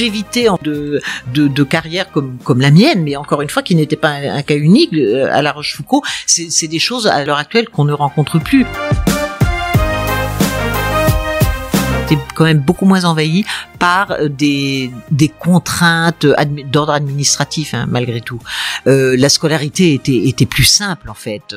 longévité 0.00 0.48
de, 0.62 1.00
de, 1.34 1.64
carrière 1.64 2.10
comme, 2.10 2.38
comme 2.42 2.60
la 2.60 2.70
mienne, 2.70 3.02
mais 3.02 3.16
encore 3.16 3.42
une 3.42 3.50
fois 3.50 3.62
qui 3.62 3.74
n'était 3.74 3.96
pas 3.96 4.10
un, 4.10 4.42
cas 4.42 4.56
unique 4.56 4.94
à 4.94 5.42
La 5.42 5.52
Rochefoucauld, 5.52 6.02
c'est 6.26 6.68
des 6.68 6.78
choses 6.78 7.06
à 7.06 7.24
l'heure 7.24 7.38
actuelle 7.38 7.68
qu'on 7.68 7.84
ne 7.84 7.92
rencontre 7.92 8.38
plus 8.38 8.64
quand 12.34 12.44
même 12.44 12.58
beaucoup 12.58 12.86
moins 12.86 13.04
envahi 13.04 13.44
par 13.78 14.12
euh, 14.12 14.28
des, 14.28 14.90
des 15.10 15.28
contraintes 15.28 16.26
d'ordre 16.72 16.92
administratif, 16.92 17.74
hein, 17.74 17.86
malgré 17.88 18.20
tout. 18.20 18.40
Euh, 18.86 19.16
la 19.16 19.28
scolarité 19.28 19.94
était, 19.94 20.26
était 20.28 20.46
plus 20.46 20.64
simple, 20.64 21.10
en 21.10 21.14
fait. 21.14 21.54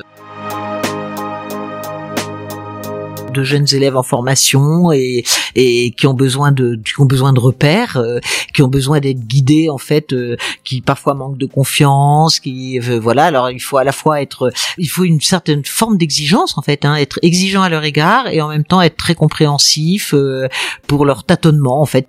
De 3.33 3.43
jeunes 3.43 3.67
élèves 3.73 3.97
en 3.97 4.03
formation 4.03 4.91
et, 4.91 5.23
et 5.55 5.91
qui 5.91 6.07
ont 6.07 6.13
besoin 6.13 6.51
de 6.51 6.79
qui 6.83 6.99
ont 7.01 7.05
besoin 7.05 7.33
de 7.33 7.39
repères, 7.39 7.97
euh, 7.97 8.19
qui 8.53 8.61
ont 8.61 8.67
besoin 8.67 8.99
d'être 8.99 9.27
guidés 9.27 9.69
en 9.69 9.77
fait, 9.77 10.13
euh, 10.13 10.37
qui 10.63 10.81
parfois 10.81 11.13
manquent 11.13 11.37
de 11.37 11.45
confiance, 11.45 12.39
qui 12.39 12.79
euh, 12.79 12.99
voilà. 12.99 13.25
Alors 13.25 13.49
il 13.49 13.59
faut 13.59 13.77
à 13.77 13.83
la 13.83 13.91
fois 13.91 14.21
être, 14.21 14.51
il 14.77 14.89
faut 14.89 15.03
une 15.03 15.21
certaine 15.21 15.65
forme 15.65 15.97
d'exigence 15.97 16.57
en 16.57 16.61
fait, 16.61 16.85
hein, 16.85 16.95
être 16.95 17.19
exigeant 17.21 17.63
à 17.63 17.69
leur 17.69 17.83
égard 17.83 18.27
et 18.27 18.41
en 18.41 18.49
même 18.49 18.63
temps 18.63 18.81
être 18.81 18.97
très 18.97 19.15
compréhensif 19.15 20.13
pour 20.87 21.05
leur 21.05 21.23
tâtonnement 21.23 21.81
en 21.81 21.85
fait. 21.85 22.07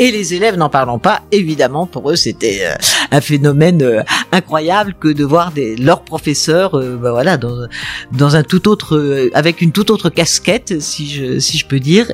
Et 0.00 0.12
les 0.12 0.34
élèves, 0.34 0.56
n'en 0.56 0.68
parlons 0.68 1.00
pas, 1.00 1.22
évidemment, 1.32 1.86
pour 1.86 2.08
eux, 2.10 2.14
c'était 2.14 2.60
euh, 2.62 2.74
un 3.10 3.20
phénomène 3.20 3.82
euh, 3.82 4.02
incroyable 4.30 4.94
que 4.94 5.08
de 5.08 5.24
voir 5.24 5.52
leurs 5.56 6.02
professeurs, 6.02 6.70
bah 6.70 7.10
voilà, 7.10 7.36
dans, 7.36 7.66
dans 8.12 8.36
un 8.36 8.44
tout 8.44 8.68
autre, 8.68 9.30
avec 9.34 9.60
une 9.60 9.72
toute 9.72 9.90
autre 9.90 10.08
casquette, 10.08 10.80
si 10.80 11.08
je, 11.08 11.40
si 11.40 11.58
je 11.58 11.66
peux 11.66 11.80
dire. 11.80 12.06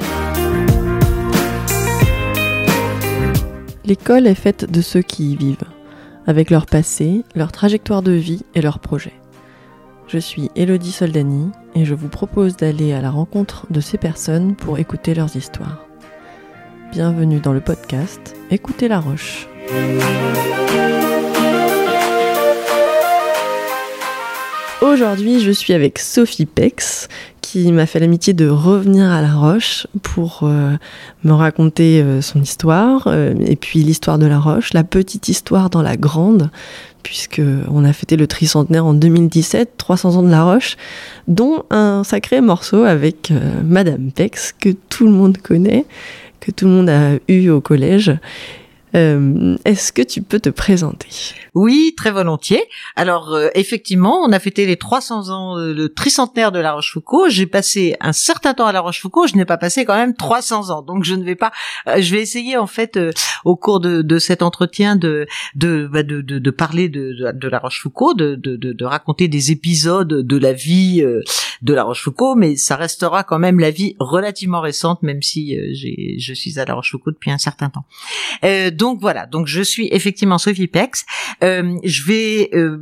L'école 3.85 4.27
est 4.27 4.35
faite 4.35 4.71
de 4.71 4.81
ceux 4.81 5.03
qui 5.03 5.33
y 5.33 5.37
vivent, 5.37 5.69
avec 6.27 6.49
leur 6.49 6.65
passé, 6.65 7.23
leur 7.35 7.53
trajectoire 7.53 8.01
de 8.01 8.13
vie 8.13 8.45
et 8.55 8.63
leurs 8.63 8.79
projets. 8.79 9.13
Je 10.07 10.19
suis 10.19 10.51
Elodie 10.57 10.93
Soldani 10.93 11.51
et 11.75 11.85
je 11.85 11.95
vous 11.95 12.09
propose 12.09 12.57
d'aller 12.57 12.95
à 12.95 13.03
la 13.03 13.11
rencontre 13.11 13.67
de 13.69 13.81
ces 13.83 13.99
personnes 13.99 14.57
pour 14.57 14.79
écouter 14.79 15.15
leurs 15.15 15.37
histoires 15.37 15.85
bienvenue 16.95 17.41
dans 17.41 17.53
le 17.53 17.61
podcast 17.61 18.37
Écoutez 18.53 18.87
la 18.87 19.01
Roche. 19.01 19.49
Aujourd'hui, 24.81 25.41
je 25.41 25.51
suis 25.51 25.73
avec 25.73 25.99
Sophie 25.99 26.47
Pex, 26.47 27.09
qui 27.41 27.73
m'a 27.73 27.87
fait 27.87 27.99
l'amitié 27.99 28.33
de 28.33 28.49
revenir 28.49 29.11
à 29.11 29.23
La 29.23 29.35
Roche 29.35 29.89
pour 30.03 30.43
euh, 30.45 30.77
me 31.25 31.33
raconter 31.33 32.01
euh, 32.01 32.21
son 32.21 32.41
histoire, 32.41 33.09
euh, 33.09 33.35
et 33.45 33.57
puis 33.57 33.81
l'histoire 33.81 34.21
de 34.21 34.27
La 34.27 34.39
Roche, 34.39 34.73
la 34.73 34.85
petite 34.85 35.29
histoire 35.29 35.71
dans 35.71 35.83
la 35.83 35.97
grande, 35.97 36.49
puisque 37.03 37.43
on 37.73 37.85
a 37.85 37.93
fêté 37.93 38.17
le 38.17 38.29
tricentenaire 38.29 38.87
en 38.87 38.95
2017, 38.95 39.73
300 39.79 40.17
ans 40.17 40.23
de 40.23 40.31
La 40.31 40.45
Roche, 40.45 40.77
dont 41.27 41.65
un 41.71 42.05
sacré 42.05 42.41
morceau 42.41 42.85
avec 42.85 43.33
Madame 43.65 44.13
Pex, 44.13 44.53
que 44.53 44.71
tout 44.89 45.07
le 45.07 45.13
monde 45.13 45.39
connaît, 45.39 45.87
que 46.45 46.51
tout 46.51 46.67
le 46.67 46.73
monde 46.73 46.91
a 46.91 47.13
eu 47.29 47.49
au 47.49 47.61
collège. 47.61 48.13
Euh, 48.95 49.57
Est-ce 49.65 49.93
que 49.93 50.03
tu 50.03 50.21
peux 50.23 50.41
te 50.41 50.51
présenter? 50.51 51.09
Oui, 51.55 51.95
très 51.97 52.11
volontiers. 52.11 52.65
Alors 52.97 53.33
euh, 53.33 53.49
effectivement, 53.55 54.21
on 54.23 54.33
a 54.33 54.41
fêté 54.41 54.67
les 54.67 54.77
300 54.77 55.31
ans, 55.31 55.57
euh, 55.57 55.73
le 55.73 55.89
tricentenaire 55.89 56.51
de 56.51 56.59
La 56.59 56.73
Rochefoucauld. 56.73 57.31
J'ai 57.31 57.47
passé 57.47 57.95
un 58.01 58.13
certain 58.13 58.55
temps 58.55 58.67
à 58.67 58.73
La 58.73 58.81
Rochefoucauld. 58.81 59.29
Je 59.29 59.37
n'ai 59.37 59.45
pas 59.45 59.57
passé 59.57 59.85
quand 59.85 59.95
même 59.95 60.15
300 60.15 60.71
ans, 60.71 60.83
donc 60.83 61.05
je 61.05 61.15
ne 61.15 61.23
vais 61.23 61.37
pas. 61.37 61.53
Euh, 61.87 62.01
je 62.01 62.15
vais 62.15 62.21
essayer 62.21 62.57
en 62.57 62.67
fait 62.67 62.99
au 63.45 63.55
cours 63.55 63.79
de, 63.79 64.03
de, 64.03 64.19
cet 64.19 64.43
entretien 64.43 64.97
de 64.97 65.29
de, 65.55 65.89
bah, 65.93 66.03
de, 66.03 66.23
de, 66.23 66.41
de 66.41 66.51
parler 66.51 66.89
de, 66.89 67.33
de, 67.33 67.49
La 67.49 67.61
Rochefoucauld, 67.61 68.19
de, 68.19 68.35
de, 68.35 68.85
raconter 68.85 69.29
des 69.29 69.53
épisodes 69.53 70.09
de 70.09 70.37
la 70.37 70.53
vie 70.53 71.05
de 71.63 71.75
La 71.75 71.85
Rochefoucauld, 71.85 72.37
mais 72.37 72.57
ça 72.57 72.75
restera 72.75 73.23
quand 73.23 73.39
même 73.39 73.61
la 73.61 73.71
vie 73.71 73.95
relativement 74.01 74.61
récente, 74.61 75.03
même 75.03 75.23
si 75.23 75.57
j'ai 75.73 76.17
je 76.19 76.35
suis 76.35 76.59
à 76.59 76.65
La 76.65 76.75
Rochefoucauld 76.75 77.15
depuis 77.15 77.31
un 77.31 77.39
certain 77.39 77.71
temps. 77.71 77.85
Donc 78.73 79.01
voilà, 79.01 79.27
donc 79.27 79.47
je 79.47 79.63
suis 79.63 79.89
effectivement 79.93 80.39
Sophie 80.39 80.67
Pex. 80.67 81.05
Euh, 81.45 81.77
je 81.85 82.05
vais 82.05 82.51
euh, 82.55 82.79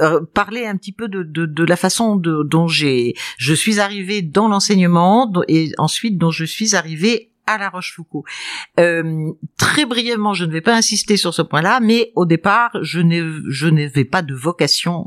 euh, 0.00 0.20
parler 0.32 0.66
un 0.66 0.76
petit 0.76 0.92
peu 0.92 1.08
de, 1.08 1.64
la 1.64 1.76
façon 1.76 2.16
de, 2.16 2.42
dont 2.44 2.68
j'ai, 2.68 3.14
je 3.36 3.52
suis 3.54 3.80
arrivée 3.80 4.22
dans 4.22 4.48
l'enseignement 4.48 5.30
et 5.48 5.72
ensuite 5.78 6.16
dont 6.16 6.30
je 6.30 6.44
suis 6.44 6.76
arrivée 6.76 7.32
à 7.46 7.58
La 7.58 7.70
Rochefoucauld. 7.70 8.24
Très 9.56 9.86
brièvement, 9.86 10.34
je 10.34 10.44
ne 10.44 10.52
vais 10.52 10.60
pas 10.60 10.76
insister 10.76 11.16
sur 11.16 11.32
ce 11.32 11.40
point-là, 11.40 11.80
mais 11.80 12.12
au 12.14 12.26
départ, 12.26 12.76
je 12.82 13.00
n'avais 13.68 14.04
pas 14.04 14.20
de 14.22 14.34
vocation 14.34 15.06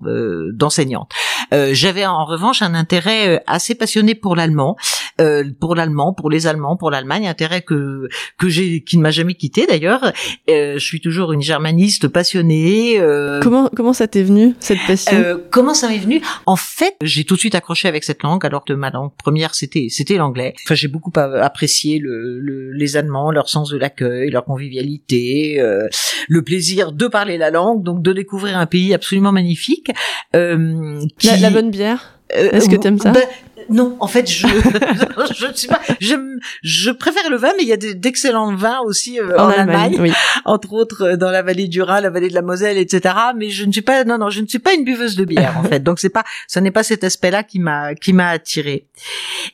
d'enseignante. 0.52 1.14
Euh, 1.54 1.70
j'avais 1.74 2.06
en 2.06 2.26
revanche 2.26 2.62
un 2.62 2.74
intérêt 2.74 3.28
euh, 3.28 3.40
assez 3.48 3.76
passionné 3.76 4.16
pour 4.16 4.36
l'allemand, 4.36 4.78
euh, 5.20 5.44
pour 5.60 5.76
l'allemand, 5.76 6.14
pour 6.14 6.30
les 6.30 6.48
Allemands, 6.48 6.78
pour 6.78 6.92
l'Allemagne, 6.92 7.28
intérêt 7.28 7.62
que 7.62 8.08
que 8.38 8.50
j'ai, 8.50 8.84
qui 8.84 8.98
ne 8.98 9.04
m'a 9.04 9.12
jamais 9.12 9.36
quitté 9.36 9.66
d'ailleurs. 9.68 10.12
je 10.48 10.80
suis 10.80 11.02
toujours 11.02 11.34
une 11.34 11.42
germaniste 11.42 12.08
passionnée. 12.08 13.00
comment 13.42 13.70
comment 13.76 13.94
ça 13.94 14.08
t'est 14.08 14.24
venu 14.24 14.56
cette 14.60 14.80
passion? 14.88 15.42
Comment 15.50 15.74
ça 15.74 15.90
m'est 15.90 15.98
venu? 15.98 16.22
En 16.46 16.56
fait, 16.56 16.96
j'ai 17.02 17.24
tout 17.24 17.36
de 17.36 17.40
suite 17.40 17.56
accroché 17.56 17.88
avec 17.88 18.04
cette 18.04 18.24
langue, 18.24 18.46
alors 18.46 18.64
que 18.66 18.74
ma 18.74 18.90
langue 18.90 19.12
première 19.18 19.56
c'était 19.56 19.88
c'était 19.90 20.16
l'anglais. 20.16 20.54
Enfin, 20.66 20.76
j'ai 20.76 20.88
beaucoup 20.88 21.12
apprécié 21.16 22.00
le 22.00 22.72
les 22.72 22.98
Allemands, 22.98 23.32
leur 23.32 23.50
sens 23.50 23.70
de 23.70 23.78
l'accueil, 23.78 24.30
leur 24.30 24.46
convivialité, 24.46 25.60
euh, 25.60 25.88
le 26.28 26.42
plaisir 26.44 26.92
de 26.92 27.08
parler 27.08 27.38
la 27.38 27.52
langue, 27.52 27.84
donc 27.84 28.02
de 28.02 28.14
découvrir 28.14 28.58
un 28.58 28.66
pays 28.66 28.94
absolument 28.94 29.32
magnifique. 29.32 29.92
Euh, 30.36 31.02
la, 31.24 31.41
bonne 31.50 31.72
bière. 31.72 32.20
Euh, 32.36 32.52
Est-ce 32.52 32.70
que 32.70 32.76
t'aimes 32.76 33.00
ça 33.00 33.12
ben, 33.12 33.24
non, 33.70 33.96
en 34.00 34.08
fait, 34.08 34.30
je 34.30 34.48
je 35.38 35.48
ne 35.48 35.54
suis 35.54 35.68
pas. 35.68 35.80
Je, 36.00 36.16
je 36.62 36.92
préfère 36.92 37.30
le 37.30 37.38
vin, 37.38 37.52
mais 37.58 37.64
il 37.64 37.70
y 37.70 37.74
a 37.74 37.78
d'excellents 37.78 38.54
vins 38.56 38.80
aussi 38.82 39.20
euh, 39.20 39.38
en, 39.38 39.50
Allemagne, 39.50 40.14
entre 40.46 40.74
autres 40.74 41.04
euh, 41.04 41.18
dans 41.18 41.32
la 41.32 41.42
vallée 41.42 41.68
du 41.68 41.82
Rhin, 41.82 42.02
la 42.02 42.10
vallée 42.10 42.30
de 42.30 42.34
la 42.34 42.42
Moselle, 42.42 42.78
etc. 42.78 43.16
Mais 43.38 43.50
je 43.50 43.66
ne 43.66 43.72
suis 43.72 43.82
pas. 43.82 44.04
Non, 44.04 44.18
non, 44.18 44.30
je 44.30 44.42
ne 44.42 44.48
suis 44.48 44.60
pas 44.60 44.74
une 44.74 44.84
buveuse 44.84 45.16
de 45.16 45.26
bière 45.26 45.58
en 45.58 45.64
fait. 45.64 45.82
Donc 45.82 46.00
c'est 46.00 46.10
pas. 46.10 46.24
Ce 46.48 46.60
n'est 46.60 46.72
pas 46.72 46.84
cet 46.84 47.04
aspect-là 47.04 47.44
qui 47.44 47.60
m'a 47.60 47.96
qui 47.96 48.14
m'a 48.14 48.30
attiré. 48.30 48.88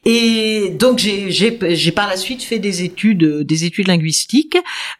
Et 0.06 0.76
donc 0.80 1.00
j'ai 1.00 1.32
j'ai 1.32 1.58
j'ai 1.76 1.92
par 1.92 2.08
la 2.08 2.18
suite 2.18 2.44
fait 2.44 2.60
des 2.60 2.84
études 2.84 3.44
des 3.44 3.66
études 3.66 3.88
linguistiques, 3.88 4.58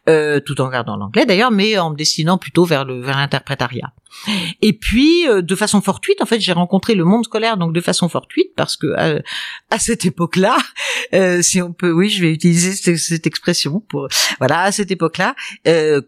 euh, 0.08 0.38
tout 0.40 0.60
en 0.60 0.68
gardant 0.68 0.96
l'anglais 0.96 1.26
d'ailleurs, 1.26 1.50
mais 1.50 1.78
en 1.78 1.90
me 1.90 1.96
destinant 1.96 2.38
plutôt 2.38 2.64
vers 2.64 2.84
le 2.84 3.00
vers 3.00 3.16
l'interprétariat. 3.16 3.92
Et 4.62 4.72
puis, 4.72 5.28
euh, 5.28 5.42
de 5.42 5.54
façon 5.54 5.80
fortuite, 5.80 6.20
en 6.20 6.26
fait, 6.26 6.40
j'ai 6.40 6.52
rencontré 6.52 6.94
le 6.94 7.04
monde 7.04 7.24
scolaire, 7.24 7.56
donc 7.56 7.72
de 7.72 7.80
façon 7.80 8.08
fortuite, 8.08 8.52
parce 8.56 8.76
que 8.76 8.86
euh, 8.86 9.20
à 9.70 9.78
cette 9.78 10.04
époque-là, 10.04 10.56
euh, 11.14 11.42
si 11.42 11.62
on 11.62 11.72
peut, 11.72 11.92
oui, 11.92 12.08
je 12.08 12.22
vais 12.22 12.32
utiliser 12.32 12.96
cette, 12.96 13.26
expression 13.26 13.80
pour, 13.88 14.08
voilà, 14.38 14.62
à 14.62 14.72
cette 14.72 14.90
époque-là, 14.90 15.34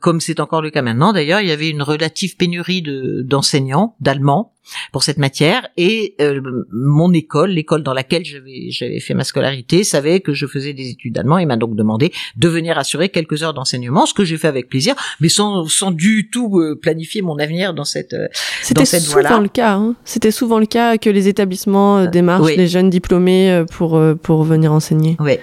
comme 0.01 0.21
c'est 0.21 0.41
encore 0.41 0.63
le 0.63 0.71
cas 0.71 0.83
maintenant, 0.83 1.13
d'ailleurs, 1.13 1.41
il 1.41 1.49
y 1.49 1.53
avait 1.53 1.69
une 1.69 1.83
relative 1.83 2.37
pénurie 2.37 2.83
de 2.83 3.23
d'enseignants 3.23 3.97
d'allemand 4.01 4.55
pour 4.93 5.03
cette 5.03 5.19
matière 5.19 5.69
et 5.77 6.15
euh, 6.21 6.41
mon 6.73 7.13
école, 7.13 7.51
l'école 7.51 7.83
dans 7.83 7.95
laquelle 7.95 8.25
j'avais 8.25 8.71
j'avais 8.71 9.01
fait 9.01 9.15
ma 9.15 9.25
scolarité, 9.25 9.85
savait 9.85 10.21
que 10.21 10.33
je 10.33 10.47
faisais 10.47 10.73
des 10.73 10.91
études 10.91 11.15
d'allemand 11.15 11.39
et 11.39 11.47
m'a 11.47 11.57
donc 11.57 11.77
demandé 11.77 12.13
de 12.37 12.49
venir 12.49 12.79
assurer 12.79 13.09
quelques 13.09 13.43
heures 13.43 13.55
d'enseignement, 13.55 14.07
ce 14.07 14.15
que 14.15 14.25
j'ai 14.25 14.37
fait 14.37 14.49
avec 14.49 14.69
plaisir, 14.69 14.95
mais 15.21 15.29
sans 15.29 15.67
sans 15.67 15.91
du 15.91 16.29
tout 16.31 16.61
euh, 16.61 16.79
planifier 16.81 17.23
mon 17.23 17.39
avenir 17.39 17.75
dans 17.75 17.85
cette 17.85 18.15
euh, 18.15 18.29
dans 18.75 18.85
cette 18.85 19.05
voie-là. 19.05 19.29
C'était 19.29 19.35
souvent 19.35 19.41
le 19.41 19.49
cas. 19.49 19.75
Hein 19.75 19.95
C'était 20.05 20.31
souvent 20.31 20.59
le 20.59 20.67
cas 20.67 20.99
que 20.99 21.11
les 21.11 21.29
établissements 21.29 22.07
démarchent 22.07 22.57
les 22.57 22.69
jeunes 22.69 22.91
diplômés 22.91 23.65
pour 23.73 24.01
pour 24.23 24.45
venir 24.45 24.73
enseigner. 24.73 25.17
Oui. 25.21 25.39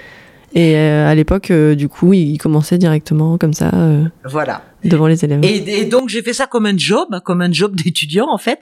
Et 0.54 0.76
à 0.76 1.14
l'époque, 1.14 1.52
du 1.52 1.90
coup, 1.90 2.14
ils 2.14 2.38
commençaient 2.38 2.78
directement 2.78 3.38
comme 3.38 3.54
ça. 3.54 3.72
voilà 4.24 4.64
devant 4.84 5.08
les 5.08 5.24
élèves. 5.24 5.42
Et, 5.44 5.86
donc 5.86 6.10
j'ai 6.10 6.22
fait 6.22 6.34
ça 6.34 6.48
comme 6.48 6.66
un 6.66 6.78
job, 6.78 7.08
comme 7.24 7.42
un 7.42 7.52
job 7.52 7.76
d'étudiant 7.76 8.28
en 8.30 8.38
fait. 8.38 8.60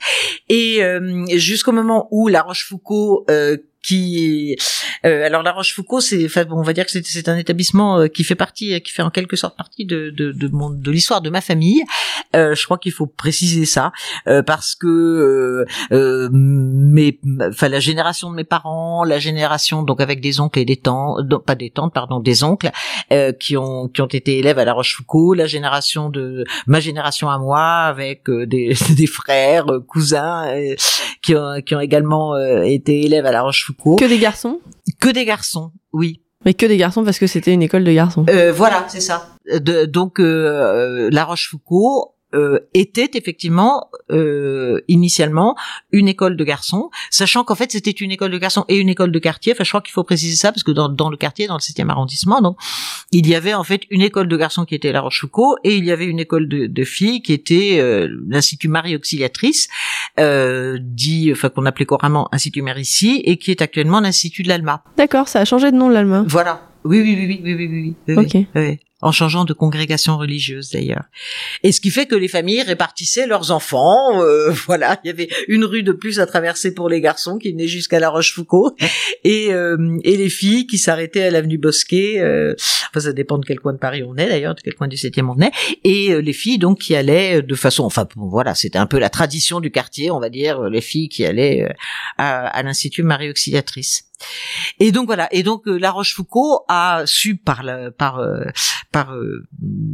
Et 0.50 0.84
euh, 0.84 1.26
jusqu'au 1.36 1.72
moment 1.72 2.08
où 2.12 2.28
La 2.28 2.42
Rochefoucauld 2.42 3.30
euh, 3.30 3.58
qui 3.86 4.58
euh, 5.06 5.26
alors 5.26 5.44
La 5.44 5.52
Rochefoucauld 5.52 6.02
c'est 6.02 6.26
enfin 6.26 6.46
on 6.50 6.64
va 6.64 6.74
dire 6.74 6.86
que 6.86 6.92
c'est 6.92 7.30
un 7.30 7.38
établissement 7.38 8.00
euh, 8.00 8.08
qui 8.08 8.24
fait 8.24 8.36
partie 8.36 8.82
qui 8.82 8.92
fait 8.92 9.04
en 9.04 9.12
quelque 9.12 9.36
sorte 9.36 9.56
partie 9.56 9.86
de 9.86 10.10
de 10.10 10.32
de, 10.32 10.48
mon, 10.48 10.70
de 10.72 10.92
l'histoire 10.92 11.22
de 11.22 11.30
ma 11.30 11.42
famille. 11.42 11.84
Euh, 12.36 12.56
je 12.56 12.66
crois 12.66 12.78
qu'il 12.78 12.92
faut 12.92 13.06
préciser 13.06 13.66
ça 13.66 13.92
euh, 14.28 14.42
parce 14.42 14.76
que 14.76 15.66
euh, 15.92 16.30
mes 16.32 17.20
enfin 17.48 17.70
la 17.70 17.80
génération 17.80 18.32
de 18.32 18.36
mes 18.36 18.44
parents 18.44 19.04
la 19.04 19.20
génération 19.20 19.84
donc 19.84 20.02
avec 20.02 20.20
des 20.20 20.40
oncles 20.40 20.60
et 20.60 20.66
des 20.66 20.78
tantes 20.78 21.18
pas 21.46 21.56
des 21.56 21.70
tantes 21.70 21.94
pardon 21.94 22.20
des 22.20 22.44
oncles 22.44 22.72
qui 23.40 23.56
ont 23.58 23.88
qui 23.88 24.02
ont 24.02 24.08
été 24.08 24.40
élèves 24.40 24.58
à 24.58 24.66
La 24.66 24.74
Rochefoucauld 24.74 25.38
la 25.38 25.46
génération 25.46 26.10
de 26.10 26.44
ma 26.66 26.80
génération 26.80 27.30
à 27.30 27.38
moi 27.38 27.62
avec 27.62 28.30
des 28.30 28.74
des 28.98 29.08
frères 29.08 29.68
cousins 29.88 30.46
qui 31.22 31.36
ont 31.36 31.62
qui 31.62 31.76
ont 31.76 31.80
également 31.80 32.38
été 32.64 33.02
élèves 33.02 33.26
à 33.26 33.32
La 33.32 33.44
Rochefoucauld 33.44 33.75
Que 33.84 34.08
des 34.08 34.20
garçons 34.20 34.60
Que 35.00 35.10
des 35.10 35.26
garçons, 35.26 35.72
oui. 35.94 36.22
Mais 36.46 36.54
que 36.54 36.66
des 36.66 36.78
garçons 36.78 37.04
parce 37.04 37.18
que 37.20 37.28
c'était 37.28 37.54
une 37.54 37.64
école 37.64 37.84
de 37.84 37.92
garçons. 37.92 38.26
Euh, 38.30 38.54
voilà, 38.54 38.86
c'est 38.88 39.02
ça. 39.02 39.36
De, 39.52 39.86
donc 39.86 40.20
euh, 40.20 41.10
La 41.12 41.26
Rochefoucauld 41.26 42.12
euh, 42.36 42.60
était 42.74 43.12
effectivement 43.16 43.90
euh, 44.12 44.82
initialement 44.88 45.56
une 45.92 46.08
école 46.08 46.36
de 46.38 46.44
garçons, 46.44 46.90
sachant 47.10 47.44
qu'en 47.44 47.56
fait 47.56 47.72
c'était 47.72 47.92
une 47.92 48.12
école 48.12 48.32
de 48.32 48.38
garçons 48.38 48.66
et 48.68 48.78
une 48.78 48.90
école 48.90 49.12
de 49.12 49.20
quartier. 49.20 49.54
Enfin, 49.54 49.64
je 49.64 49.70
crois 49.70 49.82
qu'il 49.82 49.94
faut 49.94 50.04
préciser 50.04 50.36
ça 50.36 50.52
parce 50.52 50.64
que 50.64 50.72
dans, 50.72 50.90
dans 50.90 51.10
le 51.10 51.18
quartier, 51.18 51.48
dans 51.48 51.56
le 51.56 51.60
7e 51.60 51.90
arrondissement, 51.90 52.42
donc 52.42 52.58
il 53.12 53.28
y 53.28 53.36
avait 53.36 53.54
en 53.54 53.64
fait 53.64 53.82
une 53.90 54.02
école 54.02 54.28
de 54.28 54.38
garçons 54.38 54.66
qui 54.66 54.76
était 54.76 54.92
la 54.92 55.02
Rochefoucauld 55.02 55.58
et 55.64 55.76
il 55.76 55.86
y 55.86 55.92
avait 55.92 56.06
une 56.06 56.20
école 56.20 56.48
de, 56.48 56.68
de 56.68 56.84
filles 56.84 57.22
qui 57.22 57.34
était 57.34 57.78
euh, 57.80 58.08
l'Institut 58.28 58.68
Marie 58.68 58.96
Auxiliatrice, 58.96 59.68
euh, 60.20 60.78
dit, 60.82 61.32
enfin 61.32 61.50
qu'on 61.50 61.66
appelait 61.66 61.86
couramment 61.86 62.28
Institut 62.32 62.62
Mérici 62.62 63.22
et 63.26 63.38
qui 63.38 63.52
est 63.52 63.62
actuellement 63.62 64.00
l'Institut 64.02 64.44
de 64.44 64.50
l'Alma. 64.50 64.84
D'accord, 64.98 65.28
ça 65.28 65.40
a 65.40 65.46
changé 65.46 65.72
de 65.72 65.78
nom 65.78 65.90
l'Alma. 65.90 66.24
Voilà. 66.28 66.62
Oui, 66.84 67.02
oui, 67.02 67.16
oui, 67.18 67.40
oui, 67.44 67.56
oui, 67.56 67.56
oui, 67.56 67.68
oui. 67.68 67.96
oui, 68.10 68.16
Ok. 68.26 68.34
oui, 68.34 68.46
oui. 68.56 68.80
En 69.06 69.12
changeant 69.12 69.46
de 69.46 69.54
congrégation 69.54 70.18
religieuse 70.18 70.72
d'ailleurs. 70.72 71.04
Et 71.62 71.72
ce 71.72 71.80
qui 71.80 71.92
fait 71.92 72.08
que 72.08 72.16
les 72.16 72.28
familles 72.28 72.64
répartissaient 72.64 73.28
leurs 73.28 73.52
enfants. 73.52 74.22
euh, 74.24 74.50
voilà, 74.66 75.00
il 75.04 75.08
y 75.08 75.12
avait 75.12 75.30
une 75.48 75.64
rue 75.64 75.84
de 75.84 75.92
plus 75.92 76.20
à 76.20 76.26
traverser 76.26 76.74
pour 76.74 76.90
les 76.90 77.02
garçons 77.02 77.38
qui 77.38 77.52
venaient 77.52 77.68
jusqu'à 77.68 78.00
la 78.00 78.10
Rochefoucauld 78.10 78.74
et 79.24 79.54
euh, 79.54 80.00
et 80.04 80.18
les 80.18 80.30
filles 80.30 80.66
qui 80.66 80.80
s'arrêtaient 80.80 81.22
à 81.22 81.30
l'avenue 81.30 81.60
Bosquet. 81.60 82.20
Euh, 82.20 82.56
enfin, 82.90 83.00
ça 83.00 83.14
dépend 83.14 83.38
de 83.38 83.46
quel 83.46 83.60
coin 83.60 83.74
de 83.74 83.78
Paris 83.78 84.02
on 84.04 84.18
est 84.18 84.28
d'ailleurs, 84.28 84.56
de 84.56 84.62
quel 84.62 84.74
coin 84.74 84.88
du 84.88 84.96
7e 84.96 85.30
on 85.30 85.40
est. 85.40 85.52
Et 85.84 86.12
euh, 86.12 86.20
les 86.20 86.34
filles 86.34 86.58
donc 86.58 86.80
qui 86.80 86.96
allaient 86.96 87.44
de 87.44 87.56
façon, 87.56 87.84
enfin 87.84 88.08
bon, 88.16 88.28
voilà, 88.28 88.56
c'était 88.56 88.80
un 88.80 88.88
peu 88.88 88.98
la 88.98 89.12
tradition 89.12 89.60
du 89.60 89.70
quartier, 89.70 90.10
on 90.10 90.20
va 90.20 90.30
dire, 90.30 90.64
les 90.64 90.82
filles 90.82 91.10
qui 91.10 91.26
allaient 91.26 91.62
euh, 91.62 91.74
à, 92.18 92.48
à 92.48 92.64
l'institut 92.64 93.04
Marie 93.04 93.30
Auxiliatrice. 93.30 94.05
Et 94.80 94.92
donc 94.92 95.06
voilà. 95.08 95.28
Et 95.34 95.44
donc 95.44 95.68
euh, 95.68 95.78
La 95.78 95.92
Rochefoucauld 95.92 96.60
a 96.68 97.04
su 97.06 97.36
par 97.36 97.64
la, 97.64 97.92
par 97.92 98.20
euh, 98.20 98.44
par 98.92 99.14
euh, 99.14 99.46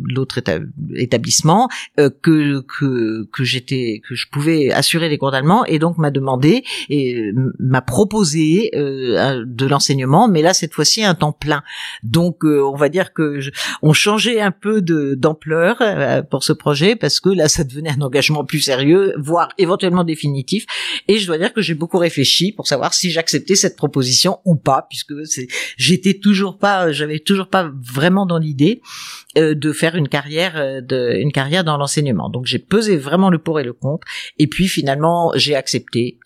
l'autre 0.06 0.40
éta- 0.40 0.64
établissement 0.96 1.70
que 1.98 2.62
que 2.62 3.26
que 3.32 3.44
j'étais 3.44 4.02
que 4.08 4.16
je 4.16 4.28
pouvais 4.32 4.72
assurer 4.72 5.10
les 5.10 5.18
cours 5.18 5.32
d'allemand 5.32 5.66
et 5.66 5.80
donc 5.80 5.98
m'a 5.98 6.12
demandé 6.12 6.64
et 6.90 7.32
m'a 7.60 7.82
proposé 7.82 8.72
de 8.74 9.66
l'enseignement, 9.66 10.28
mais 10.28 10.42
là 10.42 10.54
cette 10.54 10.74
fois-ci 10.74 11.04
un 11.04 11.16
temps 11.16 11.32
plein. 11.32 11.64
Donc 12.04 12.44
on 12.44 12.76
va 12.76 12.90
dire 12.90 13.14
que 13.14 13.40
je- 13.40 13.52
on 13.82 13.94
changeait 13.94 14.42
un 14.42 14.52
peu 14.52 14.82
de 14.82 15.16
d'ampleur 15.16 15.82
pour 16.30 16.44
ce 16.44 16.54
projet 16.54 16.96
parce 16.96 17.20
que 17.20 17.30
là 17.30 17.48
ça 17.48 17.64
devenait 17.64 17.92
un 17.92 18.02
engagement 18.02 18.44
plus 18.46 18.62
sérieux, 18.62 19.14
voire 19.18 19.50
éventuellement 19.58 20.04
définitif. 20.04 20.66
Et 21.08 21.18
je 21.18 21.26
dois 21.28 21.38
dire 21.38 21.54
que 21.54 21.62
j'ai 21.62 21.74
beaucoup 21.74 21.98
réfléchi 21.98 22.52
pour 22.52 22.68
savoir 22.68 22.94
si 22.94 23.10
j'acceptais 23.12 23.56
cette 23.56 23.76
proposition 23.76 24.11
ou 24.46 24.56
pas, 24.56 24.86
puisque 24.90 25.14
j'étais 25.78 26.14
toujours 26.16 26.58
pas, 26.58 26.92
j'avais 26.92 27.20
toujours 27.20 27.48
pas 27.50 27.72
vraiment 27.82 28.26
dans 28.26 28.38
l'idée 28.38 28.82
euh, 29.38 29.56
de 29.56 29.72
faire 29.74 29.96
une 29.96 30.08
carrière, 30.08 30.54
euh, 30.58 30.82
de, 30.82 31.16
une 31.20 31.32
carrière 31.32 31.64
dans 31.64 31.78
l'enseignement. 31.78 32.30
Donc 32.30 32.46
j'ai 32.46 32.60
pesé 32.60 32.98
vraiment 32.98 33.30
le 33.30 33.38
pour 33.40 33.60
et 33.60 33.64
le 33.64 33.74
contre, 33.74 34.06
et 34.40 34.48
puis 34.48 34.68
finalement 34.68 35.32
j'ai 35.36 35.56
accepté. 35.56 36.18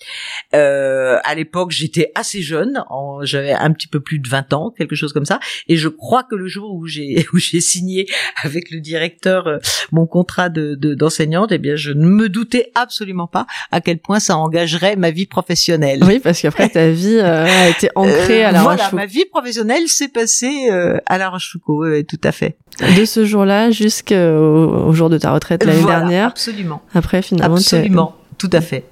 Euh, 0.54 1.18
à 1.24 1.36
l'époque 1.36 1.72
j'étais 1.72 2.12
assez 2.16 2.42
jeune, 2.42 2.84
j'avais 3.24 3.52
un 3.54 3.72
petit 3.72 3.88
peu 3.88 4.00
plus 4.00 4.20
de 4.20 4.28
20 4.28 4.54
ans, 4.54 4.72
quelque 4.78 4.96
chose 4.96 5.14
comme 5.14 5.26
ça, 5.26 5.40
et 5.68 5.78
je 5.78 5.88
crois 5.90 6.24
que 6.24 6.36
le 6.36 6.48
jour 6.48 6.74
où 6.74 6.86
j'ai 6.88 7.26
où 7.34 7.38
j'ai 7.38 7.62
signé 7.62 8.08
avec 8.44 8.72
le 8.72 8.80
directeur 8.80 9.48
euh, 9.48 9.58
mon 9.92 10.06
contrat 10.08 10.50
de, 10.50 10.76
de- 10.76 10.94
d'enseignante, 10.94 11.52
eh 11.52 11.58
bien 11.58 11.76
je 11.76 11.92
ne 11.92 12.06
me 12.06 12.30
doutais 12.30 12.72
absolument 12.76 13.28
pas 13.28 13.46
à 13.72 13.82
quel 13.82 14.00
point 14.00 14.20
ça 14.20 14.38
engagerait 14.38 14.96
ma 14.96 15.12
vie 15.12 15.26
professionnelle. 15.26 16.04
Oui, 16.04 16.20
parce 16.20 16.42
qu'après 16.42 16.70
ta 16.70 16.90
vie 16.90 17.18
euh, 17.22 17.46
été 17.78 17.90
ancrée 17.96 18.44
Euh, 18.46 18.50
à 18.50 18.52
la 18.52 18.62
voilà, 18.62 18.76
Rochefoucauld. 18.84 19.00
ma 19.00 19.06
vie 19.06 19.26
professionnelle 19.26 19.88
s'est 19.88 20.08
passée 20.08 20.70
euh, 20.72 20.98
à 21.06 21.18
la 21.18 21.30
Rochefoucauld, 21.30 22.06
tout 22.08 22.20
à 22.24 22.32
fait. 22.32 22.58
De 22.98 23.06
ce 23.06 23.26
jour-là 23.26 23.72
jusqu'au 23.72 24.16
au 24.16 24.92
jour 24.94 25.10
de 25.10 25.18
ta 25.18 25.32
retraite 25.32 25.64
l'année 25.66 25.80
Voilà, 25.82 26.00
dernière. 26.00 26.28
absolument, 26.30 26.82
Après, 26.94 27.22
finalement, 27.22 27.56
absolument, 27.56 28.16
tout 28.38 28.50
à 28.54 28.62
fait. 28.62 28.84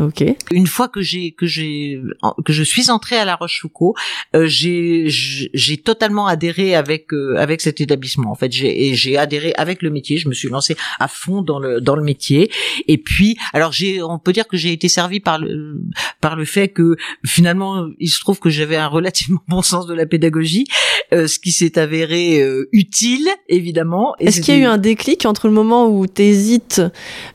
Ok. 0.00 0.24
Une 0.50 0.66
fois 0.66 0.88
que 0.88 1.02
j'ai 1.02 1.32
que 1.32 1.46
j'ai 1.46 2.00
que 2.44 2.52
je 2.52 2.62
suis 2.62 2.90
entrée 2.90 3.16
à 3.16 3.24
La 3.24 3.36
Rochefoucauld, 3.36 3.94
euh, 4.34 4.46
j'ai 4.46 5.06
j'ai 5.08 5.76
totalement 5.76 6.26
adhéré 6.26 6.74
avec 6.74 7.12
euh, 7.12 7.36
avec 7.36 7.60
cet 7.60 7.80
établissement. 7.80 8.30
En 8.30 8.34
fait, 8.34 8.50
j'ai 8.50 8.94
j'ai 8.94 9.18
adhéré 9.18 9.52
avec 9.56 9.82
le 9.82 9.90
métier. 9.90 10.16
Je 10.16 10.28
me 10.28 10.34
suis 10.34 10.48
lancée 10.48 10.76
à 10.98 11.08
fond 11.08 11.42
dans 11.42 11.58
le 11.58 11.80
dans 11.80 11.96
le 11.96 12.02
métier. 12.02 12.50
Et 12.88 12.98
puis, 12.98 13.36
alors 13.52 13.72
j'ai 13.72 14.02
on 14.02 14.18
peut 14.18 14.32
dire 14.32 14.48
que 14.48 14.56
j'ai 14.56 14.72
été 14.72 14.88
servie 14.88 15.20
par 15.20 15.38
le 15.38 15.80
par 16.20 16.36
le 16.36 16.44
fait 16.44 16.68
que 16.68 16.96
finalement 17.24 17.86
il 17.98 18.08
se 18.08 18.20
trouve 18.20 18.38
que 18.38 18.50
j'avais 18.50 18.76
un 18.76 18.86
relativement 18.88 19.42
bon 19.48 19.62
sens 19.62 19.86
de 19.86 19.94
la 19.94 20.06
pédagogie, 20.06 20.64
euh, 21.12 21.26
ce 21.26 21.38
qui 21.38 21.52
s'est 21.52 21.78
avéré 21.78 22.40
euh, 22.40 22.68
utile 22.72 23.28
évidemment. 23.48 24.14
Est-ce 24.18 24.40
qu'il 24.40 24.54
y 24.54 24.58
a 24.58 24.60
eu 24.60 24.64
un 24.64 24.78
déclic 24.78 25.26
entre 25.26 25.46
le 25.46 25.52
moment 25.52 25.88
où 25.88 26.06
tu 26.06 26.22
hésites 26.22 26.82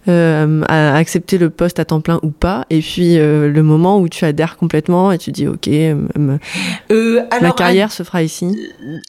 à 0.08 0.96
accepter 0.96 1.38
le 1.38 1.50
poste 1.50 1.80
à 1.80 1.86
temps 1.86 2.02
plein 2.02 2.20
ou 2.24 2.32
pas, 2.32 2.55
et 2.70 2.80
puis 2.80 3.18
euh, 3.18 3.50
le 3.52 3.64
moment 3.64 4.00
où 4.00 4.08
tu 4.10 4.24
adhères 4.26 4.56
complètement 4.58 5.12
et 5.12 5.18
tu 5.18 5.32
dis 5.32 5.48
ok, 5.48 5.68
euh, 5.68 5.96
ma 7.42 7.50
un- 7.50 7.52
carrière 7.52 7.92
se 7.92 8.04
fera 8.04 8.24
ici. 8.24 8.48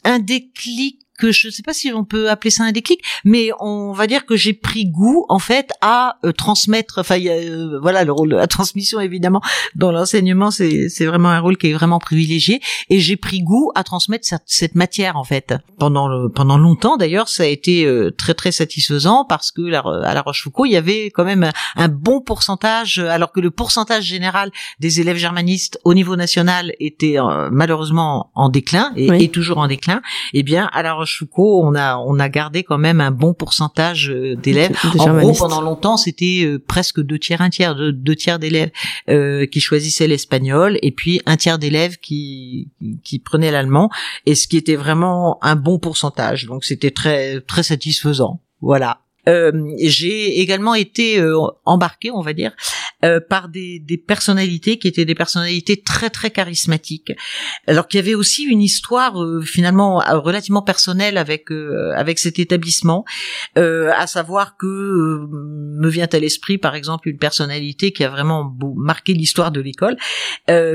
un 0.03 0.19
déclic 0.19 0.99
que 1.17 1.31
je 1.31 1.47
ne 1.47 1.51
sais 1.51 1.63
pas 1.63 1.73
si 1.73 1.91
on 1.93 2.03
peut 2.05 2.29
appeler 2.29 2.51
ça 2.51 2.63
un 2.63 2.71
déclic, 2.71 3.01
mais 3.25 3.49
on 3.59 3.91
va 3.93 4.07
dire 4.07 4.25
que 4.25 4.35
j'ai 4.35 4.53
pris 4.53 4.85
goût 4.85 5.25
en 5.29 5.39
fait 5.39 5.71
à 5.81 6.17
euh, 6.23 6.31
transmettre. 6.31 6.99
Enfin, 6.99 7.19
euh, 7.19 7.79
voilà, 7.81 8.03
le 8.03 8.11
rôle 8.11 8.29
de 8.29 8.35
la 8.35 8.47
transmission 8.47 8.99
évidemment 8.99 9.41
dans 9.75 9.91
l'enseignement, 9.91 10.51
c'est 10.51 10.89
c'est 10.89 11.05
vraiment 11.05 11.29
un 11.29 11.39
rôle 11.39 11.57
qui 11.57 11.67
est 11.69 11.73
vraiment 11.73 11.99
privilégié. 11.99 12.61
Et 12.89 12.99
j'ai 12.99 13.17
pris 13.17 13.41
goût 13.41 13.71
à 13.75 13.83
transmettre 13.83 14.25
cette, 14.25 14.43
cette 14.45 14.75
matière 14.75 15.17
en 15.17 15.23
fait. 15.23 15.53
Pendant 15.79 16.07
le, 16.07 16.29
pendant 16.29 16.57
longtemps 16.57 16.97
d'ailleurs, 16.97 17.27
ça 17.29 17.43
a 17.43 17.47
été 17.47 17.85
euh, 17.85 18.11
très 18.11 18.33
très 18.33 18.51
satisfaisant 18.51 19.25
parce 19.27 19.51
que 19.51 19.61
la, 19.61 19.79
à 19.79 20.13
la 20.13 20.21
Rochefoucauld, 20.21 20.67
il 20.69 20.73
y 20.73 20.77
avait 20.77 21.11
quand 21.11 21.25
même 21.25 21.43
un, 21.43 21.51
un 21.75 21.87
bon 21.87 22.21
pourcentage, 22.21 22.99
alors 22.99 23.31
que 23.31 23.39
le 23.39 23.51
pourcentage 23.51 24.03
général 24.03 24.51
des 24.79 25.01
élèves 25.01 25.17
germanistes 25.17 25.79
au 25.83 25.93
niveau 25.93 26.15
national 26.15 26.73
était 26.79 27.19
euh, 27.19 27.49
malheureusement 27.51 28.31
en 28.35 28.49
déclin 28.49 28.91
et, 28.95 29.09
Oui. 29.09 29.23
et 29.23 29.29
toujours 29.29 29.57
en 29.57 29.67
déclin. 29.67 30.01
Eh 30.33 30.43
bien, 30.43 30.69
à 30.73 30.83
la 30.83 30.93
Rochefoucauld, 30.93 31.06
on 31.37 31.75
a 31.75 31.97
on 31.97 32.19
a 32.19 32.29
gardé 32.29 32.63
quand 32.63 32.77
même 32.77 33.01
un 33.01 33.11
bon 33.11 33.33
pourcentage 33.33 34.09
euh, 34.09 34.35
d'élèves. 34.35 34.75
En 34.99 35.17
gros, 35.17 35.33
pendant 35.33 35.61
longtemps, 35.61 35.97
c'était 35.97 36.43
euh, 36.43 36.59
presque 36.59 37.01
deux 37.01 37.19
tiers, 37.19 37.41
un 37.41 37.49
tiers, 37.49 37.75
deux, 37.75 37.91
deux 37.91 38.15
tiers 38.15 38.39
d'élèves 38.39 38.71
euh, 39.09 39.45
qui 39.45 39.59
choisissaient 39.59 40.07
l'espagnol, 40.07 40.77
et 40.81 40.91
puis 40.91 41.21
un 41.25 41.37
tiers 41.37 41.59
d'élèves 41.59 41.97
qui 41.97 42.69
qui 43.03 43.19
prenaient 43.19 43.51
l'allemand, 43.51 43.89
et 44.25 44.35
ce 44.35 44.47
qui 44.47 44.57
était 44.57 44.75
vraiment 44.75 45.37
un 45.41 45.55
bon 45.55 45.79
pourcentage. 45.79 46.45
Donc, 46.45 46.63
c'était 46.65 46.91
très 46.91 47.41
très 47.41 47.63
satisfaisant. 47.63 48.41
Voilà. 48.61 49.01
Euh, 49.27 49.51
j'ai 49.81 50.39
également 50.39 50.73
été 50.73 51.19
euh, 51.19 51.37
embarqué, 51.65 52.11
on 52.11 52.21
va 52.21 52.33
dire, 52.33 52.53
euh, 53.03 53.19
par 53.19 53.49
des, 53.49 53.79
des 53.79 53.97
personnalités 53.97 54.79
qui 54.79 54.87
étaient 54.87 55.05
des 55.05 55.15
personnalités 55.15 55.81
très 55.81 56.09
très 56.09 56.31
charismatiques. 56.31 57.11
Alors 57.67 57.87
qu'il 57.87 57.99
y 57.99 58.03
avait 58.03 58.15
aussi 58.15 58.43
une 58.43 58.61
histoire 58.61 59.21
euh, 59.21 59.41
finalement 59.41 60.01
euh, 60.01 60.17
relativement 60.17 60.61
personnelle 60.61 61.17
avec 61.17 61.51
euh, 61.51 61.93
avec 61.95 62.19
cet 62.19 62.39
établissement, 62.39 63.05
euh, 63.57 63.91
à 63.95 64.07
savoir 64.07 64.57
que 64.57 64.65
me 64.65 65.89
vient 65.89 66.07
à 66.11 66.19
l'esprit 66.19 66.57
par 66.57 66.75
exemple 66.75 67.09
une 67.09 67.17
personnalité 67.17 67.91
qui 67.91 68.03
a 68.03 68.09
vraiment 68.09 68.55
marqué 68.75 69.13
l'histoire 69.13 69.51
de 69.51 69.61
l'école, 69.61 69.97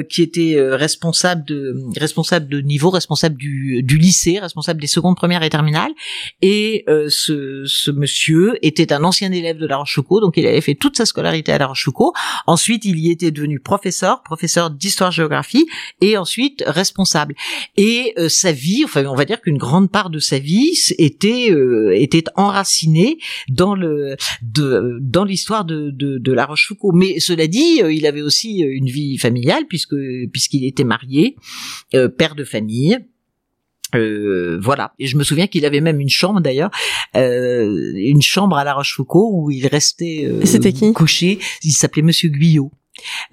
qui 0.08 0.22
était 0.22 0.56
responsable 0.58 1.44
de 1.44 1.74
responsable 1.98 2.48
de 2.48 2.60
niveau, 2.60 2.90
responsable 2.90 3.36
du, 3.36 3.82
du 3.82 3.98
lycée, 3.98 4.38
responsable 4.38 4.80
des 4.80 4.86
secondes, 4.86 5.16
premières 5.16 5.42
et 5.42 5.50
terminales, 5.50 5.92
et 6.40 6.84
ce, 7.08 7.64
ce 7.66 7.90
monsieur 7.90 8.58
était 8.62 8.92
un 8.92 9.04
ancien 9.04 9.32
élève 9.32 9.58
de 9.58 9.66
La 9.66 9.76
Rochefoucauld, 9.76 10.22
donc 10.22 10.36
il 10.36 10.46
avait 10.46 10.60
fait 10.60 10.74
toute 10.74 10.96
sa 10.96 11.06
scolarité 11.06 11.52
à 11.52 11.58
La 11.58 11.66
Rochefoucauld. 11.66 12.11
Ensuite, 12.46 12.84
il 12.84 12.98
y 12.98 13.10
était 13.10 13.30
devenu 13.30 13.60
professeur, 13.60 14.22
professeur 14.22 14.70
d'histoire-géographie, 14.70 15.66
et 16.00 16.16
ensuite 16.16 16.62
responsable. 16.66 17.34
Et 17.76 18.14
euh, 18.18 18.28
sa 18.28 18.52
vie, 18.52 18.82
enfin, 18.84 19.04
on 19.06 19.14
va 19.14 19.24
dire 19.24 19.40
qu'une 19.40 19.58
grande 19.58 19.90
part 19.90 20.10
de 20.10 20.18
sa 20.18 20.38
vie 20.38 20.72
était 20.98 21.50
euh, 21.50 21.92
était 21.94 22.24
enracinée 22.36 23.18
dans 23.48 23.74
le 23.74 24.16
de 24.42 24.98
dans 25.00 25.24
l'histoire 25.24 25.64
de, 25.64 25.90
de 25.90 26.18
de 26.18 26.32
La 26.32 26.46
Rochefoucauld. 26.46 26.94
Mais 26.94 27.20
cela 27.20 27.46
dit, 27.46 27.82
euh, 27.82 27.92
il 27.92 28.06
avait 28.06 28.22
aussi 28.22 28.64
euh, 28.64 28.70
une 28.72 28.86
vie 28.88 29.18
familiale 29.18 29.64
puisque 29.68 29.96
puisqu'il 30.32 30.64
était 30.64 30.84
marié, 30.84 31.36
euh, 31.94 32.08
père 32.08 32.34
de 32.34 32.44
famille. 32.44 32.98
Euh, 33.94 34.58
voilà. 34.60 34.92
Et 34.98 35.06
je 35.06 35.16
me 35.16 35.24
souviens 35.24 35.46
qu'il 35.46 35.64
avait 35.64 35.80
même 35.80 36.00
une 36.00 36.08
chambre 36.08 36.40
d'ailleurs, 36.40 36.70
euh, 37.16 37.92
une 37.96 38.22
chambre 38.22 38.56
à 38.56 38.64
La 38.64 38.74
Rochefoucauld 38.74 39.30
où 39.32 39.50
il 39.50 39.66
restait 39.66 40.24
euh, 40.26 40.44
c'était 40.44 40.72
qui? 40.72 40.92
couché. 40.92 41.38
Il 41.62 41.72
s'appelait 41.72 42.02
Monsieur 42.02 42.28
Guyot. 42.28 42.70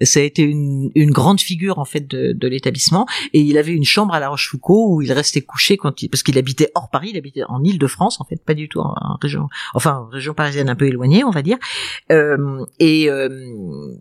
Ça 0.00 0.20
a 0.20 0.22
été 0.22 0.42
une, 0.42 0.90
une 0.94 1.10
grande 1.10 1.40
figure 1.40 1.78
en 1.78 1.84
fait 1.84 2.06
de, 2.06 2.32
de 2.32 2.48
l'établissement 2.48 3.06
et 3.32 3.40
il 3.40 3.58
avait 3.58 3.72
une 3.72 3.84
chambre 3.84 4.14
à 4.14 4.20
La 4.20 4.28
Rochefoucauld 4.28 4.94
où 4.94 5.02
il 5.02 5.12
restait 5.12 5.42
couché 5.42 5.76
quand 5.76 6.02
il, 6.02 6.08
parce 6.08 6.22
qu'il 6.22 6.38
habitait 6.38 6.70
hors 6.74 6.88
Paris, 6.90 7.10
il 7.12 7.18
habitait 7.18 7.42
en 7.48 7.62
Île-de-France 7.62 8.20
en 8.20 8.24
fait, 8.24 8.42
pas 8.44 8.54
du 8.54 8.68
tout 8.68 8.80
en, 8.80 8.94
région, 9.20 9.48
enfin 9.74 10.08
région 10.10 10.32
parisienne 10.32 10.68
un 10.68 10.76
peu 10.76 10.86
éloignée 10.86 11.24
on 11.24 11.30
va 11.30 11.42
dire. 11.42 11.58
Euh, 12.10 12.64
et, 12.78 13.10
euh, 13.10 13.28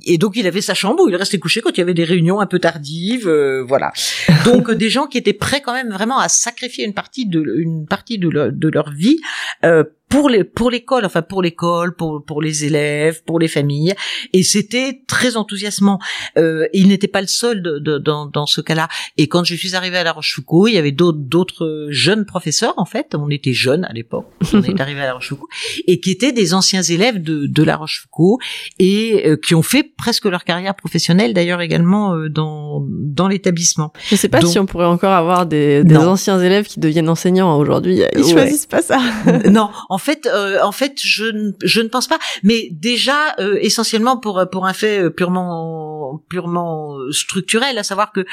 et 0.06 0.18
donc 0.18 0.36
il 0.38 0.48
avait 0.48 0.62
sa 0.62 0.74
chambre 0.74 1.04
où 1.04 1.10
il 1.10 1.16
restait 1.16 1.39
couché 1.39 1.62
quand 1.62 1.72
il 1.72 1.80
y 1.80 1.84
avait 1.84 1.94
des 1.94 2.06
réunions 2.06 2.39
un 2.39 2.46
peu 2.46 2.60
tardives, 2.60 3.28
euh, 3.28 3.63
voilà. 3.68 3.92
Donc 4.46 4.72
des 4.72 4.89
gens 4.89 5.08
qui 5.08 5.18
étaient 5.18 5.34
prêts 5.34 5.62
quand 5.62 5.74
même 5.74 5.89
vraiment 5.89 6.20
à 6.20 6.30
sacrifier 6.30 6.86
une 6.86 6.94
partie 6.94 7.25
de 7.25 7.44
une 7.58 7.86
partie 7.86 8.18
de 8.18 8.30
leur, 8.30 8.51
de 8.51 8.70
leur 8.70 8.92
vie 8.92 9.20
euh, 9.63 9.84
pour 10.10 10.28
les 10.28 10.44
pour 10.44 10.72
l'école 10.72 11.06
enfin 11.06 11.22
pour 11.22 11.42
l'école 11.42 11.96
pour 11.96 12.24
pour 12.25 12.42
les 12.42 12.66
élèves 12.66 13.24
pour 13.24 13.39
les 13.39 13.48
familles. 13.48 13.94
Et 14.34 14.44
c'était 14.44 15.01
très 15.08 15.38
enthousiasmant. 15.38 16.00
Euh, 16.38 16.68
il 16.74 16.88
n'était 16.88 17.08
pas 17.08 17.22
le 17.22 17.28
seul 17.28 17.62
de, 17.62 17.78
de, 17.80 17.98
dans 18.00 18.25
dans 18.25 18.46
ce 18.48 18.62
cas-là. 18.62 18.88
Et 19.18 19.28
quand 19.28 19.44
je 19.44 19.56
suis 19.56 19.75
arrivée 19.75 19.98
à 19.98 20.04
La 20.04 20.12
Rochefoucauld 20.12 20.70
il 20.70 20.75
y 20.75 20.78
avait 20.78 20.92
d'autres 20.92 21.20
d'autres 21.20 21.88
jeunes 21.89 22.25
professeurs 22.25 22.74
en 22.78 22.86
fait. 22.86 23.16
On 23.16 23.30
était 23.30 23.54
jeunes 23.54 23.86
à 23.86 23.94
l'époque. 23.94 24.25
On 24.54 24.63
est 24.63 24.82
arrivé 24.82 25.01
à 25.01 25.06
La 25.06 25.13
Rochefoucauld. 25.13 25.50
Et 25.88 26.00
qui 26.00 26.12
étaient 26.12 26.32
des 26.32 26.54
anciens 26.54 26.82
élèves 26.82 27.22
de 27.22 27.46
de 27.46 27.63
La 27.63 27.75
Rochefoucauld 27.78 28.39
et 28.80 29.28
euh, 29.28 29.38
qui 29.38 29.54
ont 29.54 29.62
fait 29.62 29.84
presque 29.84 30.25
leur 30.25 30.44
carrière 30.44 30.75
professionnelle 30.75 31.34
d'ailleurs 31.34 31.62
également 31.62 32.16
euh, 32.16 32.30
dans 32.30 32.84
dans 32.89 33.28
l'établissement. 33.28 33.94
Je 34.10 34.16
sais 34.16 34.30
pas 34.30 34.42
si 34.42 34.58
on 34.58 34.66
pourrait 34.66 34.86
encore 34.86 35.13
avoir 35.13 35.46
des, 35.46 35.84
des 35.84 35.98
anciens 35.98 36.39
élèves 36.39 36.66
qui 36.66 36.80
deviennent 36.80 37.10
enseignants 37.10 37.58
aujourd'hui. 37.58 38.01
Ils 38.18 38.24
choisissent 38.24 38.66
pas 38.66 38.82
ça. 38.82 39.00
Non. 39.50 39.70
En 39.89 39.98
fait, 40.00 40.25
euh, 40.25 40.62
en 40.62 40.72
fait, 40.72 41.00
je, 41.01 41.25
ne, 41.25 41.51
je 41.63 41.82
ne 41.82 41.88
pense 41.88 42.08
pas. 42.08 42.20
Mais 42.44 42.70
déjà, 42.72 43.36
euh, 43.39 43.58
essentiellement 43.62 44.18
pour 44.18 44.44
pour 44.51 44.65
un 44.65 44.74
fait 44.74 45.03
euh, 45.03 45.10
purement 45.10 46.24
purement 46.29 46.98
structurel, 47.12 47.77
à 47.77 47.84
savoir 47.84 48.12
que 48.12 48.25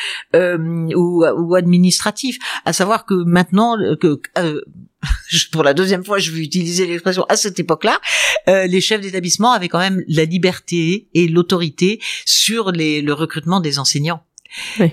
ou, 0.95 1.25
ou 1.25 1.55
administratif, 1.55 2.39
à 2.65 2.73
savoir 2.73 3.05
que 3.05 3.15
maintenant 3.15 3.77
que 4.01 4.21
pour 5.53 5.63
la 5.63 5.75
deuxième 5.75 6.05
fois, 6.05 6.19
je 6.19 6.31
vais 6.31 6.41
utiliser 6.41 6.87
l'expression 6.87 7.25
à 7.29 7.37
cette 7.37 7.59
époque-là, 7.59 8.01
les 8.47 8.81
chefs 8.81 9.01
d'établissement 9.01 9.53
avaient 9.53 9.69
quand 9.69 9.79
même 9.79 10.03
la 10.09 10.25
liberté 10.25 11.09
et 11.15 11.29
l'autorité 11.29 12.01
sur 12.25 12.73
les, 12.73 13.03
le 13.03 13.13
recrutement 13.13 13.61
des 13.61 13.79
enseignants. 13.79 14.26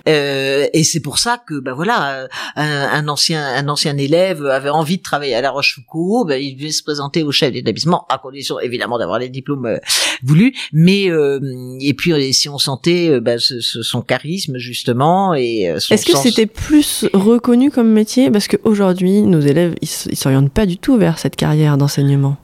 Euh, 0.08 0.68
et 0.74 0.84
c'est 0.84 1.00
pour 1.00 1.18
ça 1.18 1.38
que 1.46 1.60
bah 1.60 1.74
voilà 1.74 2.28
un, 2.56 3.08
ancien 3.08 3.44
un 3.44 3.68
ancien 3.68 3.98
élève 3.98 4.46
avait 4.46 4.70
envie 4.70 4.98
de 4.98 5.04
travailler 5.04 5.36
à 5.36 5.42
La 5.42 5.52
Rochefoucauld, 5.52 6.28
bah, 6.28 6.38
il 6.38 6.56
devait 6.56 6.72
se 6.72 6.84
présenter 6.84 7.24
au 7.24 7.32
chef 7.32 7.52
d'établissement 7.52 8.06
à 8.10 8.18
condition 8.18 8.60
évidemment 8.60 8.98
d'avoir 8.98 9.20
les 9.20 9.30
diplômes 9.30 9.66
euh, 9.66 9.78
voulus, 10.24 10.54
mais 10.72 11.10
euh, 11.10 11.40
et 11.82 11.94
puis 11.94 12.14
euh, 12.14 12.32
si 12.32 12.50
on 12.50 12.58
sentait 12.58 13.20
bah, 13.20 13.38
ce, 13.38 13.60
son 13.60 14.02
charisme 14.02 14.58
justement 14.58 15.34
et 15.34 15.64
Est-ce 15.64 16.06
que 16.06 16.18
c'était 16.18 16.46
plus 16.46 17.06
reconnu 17.14 17.72
comme 17.72 17.92
métier? 17.92 18.32
Parce 18.32 18.48
qu'aujourd'hui 18.48 19.22
nos 19.22 19.42
élèves 19.42 19.76
ils 19.82 20.16
s'orientent 20.16 20.52
pas 20.52 20.66
du 20.66 20.78
tout 20.78 20.98
vers 20.98 21.20
cette 21.20 21.36
carrière 21.36 21.78
d'enseignement 21.78 22.38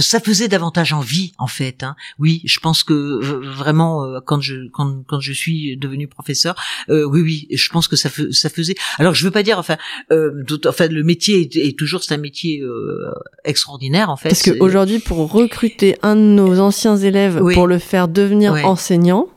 ça 0.00 0.20
faisait 0.20 0.48
davantage 0.48 0.92
envie 0.92 1.32
en 1.38 1.46
fait. 1.46 1.82
Hein. 1.82 1.96
Oui, 2.18 2.40
je 2.44 2.58
pense 2.60 2.82
que 2.82 3.18
vraiment 3.22 4.04
euh, 4.04 4.20
quand 4.24 4.40
je 4.40 4.68
quand, 4.72 5.02
quand 5.06 5.20
je 5.20 5.32
suis 5.32 5.76
devenu 5.76 6.08
professeur, 6.08 6.54
euh, 6.88 7.04
oui 7.04 7.20
oui, 7.20 7.48
je 7.54 7.68
pense 7.70 7.88
que 7.88 7.96
ça 7.96 8.08
ça 8.30 8.48
faisait. 8.48 8.74
Alors 8.98 9.14
je 9.14 9.24
veux 9.24 9.30
pas 9.30 9.42
dire 9.42 9.58
enfin 9.58 9.76
euh, 10.10 10.44
enfin 10.66 10.88
le 10.88 11.02
métier 11.02 11.48
est, 11.52 11.78
toujours 11.78 12.02
c'est 12.02 12.14
un 12.14 12.18
métier 12.18 12.60
euh, 12.60 13.12
extraordinaire 13.44 14.10
en 14.10 14.16
fait. 14.16 14.28
Parce 14.28 14.42
qu'aujourd'hui 14.42 14.98
pour 14.98 15.30
recruter 15.30 15.96
un 16.02 16.16
de 16.16 16.20
nos 16.20 16.60
anciens 16.60 16.96
élèves 16.96 17.40
pour 17.54 17.66
le 17.66 17.78
faire 17.78 18.08
devenir 18.08 18.54
enseignant, 18.64 19.28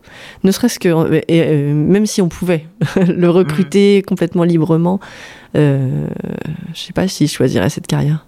ne 0.43 0.51
serait-ce 0.51 0.79
que 0.79 1.21
et, 1.27 1.73
même 1.73 2.05
si 2.05 2.21
on 2.21 2.29
pouvait 2.29 2.65
le 2.95 3.29
recruter 3.29 3.99
mmh. 3.99 4.03
complètement 4.03 4.43
librement, 4.43 4.99
je 5.53 6.07
sais 6.73 6.93
pas 6.93 7.07
s'il 7.07 7.29
choisirait 7.29 7.69
cette 7.69 7.87
carrière. 7.87 8.25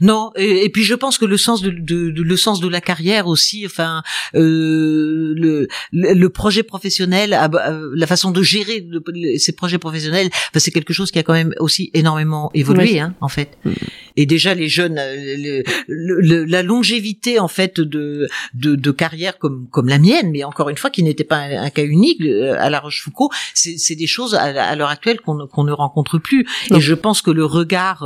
Non, 0.00 0.32
et, 0.36 0.68
puis 0.70 0.84
je 0.84 0.94
pense 0.94 1.18
que 1.18 1.24
le 1.24 1.36
sens 1.36 1.62
de, 1.62 1.70
de, 1.70 2.22
le 2.22 2.36
sens 2.36 2.60
de 2.60 2.68
la 2.68 2.80
carrière 2.80 3.26
aussi, 3.26 3.64
enfin 3.66 4.02
euh, 4.34 5.34
le, 5.36 5.68
le 5.92 6.28
projet 6.28 6.62
professionnel, 6.62 7.32
euh, 7.32 7.90
la 7.94 8.06
façon 8.06 8.30
de 8.30 8.42
gérer 8.42 8.86
ces 9.38 9.52
projets 9.52 9.78
professionnels, 9.78 10.30
c'est 10.54 10.70
quelque 10.70 10.92
chose 10.92 11.10
qui 11.10 11.18
a 11.18 11.22
quand 11.22 11.32
même 11.32 11.54
aussi 11.58 11.90
énormément 11.94 12.50
évolué, 12.54 13.00
hein, 13.00 13.14
en 13.20 13.28
fait. 13.28 13.56
Mm. 13.64 13.72
Et 14.16 14.26
déjà 14.26 14.54
les 14.54 14.68
jeunes, 14.68 14.98
euh, 14.98 15.62
le, 15.88 16.44
la 16.44 16.62
longévité 16.62 17.38
en 17.38 17.48
fait 17.48 17.80
de, 17.80 18.28
de, 18.54 18.74
de 18.74 18.90
carrière 18.90 19.38
comme 19.38 19.68
comme 19.70 19.88
la 19.88 19.98
mienne, 19.98 20.30
mais 20.30 20.44
encore 20.44 20.68
une 20.68 20.76
fois 20.76 20.90
qui 20.90 21.02
n'était 21.02 21.24
pas 21.24 21.38
un, 21.38 21.70
cas 21.70 21.84
unique 21.84 22.20
euh, 22.22 22.56
à 22.58 22.70
La 22.70 22.80
Rochefoucauld, 22.80 23.30
c'est 23.54 23.96
des 23.96 24.06
choses 24.06 24.34
à, 24.34 24.74
l'heure 24.76 24.90
actuelle 24.90 25.20
qu'on 25.20 25.46
qu'on 25.46 25.64
ne 25.64 25.72
rencontre 25.72 26.18
plus. 26.18 26.46
Et 26.74 26.80
je 26.80 26.94
pense 26.94 27.22
que 27.22 27.30
le 27.30 27.44
regard 27.44 28.04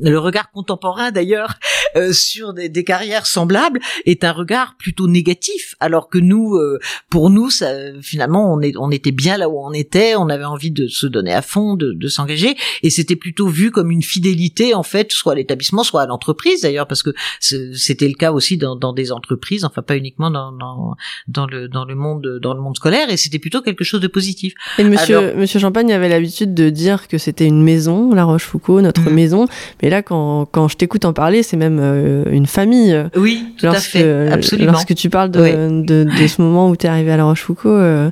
le 0.00 0.18
regard 0.18 0.50
contemporain 0.50 1.10
d'ailleurs 1.10 1.54
euh, 1.96 2.12
sur 2.12 2.52
des, 2.54 2.68
des, 2.68 2.84
carrières 2.84 3.26
semblables 3.26 3.80
est 4.06 4.24
un 4.24 4.32
regard 4.32 4.76
plutôt 4.78 5.08
négatif, 5.08 5.74
alors 5.80 6.08
que 6.08 6.18
nous, 6.18 6.56
euh, 6.56 6.78
pour 7.10 7.30
nous, 7.30 7.50
ça, 7.50 7.70
finalement, 8.00 8.52
on, 8.52 8.60
est, 8.60 8.76
on 8.76 8.90
était 8.90 9.12
bien 9.12 9.36
là 9.36 9.48
où 9.48 9.58
on 9.58 9.72
était, 9.72 10.14
on 10.16 10.28
avait 10.28 10.44
envie 10.44 10.70
de 10.70 10.86
se 10.86 11.06
donner 11.06 11.32
à 11.32 11.42
fond, 11.42 11.74
de, 11.74 11.92
de 11.92 12.08
s'engager, 12.08 12.56
et 12.82 12.90
c'était 12.90 13.16
plutôt 13.16 13.48
vu 13.48 13.70
comme 13.70 13.90
une 13.90 14.02
fidélité 14.02 14.74
en 14.74 14.82
fait, 14.82 15.12
soit 15.12 15.31
à 15.32 15.34
l'établissement, 15.34 15.84
soit 15.84 16.02
à 16.02 16.06
l'entreprise 16.06 16.62
d'ailleurs, 16.62 16.86
parce 16.86 17.02
que 17.02 17.10
c'était 17.40 18.08
le 18.08 18.14
cas 18.14 18.32
aussi 18.32 18.56
dans, 18.56 18.76
dans, 18.76 18.92
des 18.92 19.12
entreprises, 19.12 19.64
enfin 19.64 19.82
pas 19.82 19.96
uniquement 19.96 20.30
dans, 20.30 20.52
dans, 20.52 20.94
dans, 21.28 21.46
le 21.46 21.68
dans 21.68 21.84
le 21.84 21.94
monde 21.94 22.38
dans 22.40 22.54
le 22.54 22.60
monde 22.60 22.76
scolaire, 22.76 23.10
et 23.10 23.16
c'était 23.16 23.38
plutôt 23.38 23.62
quelque 23.62 23.84
chose 23.84 24.00
de 24.00 24.08
positif. 24.08 24.54
Et 24.78 24.84
Monsieur 24.84 25.34
Monsieur 25.34 25.60
Champagne 25.60 25.92
avait 25.92 26.08
l'habitude 26.08 26.54
de 26.54 26.70
dire 26.70 27.08
que 27.08 27.18
c'était 27.18 27.46
une 27.46 27.62
maison, 27.62 28.14
La 28.14 28.24
Rochefoucauld, 28.24 28.82
notre 28.82 29.10
mmh. 29.10 29.14
maison, 29.14 29.46
mais 29.82 29.90
là 29.90 30.02
quand 30.02 30.46
quand 30.46 30.68
je 30.68 30.76
t'écoute 30.76 31.04
en 31.04 31.12
parler, 31.12 31.42
c'est 31.42 31.56
même 31.56 31.78
euh, 31.80 32.24
une 32.30 32.46
famille. 32.46 32.96
Oui, 33.16 33.54
tout 33.58 33.66
à 33.66 33.74
fait, 33.74 34.28
absolument. 34.30 34.72
Lorsque 34.72 34.94
tu 34.94 35.10
parles 35.10 35.30
de, 35.30 35.82
de, 35.82 36.04
de, 36.04 36.26
ce 36.26 36.40
moment 36.40 36.68
où 36.68 36.76
tu 36.76 36.86
es 36.86 36.88
arrivé 36.88 37.12
à 37.12 37.16
La 37.16 37.24
Rochefoucauld, 37.24 37.72
euh, 37.72 38.10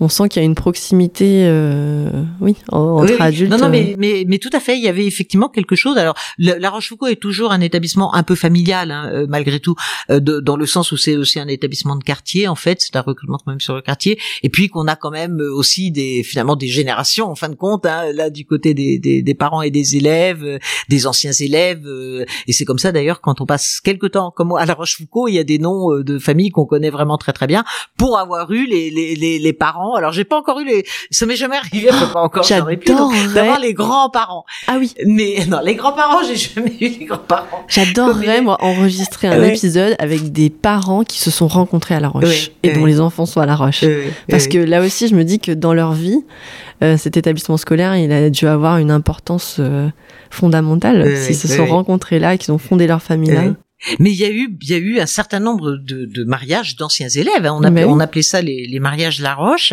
on 0.00 0.08
sent 0.08 0.28
qu'il 0.28 0.42
y 0.42 0.44
a 0.44 0.46
une 0.46 0.54
proximité, 0.54 1.44
euh, 1.46 2.10
oui, 2.40 2.56
entre 2.70 3.20
adultes. 3.20 3.50
Non, 3.50 3.58
non, 3.58 3.68
mais, 3.68 3.94
mais, 3.98 4.24
mais, 4.26 4.38
tout 4.38 4.50
à 4.52 4.60
fait, 4.60 4.76
il 4.76 4.82
y 4.82 4.88
avait 4.88 5.06
effectivement 5.06 5.48
quelque 5.48 5.76
chose. 5.76 5.98
Alors, 5.98 6.14
La 6.58 6.70
Rochefoucauld 6.70 7.10
est 7.10 7.16
toujours 7.16 7.52
un 7.52 7.60
établissement 7.60 8.14
un 8.14 8.22
peu 8.22 8.34
familial, 8.34 8.90
hein, 8.90 9.26
malgré 9.28 9.60
tout, 9.60 9.74
de, 10.08 10.40
dans 10.40 10.56
le 10.56 10.66
sens 10.66 10.92
où 10.92 10.96
c'est 10.96 11.16
aussi 11.16 11.40
un 11.40 11.48
établissement 11.48 11.96
de 11.96 12.04
quartier, 12.04 12.48
en 12.48 12.54
fait, 12.54 12.80
c'est 12.80 12.96
un 12.96 13.00
recrutement 13.00 13.38
quand 13.38 13.52
même 13.52 13.60
sur 13.60 13.74
le 13.74 13.82
quartier, 13.82 14.18
et 14.42 14.48
puis 14.48 14.68
qu'on 14.68 14.86
a 14.86 14.96
quand 14.96 15.10
même 15.10 15.40
aussi 15.40 15.90
des, 15.90 16.22
finalement, 16.22 16.56
des 16.56 16.68
générations, 16.68 17.30
en 17.30 17.34
fin 17.34 17.48
de 17.48 17.54
compte, 17.54 17.86
hein, 17.86 18.12
là, 18.12 18.30
du 18.30 18.44
côté 18.44 18.74
des, 18.74 18.98
des, 18.98 19.22
des, 19.22 19.34
parents 19.34 19.62
et 19.62 19.70
des 19.70 19.96
élèves, 19.96 20.58
des 20.88 21.06
anciens 21.06 21.32
élèves, 21.32 21.86
et 22.46 22.52
c'est 22.52 22.64
comme 22.64 22.78
ça 22.78 22.92
d'ailleurs 22.92 23.20
quand 23.20 23.40
on 23.40 23.46
passe 23.46 23.80
quelque 23.80 24.06
temps 24.06 24.30
comme 24.30 24.54
à 24.56 24.66
La 24.66 24.74
Rochefoucauld, 24.74 25.30
il 25.30 25.34
y 25.34 25.38
a 25.38 25.44
des 25.44 25.58
noms 25.58 25.92
euh, 25.92 26.04
de 26.04 26.18
familles 26.18 26.50
qu'on 26.50 26.66
connaît 26.66 26.90
vraiment 26.90 27.18
très 27.18 27.32
très 27.32 27.46
bien 27.46 27.64
pour 27.96 28.18
avoir 28.18 28.50
eu 28.50 28.66
les 28.66 28.90
les 28.90 29.14
les, 29.14 29.38
les 29.38 29.52
parents. 29.52 29.94
Alors 29.94 30.12
j'ai 30.12 30.24
pas 30.24 30.36
encore 30.36 30.60
eu 30.60 30.64
les, 30.64 30.84
ça 31.10 31.26
m'est 31.26 31.36
jamais 31.36 31.56
arrivé, 31.56 31.88
pas 31.88 32.20
encore. 32.20 32.42
J'aurais 32.44 32.76
pu 32.76 32.92
d'avoir 33.34 33.60
les 33.60 33.74
grands-parents. 33.74 34.44
Ah 34.66 34.76
oui. 34.78 34.94
Mais 35.06 35.44
non, 35.48 35.60
les 35.62 35.74
grands-parents, 35.74 36.22
j'ai 36.22 36.47
jamais 36.54 36.76
eu 36.80 36.88
les 37.00 37.04
grands-parents. 37.06 37.64
J'adorerais 37.68 38.40
moi 38.40 38.56
enregistrer 38.60 39.28
un 39.28 39.42
épisode 39.42 39.94
avec 39.98 40.32
des 40.32 40.50
parents 40.50 41.04
qui 41.04 41.18
se 41.18 41.30
sont 41.30 41.48
rencontrés 41.48 41.94
à 41.94 42.00
La 42.00 42.08
Roche 42.08 42.50
et 42.62 42.72
dont 42.72 42.84
les 42.84 43.00
enfants 43.00 43.26
sont 43.26 43.40
à 43.40 43.46
La 43.46 43.56
Roche. 43.56 43.84
Parce 44.28 44.48
que 44.48 44.58
là 44.58 44.80
aussi, 44.80 45.08
je 45.08 45.14
me 45.14 45.24
dis 45.24 45.38
que 45.38 45.52
dans 45.52 45.74
leur 45.74 45.92
vie, 45.92 46.24
euh, 46.82 46.96
cet 46.96 47.16
établissement 47.16 47.56
scolaire, 47.56 47.96
il 47.96 48.12
a 48.12 48.30
dû 48.30 48.46
avoir 48.46 48.78
une 48.78 48.90
importance 48.90 49.56
euh, 49.58 49.88
fondamentale. 50.30 51.16
S'ils 51.16 51.36
se 51.36 51.48
sont 51.48 51.66
rencontrés 51.66 52.18
là, 52.18 52.36
qu'ils 52.36 52.52
ont 52.52 52.58
fondé 52.58 52.86
leur 52.86 53.02
famille 53.02 53.30
là. 53.30 53.54
Mais 54.00 54.10
il 54.10 54.16
y 54.16 54.24
a 54.24 54.30
eu, 54.30 54.56
il 54.60 54.70
y 54.70 54.74
a 54.74 54.78
eu 54.78 54.98
un 54.98 55.06
certain 55.06 55.38
nombre 55.38 55.76
de, 55.76 56.04
de 56.04 56.24
mariages 56.24 56.76
d'anciens 56.76 57.08
élèves. 57.08 57.46
Hein. 57.46 57.54
On, 57.54 57.62
appelait, 57.62 57.84
on 57.84 58.00
appelait 58.00 58.22
ça 58.22 58.42
les, 58.42 58.66
les 58.66 58.80
mariages 58.80 59.20
La 59.20 59.34
Roche. 59.34 59.72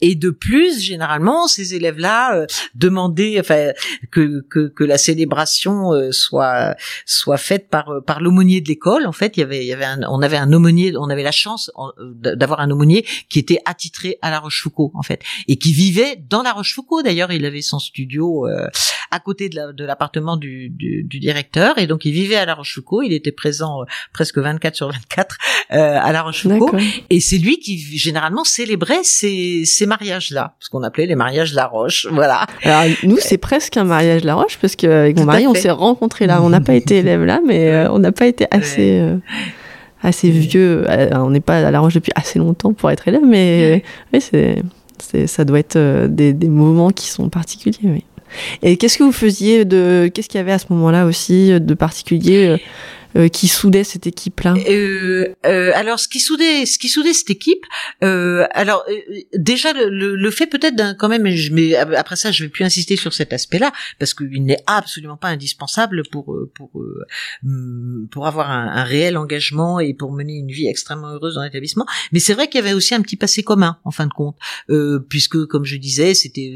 Et 0.00 0.14
de 0.14 0.30
plus, 0.30 0.80
généralement, 0.80 1.48
ces 1.48 1.74
élèves-là 1.74 2.36
euh, 2.36 2.46
demandaient, 2.74 3.40
enfin, 3.40 3.72
que, 4.10 4.44
que, 4.50 4.68
que 4.68 4.84
la 4.84 4.98
célébration 4.98 5.92
euh, 5.92 6.12
soit 6.12 6.76
soit 7.06 7.38
faite 7.38 7.68
par 7.70 7.88
euh, 7.88 8.00
par 8.00 8.20
l'aumônier 8.20 8.60
de 8.60 8.68
l'école. 8.68 9.06
En 9.06 9.12
fait, 9.12 9.36
il 9.36 9.40
y 9.40 9.42
avait, 9.42 9.64
il 9.64 9.68
y 9.68 9.72
avait, 9.72 9.86
un, 9.86 10.00
on 10.08 10.20
avait 10.20 10.36
un 10.36 10.52
aumônier, 10.52 10.94
on 10.96 11.08
avait 11.08 11.22
la 11.22 11.32
chance 11.32 11.70
d'avoir 12.14 12.60
un 12.60 12.70
aumônier 12.70 13.06
qui 13.30 13.38
était 13.38 13.60
attitré 13.64 14.18
à 14.20 14.30
La 14.30 14.40
Rochefoucauld, 14.40 14.90
en 14.94 15.02
fait, 15.02 15.22
et 15.46 15.56
qui 15.56 15.72
vivait 15.72 16.16
dans 16.28 16.42
La 16.42 16.52
Rochefoucauld. 16.52 17.04
D'ailleurs, 17.04 17.32
il 17.32 17.44
avait 17.46 17.62
son 17.62 17.78
studio 17.78 18.46
à 19.10 19.20
côté 19.20 19.48
de 19.48 19.84
l'appartement 19.84 20.36
du, 20.36 20.68
du, 20.68 21.02
du, 21.04 21.18
directeur, 21.18 21.78
et 21.78 21.86
donc 21.86 22.04
il 22.04 22.12
vivait 22.12 22.36
à 22.36 22.44
La 22.44 22.54
Rochefoucauld. 22.54 23.06
Il 23.06 23.12
était 23.12 23.32
présent 23.38 23.82
euh, 23.82 23.84
presque 24.12 24.38
24 24.38 24.74
sur 24.74 24.90
24 24.90 25.36
euh, 25.72 25.98
à 26.02 26.12
La 26.12 26.22
Rochefoucauld. 26.22 26.80
Et 27.08 27.20
c'est 27.20 27.38
lui 27.38 27.58
qui 27.58 27.78
généralement 27.96 28.44
célébrait 28.44 29.02
ces, 29.04 29.62
ces 29.64 29.86
mariages-là, 29.86 30.56
ce 30.58 30.68
qu'on 30.68 30.82
appelait 30.82 31.06
les 31.06 31.14
mariages 31.14 31.54
La 31.54 31.66
Roche. 31.66 32.06
Voilà. 32.10 32.46
Alors 32.62 32.84
nous, 33.04 33.18
c'est 33.20 33.38
presque 33.38 33.76
un 33.76 33.84
mariage 33.84 34.24
La 34.24 34.34
Roche 34.34 34.58
parce 34.60 34.76
qu'avec 34.76 35.16
mon 35.16 35.24
mari, 35.24 35.46
on 35.46 35.54
s'est 35.54 35.70
rencontrés 35.70 36.26
là. 36.26 36.42
On 36.42 36.50
n'a 36.50 36.60
pas 36.60 36.74
été 36.74 36.98
élèves 36.98 37.24
là, 37.24 37.40
mais 37.46 37.70
euh, 37.70 37.90
on 37.90 37.98
n'a 37.98 38.12
pas 38.12 38.26
été 38.26 38.46
assez 38.50 39.02
assez 40.02 40.30
vieux. 40.30 40.84
on 41.12 41.30
n'est 41.30 41.40
pas 41.40 41.66
à 41.66 41.70
La 41.70 41.80
Roche 41.80 41.94
depuis 41.94 42.12
assez 42.14 42.38
longtemps 42.38 42.72
pour 42.72 42.90
être 42.90 43.08
élève, 43.08 43.24
mais 43.24 43.82
oui, 44.12 44.20
c'est, 44.20 45.26
ça 45.26 45.44
doit 45.44 45.58
être 45.58 46.06
des, 46.08 46.32
des 46.32 46.48
moments 46.48 46.90
qui 46.90 47.06
sont 47.08 47.28
particuliers. 47.28 47.78
Oui. 47.84 48.04
Et 48.62 48.76
qu'est-ce 48.76 48.98
que 48.98 49.04
vous 49.04 49.12
faisiez 49.12 49.64
de, 49.64 50.10
qu'est-ce 50.12 50.28
qu'il 50.28 50.38
y 50.38 50.40
avait 50.40 50.52
à 50.52 50.58
ce 50.58 50.66
moment-là 50.70 51.06
aussi 51.06 51.58
de 51.58 51.74
particulier 51.74 52.60
qui 53.26 53.48
soudait 53.48 53.82
cette 53.82 54.06
équipe-là? 54.06 54.54
Euh, 54.68 55.34
euh, 55.46 55.72
Alors, 55.74 55.98
ce 55.98 56.08
qui 56.08 56.20
soudait, 56.20 56.66
ce 56.66 56.78
qui 56.78 56.88
soudait 56.88 57.12
cette 57.12 57.30
équipe, 57.30 57.64
euh, 58.04 58.46
alors 58.52 58.84
euh, 58.88 59.20
déjà 59.34 59.72
le, 59.72 60.14
le, 60.14 60.30
fait 60.30 60.46
peut-être 60.46 60.76
d'un 60.76 60.94
quand 60.94 61.08
même, 61.08 61.26
mais 61.52 61.74
après 61.74 62.16
ça, 62.16 62.30
je 62.30 62.44
vais 62.44 62.48
plus 62.48 62.64
insister 62.64 62.96
sur 62.96 63.12
cet 63.12 63.32
aspect-là 63.32 63.72
parce 63.98 64.14
qu'il 64.14 64.44
n'est 64.44 64.62
absolument 64.66 65.16
pas 65.16 65.28
indispensable 65.28 66.02
pour 66.10 66.36
pour 66.54 66.70
mm, 67.42 68.06
pour 68.10 68.26
avoir 68.26 68.50
un, 68.50 68.84
réel 68.84 69.16
engagement 69.16 69.80
et 69.80 69.94
pour 69.94 70.12
mener 70.12 70.34
une 70.34 70.50
vie 70.50 70.68
extrêmement 70.68 71.08
heureuse 71.08 71.34
dans 71.34 71.42
l'établissement. 71.42 71.86
Mais 72.12 72.20
c'est 72.20 72.34
vrai 72.34 72.48
qu'il 72.48 72.60
y 72.60 72.64
avait 72.64 72.74
aussi 72.74 72.94
un 72.94 73.02
petit 73.02 73.16
passé 73.16 73.42
commun 73.42 73.78
en 73.84 73.90
fin 73.90 74.06
de 74.06 74.12
compte, 74.12 74.36
puisque 75.08 75.44
comme 75.46 75.64
je 75.64 75.76
disais, 75.76 76.14
c'était 76.14 76.52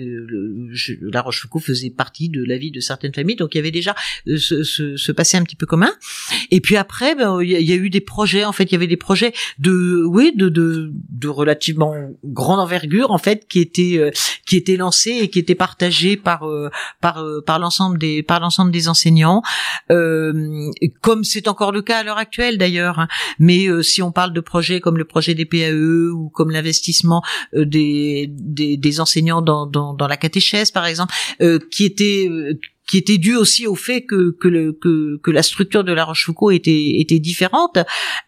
La 1.01 1.23
Rochefoucauld 1.23 1.63
faisait 1.63 1.91
partie 1.91 2.29
de 2.29 2.45
la 2.45 2.57
vie 2.57 2.71
de 2.71 2.81
certaines 2.81 3.15
familles, 3.15 3.37
donc 3.37 3.55
il 3.55 3.59
y 3.59 3.61
avait 3.61 3.71
déjà 3.71 3.95
ce, 4.27 4.63
ce, 4.63 4.97
ce 4.97 5.13
passé 5.13 5.37
un 5.37 5.43
petit 5.43 5.57
peu 5.57 5.67
commun. 5.67 5.93
Et 6.53 6.61
puis 6.61 6.77
après, 6.77 7.15
ben, 7.15 7.41
il 7.41 7.49
y, 7.49 7.73
a 7.73 7.77
eu 7.77 7.89
des 7.89 8.03
projets. 8.03 8.45
En 8.45 8.53
fait, 8.53 8.65
il 8.65 8.73
y 8.73 8.75
avait 8.75 8.87
des 8.87 8.99
projets 8.99 9.33
de, 9.59 10.05
oui, 10.05 10.33
de, 10.37 10.51
de, 10.51 10.93
de 10.93 11.29
relativement 11.29 11.95
grande 12.25 12.61
envergure, 12.61 13.11
en 13.11 13.17
fait, 13.17 13.49
qui 13.49 13.59
étaient, 13.61 13.97
euh, 13.97 14.11
qui 14.47 14.57
étaient 14.59 14.77
lancés 14.77 15.19
et 15.23 15.31
qui 15.31 15.39
étaient 15.39 15.55
partagés 15.55 16.19
par, 16.19 16.47
euh, 16.47 16.69
par, 17.01 17.25
euh, 17.25 17.41
par 17.41 17.59
l'ensemble 17.59 17.99
des, 17.99 18.23
par 18.23 18.39
l'ensemble 18.39 18.71
des 18.71 18.89
enseignants. 18.89 19.41
comme 19.89 21.25
c'est 21.25 21.49
encore 21.49 21.73
le 21.73 21.81
cas 21.81 22.01
à 22.01 22.03
l'heure 22.03 22.19
actuelle, 22.19 22.59
d'ailleurs. 22.59 22.99
Hein. 22.99 23.09
Mais 23.39 23.67
si 23.83 24.03
on 24.03 24.13
parle 24.13 24.35
de 24.35 24.41
projets 24.41 24.81
comme 24.81 24.99
le 24.99 25.07
projet 25.07 25.35
des 25.35 25.47
PAE 25.47 26.11
ou 26.13 26.29
comme 26.29 26.51
l'investissement 26.51 27.23
des, 27.55 28.27
des, 28.31 28.77
des, 28.77 29.01
enseignants 29.01 29.41
dans, 29.41 29.67
dans, 29.67 29.95
dans 29.95 30.07
la 30.07 30.19
catéchèse, 30.19 30.71
par 30.71 30.85
exemple, 30.85 31.15
qui 31.71 31.87
étaient 31.87 32.29
qui 32.87 32.99
était 32.99 33.19
dû 33.19 33.37
aussi 33.37 33.67
au 33.67 33.75
fait 33.75 34.03
que 34.05 34.31
que, 34.33 34.49
le, 34.49 34.73
que, 34.73 35.19
que 35.23 35.31
la 35.31 35.43
structure 35.43 35.85
de 35.85 35.93
la 35.93 36.05
Rochefoucauld 36.05 36.55
était 36.55 36.95
était 36.99 37.19
différente, 37.19 37.79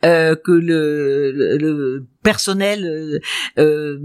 euh, 0.05 0.37
que 0.37 0.53
le, 0.53 2.07
personnel 2.25 2.85
euh, 2.85 3.21
euh, 3.59 3.99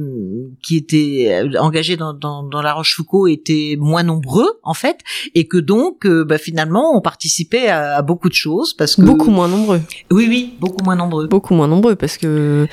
qui 0.61 0.77
était 0.77 1.41
engagé 1.57 1.97
dans, 1.97 2.13
dans, 2.13 2.43
dans 2.43 2.61
la 2.61 2.73
Rochefoucauld 2.73 3.31
était 3.31 3.77
moins 3.79 4.03
nombreux 4.03 4.59
en 4.61 4.75
fait, 4.75 4.99
et 5.33 5.47
que 5.47 5.57
donc 5.57 6.05
euh, 6.05 6.23
bah, 6.23 6.37
finalement 6.37 6.95
on 6.95 7.01
participait 7.01 7.69
à, 7.69 7.95
à, 7.95 8.01
beaucoup 8.03 8.29
de 8.29 8.35
choses 8.35 8.75
parce 8.75 8.95
que 8.95 9.01
beaucoup 9.01 9.31
moins 9.31 9.47
nombreux. 9.47 9.81
Oui 10.11 10.27
oui, 10.29 10.53
beaucoup 10.59 10.83
moins 10.83 10.95
nombreux. 10.95 11.27
Beaucoup 11.27 11.55
moins 11.55 11.67
nombreux 11.67 11.95
parce 11.95 12.17
que 12.17 12.67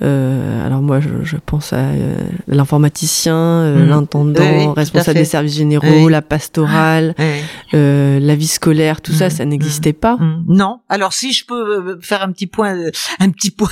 euh, 0.00 0.66
alors 0.66 0.80
moi, 0.80 1.00
je, 1.00 1.22
je 1.22 1.36
pense 1.44 1.72
à 1.72 1.90
euh, 1.90 2.16
l'informaticien, 2.48 3.36
euh, 3.36 3.84
mmh. 3.84 3.88
l'intendant, 3.88 4.72
responsable 4.72 5.18
des 5.18 5.24
services 5.24 5.56
généraux, 5.56 6.08
la 6.08 6.22
pastorale, 6.22 7.14
euh, 7.74 8.18
la 8.18 8.34
vie 8.34 8.46
scolaire, 8.46 9.00
tout 9.00 9.12
ça, 9.12 9.26
mmh. 9.26 9.30
ça 9.30 9.44
n'existait 9.44 9.92
pas. 9.92 10.16
Mmh. 10.16 10.44
Non. 10.48 10.80
Alors 10.88 11.12
si 11.12 11.32
je 11.32 11.44
peux 11.44 11.98
faire 12.00 12.22
un 12.22 12.32
petit 12.32 12.46
point, 12.46 12.74
un 13.20 13.30
petit 13.30 13.50
point 13.62 13.70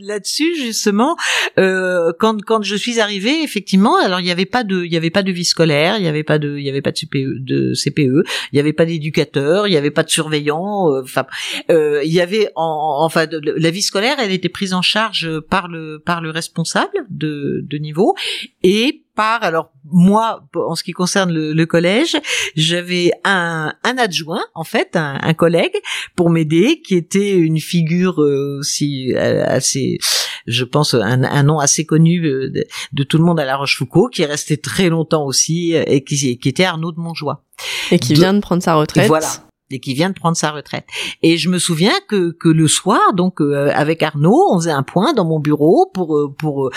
là-dessus 0.00 0.71
justement, 0.72 1.16
quand 1.56 2.42
quand 2.44 2.62
je 2.62 2.76
suis 2.76 3.00
arrivée, 3.00 3.42
effectivement, 3.42 3.96
alors 3.96 4.20
il 4.20 4.24
n'y 4.24 4.30
avait 4.30 4.46
pas 4.46 4.64
de, 4.64 4.84
il 4.84 4.92
y 4.92 4.96
avait 4.96 5.10
pas 5.10 5.22
de 5.22 5.32
vie 5.32 5.44
scolaire, 5.44 5.96
il 5.98 6.04
y 6.04 6.08
avait 6.08 6.24
pas 6.24 6.38
de, 6.38 6.56
il 6.58 6.64
y 6.64 6.68
avait 6.68 6.82
pas 6.82 6.92
de 6.92 6.98
CPE, 6.98 7.44
de 7.44 7.72
CPE, 7.74 8.24
il 8.52 8.56
y 8.56 8.60
avait 8.60 8.72
pas 8.72 8.84
d'éducateur, 8.84 9.68
il 9.68 9.72
y 9.72 9.76
avait 9.76 9.90
pas 9.90 10.02
de 10.02 10.10
surveillant. 10.10 10.88
Enfin, 11.02 11.26
il 11.68 12.12
y 12.12 12.20
avait 12.20 12.50
en, 12.56 13.04
enfin 13.04 13.26
la 13.30 13.70
vie 13.70 13.82
scolaire, 13.82 14.16
elle 14.18 14.32
était 14.32 14.48
prise 14.48 14.74
en 14.74 14.82
charge 14.82 15.40
par 15.48 15.68
le 15.68 16.00
par 16.04 16.20
le 16.20 16.30
responsable 16.30 17.06
de, 17.10 17.64
de 17.68 17.78
niveau 17.78 18.14
et 18.62 19.01
par 19.14 19.42
alors 19.42 19.72
moi 19.84 20.44
en 20.54 20.74
ce 20.74 20.82
qui 20.82 20.92
concerne 20.92 21.32
le, 21.32 21.66
collège 21.66 22.16
j'avais 22.56 23.12
un, 23.24 23.74
un 23.84 23.98
adjoint 23.98 24.44
en 24.54 24.64
fait 24.64 24.90
un, 24.94 25.34
collègue 25.34 25.74
pour 26.16 26.30
m'aider 26.30 26.80
qui 26.80 26.94
était 26.94 27.32
une 27.32 27.60
figure 27.60 28.22
euh, 28.22 28.58
aussi 28.60 29.12
euh, 29.14 29.44
assez 29.46 29.98
je 30.46 30.64
pense 30.64 30.94
un, 30.94 31.22
un 31.24 31.42
nom 31.42 31.58
assez 31.58 31.84
connu 31.84 32.24
euh, 32.24 32.52
de, 32.92 33.04
tout 33.04 33.18
le 33.18 33.24
monde 33.24 33.40
à 33.40 33.44
La 33.44 33.56
Rochefoucauld 33.56 34.12
qui 34.12 34.22
est 34.22 34.26
resté 34.26 34.56
très 34.56 34.88
longtemps 34.88 35.24
aussi 35.24 35.72
et 35.72 36.04
qui, 36.04 36.38
qui 36.38 36.48
était 36.48 36.64
Arnaud 36.64 36.92
de 36.92 37.00
Montjoie. 37.00 37.44
Et 37.90 37.98
qui 37.98 38.14
vient 38.14 38.34
de 38.34 38.40
prendre 38.40 38.62
sa 38.62 38.74
retraite. 38.74 39.08
Voilà. 39.08 39.28
Et 39.70 39.80
qui 39.80 39.94
vient 39.94 40.10
de 40.10 40.14
prendre 40.14 40.36
sa 40.36 40.50
retraite. 40.50 40.84
Et 41.22 41.38
je 41.38 41.48
me 41.48 41.58
souviens 41.58 41.94
que, 42.08 42.32
que 42.32 42.48
le 42.48 42.68
soir, 42.68 43.14
donc 43.14 43.40
euh, 43.40 43.70
avec 43.74 44.02
Arnaud, 44.02 44.48
on 44.50 44.58
faisait 44.58 44.70
un 44.70 44.82
point 44.82 45.14
dans 45.14 45.24
mon 45.24 45.40
bureau 45.40 45.90
pour 45.94 46.34
pour 46.38 46.70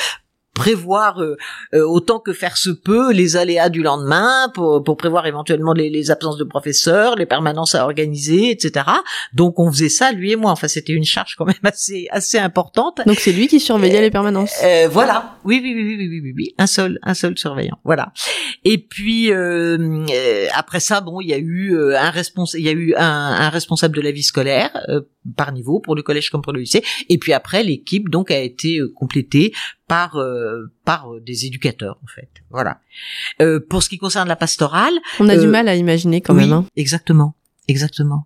prévoir 0.55 1.21
euh, 1.21 1.37
euh, 1.73 1.85
autant 1.85 2.19
que 2.19 2.33
faire 2.33 2.57
se 2.57 2.71
peut 2.71 3.11
les 3.11 3.35
aléas 3.35 3.69
du 3.69 3.83
lendemain, 3.83 4.49
pour, 4.53 4.83
pour 4.83 4.97
prévoir 4.97 5.27
éventuellement 5.27 5.73
les, 5.73 5.89
les, 5.89 6.09
absences 6.09 6.37
de 6.37 6.45
professeurs, 6.45 7.15
les 7.15 7.25
permanences 7.25 7.75
à 7.75 7.83
organiser, 7.83 8.49
etc. 8.49 8.85
Donc 9.33 9.59
on 9.59 9.69
faisait 9.71 9.89
ça 9.89 10.11
lui 10.13 10.31
et 10.31 10.35
moi. 10.35 10.51
Enfin 10.51 10.67
c'était 10.67 10.93
une 10.93 11.03
charge 11.03 11.35
quand 11.35 11.45
même 11.45 11.55
assez 11.63 12.07
assez 12.09 12.39
importante. 12.39 13.01
Donc 13.05 13.19
c'est 13.19 13.33
lui 13.33 13.47
qui 13.47 13.59
surveillait 13.59 14.01
les 14.01 14.09
permanences. 14.09 14.55
Euh, 14.63 14.87
voilà. 14.89 15.37
Oui 15.43 15.59
oui 15.61 15.73
oui 15.75 15.83
oui 15.83 16.07
oui 16.09 16.21
oui 16.23 16.33
oui 16.35 16.55
un 16.57 16.67
seul 16.67 16.99
un 17.03 17.13
seul 17.13 17.37
surveillant. 17.37 17.77
Voilà. 17.83 18.13
Et 18.63 18.77
puis 18.77 19.31
après 20.53 20.79
ça 20.79 21.01
bon 21.01 21.19
il 21.19 21.27
y 21.27 21.33
a 21.33 21.37
eu 21.37 21.75
un 21.95 22.09
responsable 22.09 22.61
il 22.61 22.65
y 22.65 22.69
a 22.69 22.73
eu 22.73 22.95
un, 22.95 23.03
un, 23.03 23.49
responsable 23.49 23.95
de 23.95 24.01
la 24.01 24.11
vie 24.11 24.23
scolaire 24.23 24.71
par 25.35 25.51
niveau 25.51 25.81
pour 25.81 25.95
le 25.95 26.01
collège 26.01 26.29
comme 26.29 26.41
pour 26.41 26.53
le 26.53 26.61
lycée. 26.61 26.83
Et 27.09 27.17
puis 27.17 27.33
après 27.33 27.61
l'équipe 27.61 28.09
donc 28.09 28.31
a 28.31 28.39
été 28.39 28.79
complétée 28.95 29.51
par 29.87 30.17
euh, 30.17 30.71
par 30.83 31.13
euh, 31.13 31.21
des 31.21 31.45
éducateurs 31.45 31.99
en 32.03 32.07
fait. 32.07 32.29
Voilà. 32.49 32.79
Euh, 33.41 33.59
pour 33.59 33.83
ce 33.83 33.89
qui 33.89 33.97
concerne 33.97 34.27
la 34.27 34.35
pastorale, 34.35 34.93
on 35.19 35.29
a 35.29 35.37
du 35.37 35.47
mal 35.47 35.67
à 35.67 35.75
imaginer 35.75 36.21
quand 36.21 36.33
même. 36.33 36.53
Hein. 36.53 36.65
Exactement, 36.75 37.35
exactement. 37.67 38.25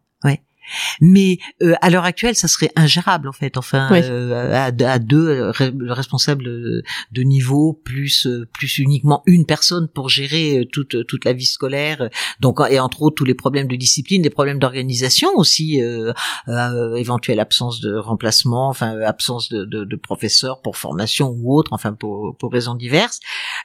Mais 1.01 1.38
euh, 1.62 1.75
à 1.82 1.89
l'heure 1.89 2.03
actuelle, 2.03 2.36
ça 2.36 2.47
serait 2.47 2.71
ingérable 2.75 3.27
en 3.27 3.32
fait. 3.32 3.58
Enfin, 3.58 3.89
euh, 3.91 4.53
à, 4.53 4.65
à, 4.65 4.99
deux 4.99 5.27
euh, 5.27 5.51
responsables 5.89 6.43
de 6.43 7.23
niveau 7.23 7.73
plus 7.73 8.27
plus 8.53 8.79
uniquement 8.79 9.23
une 9.25 9.45
personne 9.45 9.88
pour 9.88 10.10
gérer 10.10 10.67
toute 10.71 11.05
toute 11.08 11.25
la 11.25 11.34
vie 11.34 11.45
scolaire. 11.45 12.10
Donc 12.39 12.60
et 12.69 12.79
entre 12.79 13.01
autres 13.01 13.15
tous 13.15 13.25
les 13.25 13.34
problèmes 13.34 13.67
de 13.67 13.75
discipline, 13.75 14.21
des 14.21 14.29
problèmes 14.29 14.60
d'organisation 14.60 15.29
aussi, 15.36 15.82
éventuelle 16.97 17.39
absence 17.39 17.82
de 17.82 17.95
remplacement, 17.95 18.69
enfin 18.69 18.99
absence 19.01 19.49
de, 19.49 19.65
de, 19.65 19.84
de 19.84 19.95
professeurs 19.95 20.62
pour 20.62 20.77
formation 20.77 21.29
ou 21.29 21.55
autre, 21.58 21.73
enfin 21.73 21.93
pour 21.93 22.36
pour 22.38 22.51
raisons 22.51 22.75
diverses. 22.75 23.19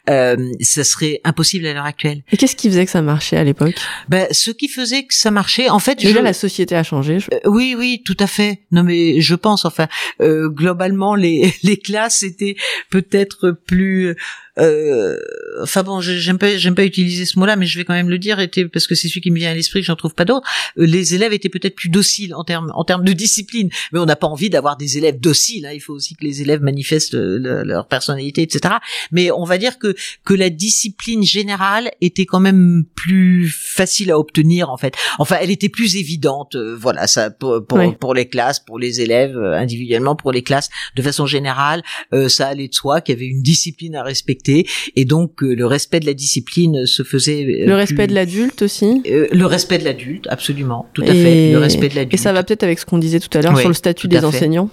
ça 0.06 0.84
serait 0.84 1.20
impossible 1.24 1.66
à 1.66 1.74
l'heure 1.74 1.84
actuelle. 1.84 2.22
Et 2.32 2.36
qu'est-ce 2.36 2.56
qui 2.56 2.68
faisait 2.68 2.84
que 2.84 2.90
ça 2.90 3.02
marchait 3.02 3.36
à 3.36 3.44
l'époque? 3.44 3.74
Ben 4.08 4.26
ce 4.30 4.50
qui 4.50 4.68
faisait 4.68 5.04
que 5.04 5.14
ça 5.14 5.30
marchait, 5.30 5.68
en 5.68 5.78
fait, 5.78 5.96
déjà 5.96 6.22
la 6.22 6.32
société 6.32 6.74
a 6.74 6.82
changé 6.82 6.93
euh, 7.02 7.38
oui, 7.46 7.74
oui, 7.76 8.02
tout 8.04 8.16
à 8.18 8.26
fait. 8.26 8.62
Non, 8.70 8.82
mais 8.82 9.20
je 9.20 9.34
pense, 9.34 9.64
enfin, 9.64 9.88
euh, 10.20 10.48
globalement, 10.48 11.14
les, 11.14 11.52
classes 11.84 12.22
étaient 12.22 12.56
peut-être 12.90 13.50
plus 13.66 14.16
enfin 14.56 15.82
bon, 15.82 16.00
j'aime 16.00 16.38
pas, 16.38 16.56
j'aime 16.56 16.74
pas 16.74 16.84
utiliser 16.84 17.24
ce 17.24 17.38
mot-là, 17.38 17.56
mais 17.56 17.66
je 17.66 17.78
vais 17.78 17.84
quand 17.84 17.94
même 17.94 18.10
le 18.10 18.18
dire, 18.18 18.40
était, 18.40 18.66
parce 18.66 18.86
que 18.86 18.94
c'est 18.94 19.08
celui 19.08 19.20
qui 19.20 19.30
me 19.30 19.36
vient 19.36 19.50
à 19.50 19.54
l'esprit, 19.54 19.80
que 19.80 19.86
j'en 19.86 19.96
trouve 19.96 20.14
pas 20.14 20.24
d'autres. 20.24 20.46
Euh, 20.78 20.86
les 20.86 21.14
élèves 21.14 21.32
étaient 21.32 21.48
peut-être 21.48 21.74
plus 21.74 21.88
dociles 21.88 22.34
en 22.34 22.44
termes, 22.44 22.70
en 22.74 22.84
termes 22.84 23.04
de 23.04 23.12
discipline, 23.12 23.70
mais 23.92 23.98
on 23.98 24.06
n'a 24.06 24.16
pas 24.16 24.26
envie 24.26 24.50
d'avoir 24.50 24.76
des 24.76 24.98
élèves 24.98 25.18
dociles. 25.18 25.66
Hein. 25.66 25.72
Il 25.74 25.80
faut 25.80 25.94
aussi 25.94 26.14
que 26.14 26.24
les 26.24 26.42
élèves 26.42 26.62
manifestent 26.62 27.14
leur 27.14 27.86
personnalité, 27.86 28.42
etc. 28.42 28.76
Mais 29.12 29.30
on 29.30 29.44
va 29.44 29.58
dire 29.58 29.78
que 29.78 29.94
que 30.24 30.34
la 30.34 30.50
discipline 30.50 31.22
générale 31.24 31.90
était 32.00 32.26
quand 32.26 32.40
même 32.40 32.84
plus 32.94 33.48
facile 33.48 34.10
à 34.10 34.18
obtenir 34.18 34.70
en 34.70 34.76
fait. 34.76 34.94
Enfin, 35.18 35.36
elle 35.40 35.50
était 35.50 35.68
plus 35.68 35.96
évidente. 35.96 36.54
Euh, 36.54 36.76
voilà, 36.78 37.06
ça 37.06 37.30
pour 37.30 37.64
pour, 37.66 37.98
pour, 37.98 38.14
les 38.14 38.28
classes, 38.28 38.60
pour 38.60 38.78
les 38.78 39.00
élèves 39.00 39.36
individuellement, 39.36 40.16
pour 40.16 40.32
les 40.32 40.42
classes 40.42 40.70
de 40.96 41.02
façon 41.02 41.26
générale, 41.26 41.82
ça 42.28 42.48
allait 42.48 42.68
de 42.68 42.74
soi 42.74 43.00
qu'il 43.00 43.14
y 43.14 43.18
avait 43.18 43.26
une 43.26 43.42
discipline 43.42 43.96
à 43.96 44.02
respecter 44.02 44.43
et 44.48 45.04
donc 45.04 45.42
euh, 45.42 45.54
le 45.54 45.66
respect 45.66 46.00
de 46.00 46.06
la 46.06 46.14
discipline 46.14 46.86
se 46.86 47.02
faisait 47.02 47.62
euh, 47.62 47.66
le 47.66 47.74
respect 47.74 48.06
de 48.06 48.14
l'adulte 48.14 48.62
aussi. 48.62 49.02
Euh, 49.06 49.26
le 49.32 49.46
respect 49.46 49.78
de 49.78 49.84
l'adulte 49.84 50.26
absolument 50.28 50.88
tout 50.94 51.02
à 51.02 51.14
fait 51.14 51.52
le 51.52 51.58
respect 51.58 51.88
de 51.88 51.96
l'adulte 51.96 52.14
et 52.14 52.16
ça 52.16 52.32
va 52.32 52.42
peut-être 52.42 52.62
avec 52.62 52.78
ce 52.78 52.86
qu'on 52.86 52.98
disait 52.98 53.20
tout 53.20 53.36
à 53.36 53.42
l'heure 53.42 53.58
sur 53.58 53.68
le 53.68 53.74
statut 53.74 54.08
des 54.08 54.24
enseignants 54.24 54.70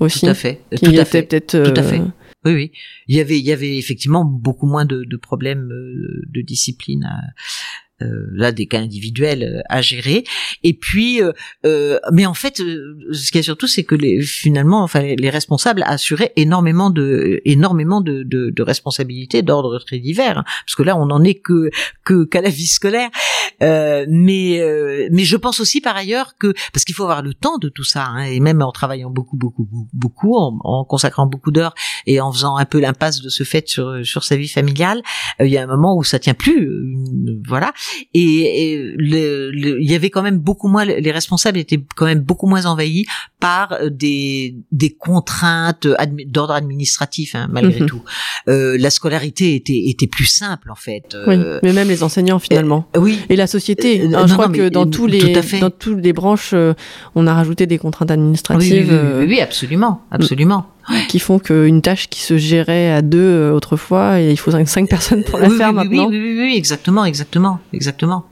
aussi 0.00 0.20
tout 0.20 0.26
à 0.26 0.34
fait 0.34 0.60
tout 0.82 0.92
à 0.96 1.04
fait 1.04 1.22
peut-être 1.22 1.62
tout 1.62 1.80
à 1.80 1.82
fait. 1.82 2.00
oui, 2.44 2.52
oui. 2.52 2.72
Il 3.08 3.16
y 3.16 3.20
avait, 3.20 3.38
il 3.38 3.44
y 3.44 3.52
avait 3.52 3.76
effectivement 3.76 4.24
beaucoup 4.24 4.66
moins 4.66 4.84
de, 4.84 5.04
de 5.04 5.16
problèmes 5.16 5.68
de 5.68 6.40
discipline 6.40 7.08
là 8.34 8.52
des 8.52 8.66
cas 8.66 8.80
individuels 8.80 9.42
euh, 9.42 9.62
à 9.68 9.82
gérer. 9.82 10.24
Et 10.62 10.74
puis 10.74 11.20
euh, 11.22 11.98
mais 12.12 12.26
en 12.26 12.34
fait 12.34 12.56
ce 12.56 13.30
qu'il 13.30 13.36
y 13.36 13.38
a 13.38 13.42
surtout 13.42 13.66
c'est 13.66 13.84
que 13.84 13.94
les 13.94 14.22
finalement 14.22 14.82
enfin 14.82 15.02
les, 15.02 15.30
responsables 15.30 15.82
assuraient 15.86 16.32
énormément 16.36 16.90
de 16.90 17.40
énormément 17.44 18.00
de, 18.00 18.22
de, 18.22 18.50
de 18.50 18.62
responsabilités 18.62 19.42
d'ordre 19.42 19.78
très 19.78 19.98
divers 19.98 20.38
hein, 20.38 20.44
parce 20.66 20.74
que 20.76 20.82
là 20.82 20.96
on 20.96 21.06
n'en 21.06 21.22
est 21.24 21.34
que 21.34 21.70
que 22.04 22.24
qu'à 22.24 22.40
la 22.40 22.50
vie 22.50 22.66
scolaire. 22.66 23.10
Mais 23.60 24.60
mais 25.10 25.24
je 25.24 25.36
pense 25.36 25.60
aussi 25.60 25.80
par 25.80 25.96
ailleurs 25.96 26.36
que 26.38 26.52
parce 26.72 26.84
qu'il 26.84 26.94
faut 26.94 27.04
avoir 27.04 27.22
le 27.22 27.34
temps 27.34 27.58
de 27.58 27.68
tout 27.68 27.84
ça 27.84 28.06
hein, 28.06 28.24
et 28.24 28.40
même 28.40 28.62
en 28.62 28.72
travaillant 28.72 29.10
beaucoup 29.10 29.36
beaucoup 29.36 29.68
beaucoup 29.92 30.36
en, 30.36 30.58
en 30.64 30.84
consacrant 30.84 31.26
beaucoup 31.26 31.52
d'heures 31.52 31.74
et 32.06 32.20
en 32.20 32.32
faisant 32.32 32.56
un 32.56 32.64
peu 32.64 32.80
l'impasse 32.80 33.20
de 33.20 33.28
ce 33.28 33.44
fait 33.44 33.68
sur 33.68 34.04
sur 34.04 34.24
sa 34.24 34.36
vie 34.36 34.48
familiale 34.48 35.02
il 35.40 35.46
y 35.46 35.58
a 35.58 35.62
un 35.62 35.66
moment 35.66 35.96
où 35.96 36.02
ça 36.02 36.18
tient 36.18 36.34
plus 36.34 36.68
voilà 37.46 37.72
et, 38.14 38.94
il 38.98 39.90
y 39.90 39.94
avait 39.94 40.10
quand 40.10 40.22
même 40.22 40.38
beaucoup 40.38 40.68
moins 40.68 40.84
les 40.84 41.12
responsables 41.12 41.58
étaient 41.58 41.82
quand 41.96 42.06
même 42.06 42.20
beaucoup 42.20 42.46
moins 42.46 42.66
envahis 42.66 43.06
par 43.40 43.72
euh, 43.72 43.90
des 43.90 44.56
des 44.70 44.90
contraintes 44.90 45.86
d'ordre 46.26 46.54
administratif 46.54 47.34
hein, 47.34 47.48
malgré 47.50 47.80
mhm. 47.80 47.86
tout. 47.86 48.02
Euh, 48.48 48.76
la 48.78 48.90
scolarité 48.90 49.54
était 49.54 49.88
était 49.88 50.06
plus 50.06 50.26
simple 50.26 50.70
en 50.70 50.74
fait. 50.74 51.16
oui, 51.26 51.34
euh, 51.36 51.60
mais 51.62 51.72
même 51.72 51.88
les 51.88 52.02
enseignants 52.02 52.38
finalement. 52.38 52.88
oui. 52.96 53.18
Et 53.28 53.36
la 53.36 53.46
société. 53.46 54.02
Hein, 54.14 54.26
je 54.26 54.32
crois 54.34 54.48
que 54.48 54.68
dans 54.68 54.86
tous 54.86 55.06
les 55.06 55.34
dans 55.60 55.70
toutes 55.70 56.02
les 56.02 56.12
branches, 56.12 56.54
on 57.14 57.26
a 57.26 57.34
rajouté 57.34 57.66
des 57.66 57.78
contraintes 57.78 58.10
administratives. 58.10 58.92
Oui, 59.20 59.26
oui, 59.26 59.40
absolument, 59.40 60.02
absolument. 60.10 60.66
Qui 61.08 61.18
font 61.18 61.38
qu'une 61.38 61.82
tâche 61.82 62.08
qui 62.08 62.20
se 62.20 62.36
gérait 62.36 62.90
à 62.92 63.02
deux 63.02 63.50
autrefois, 63.50 64.20
et 64.20 64.30
il 64.30 64.36
faut 64.36 64.50
cinq, 64.50 64.88
personnes 64.88 65.24
pour 65.24 65.38
la 65.38 65.50
faire 65.50 65.72
maintenant. 65.72 66.08
Oui, 66.08 66.18
oui, 66.20 66.38
oui, 66.38 66.54
exactement, 66.56 67.04
exactement, 67.04 67.60
exactement. 67.72 68.24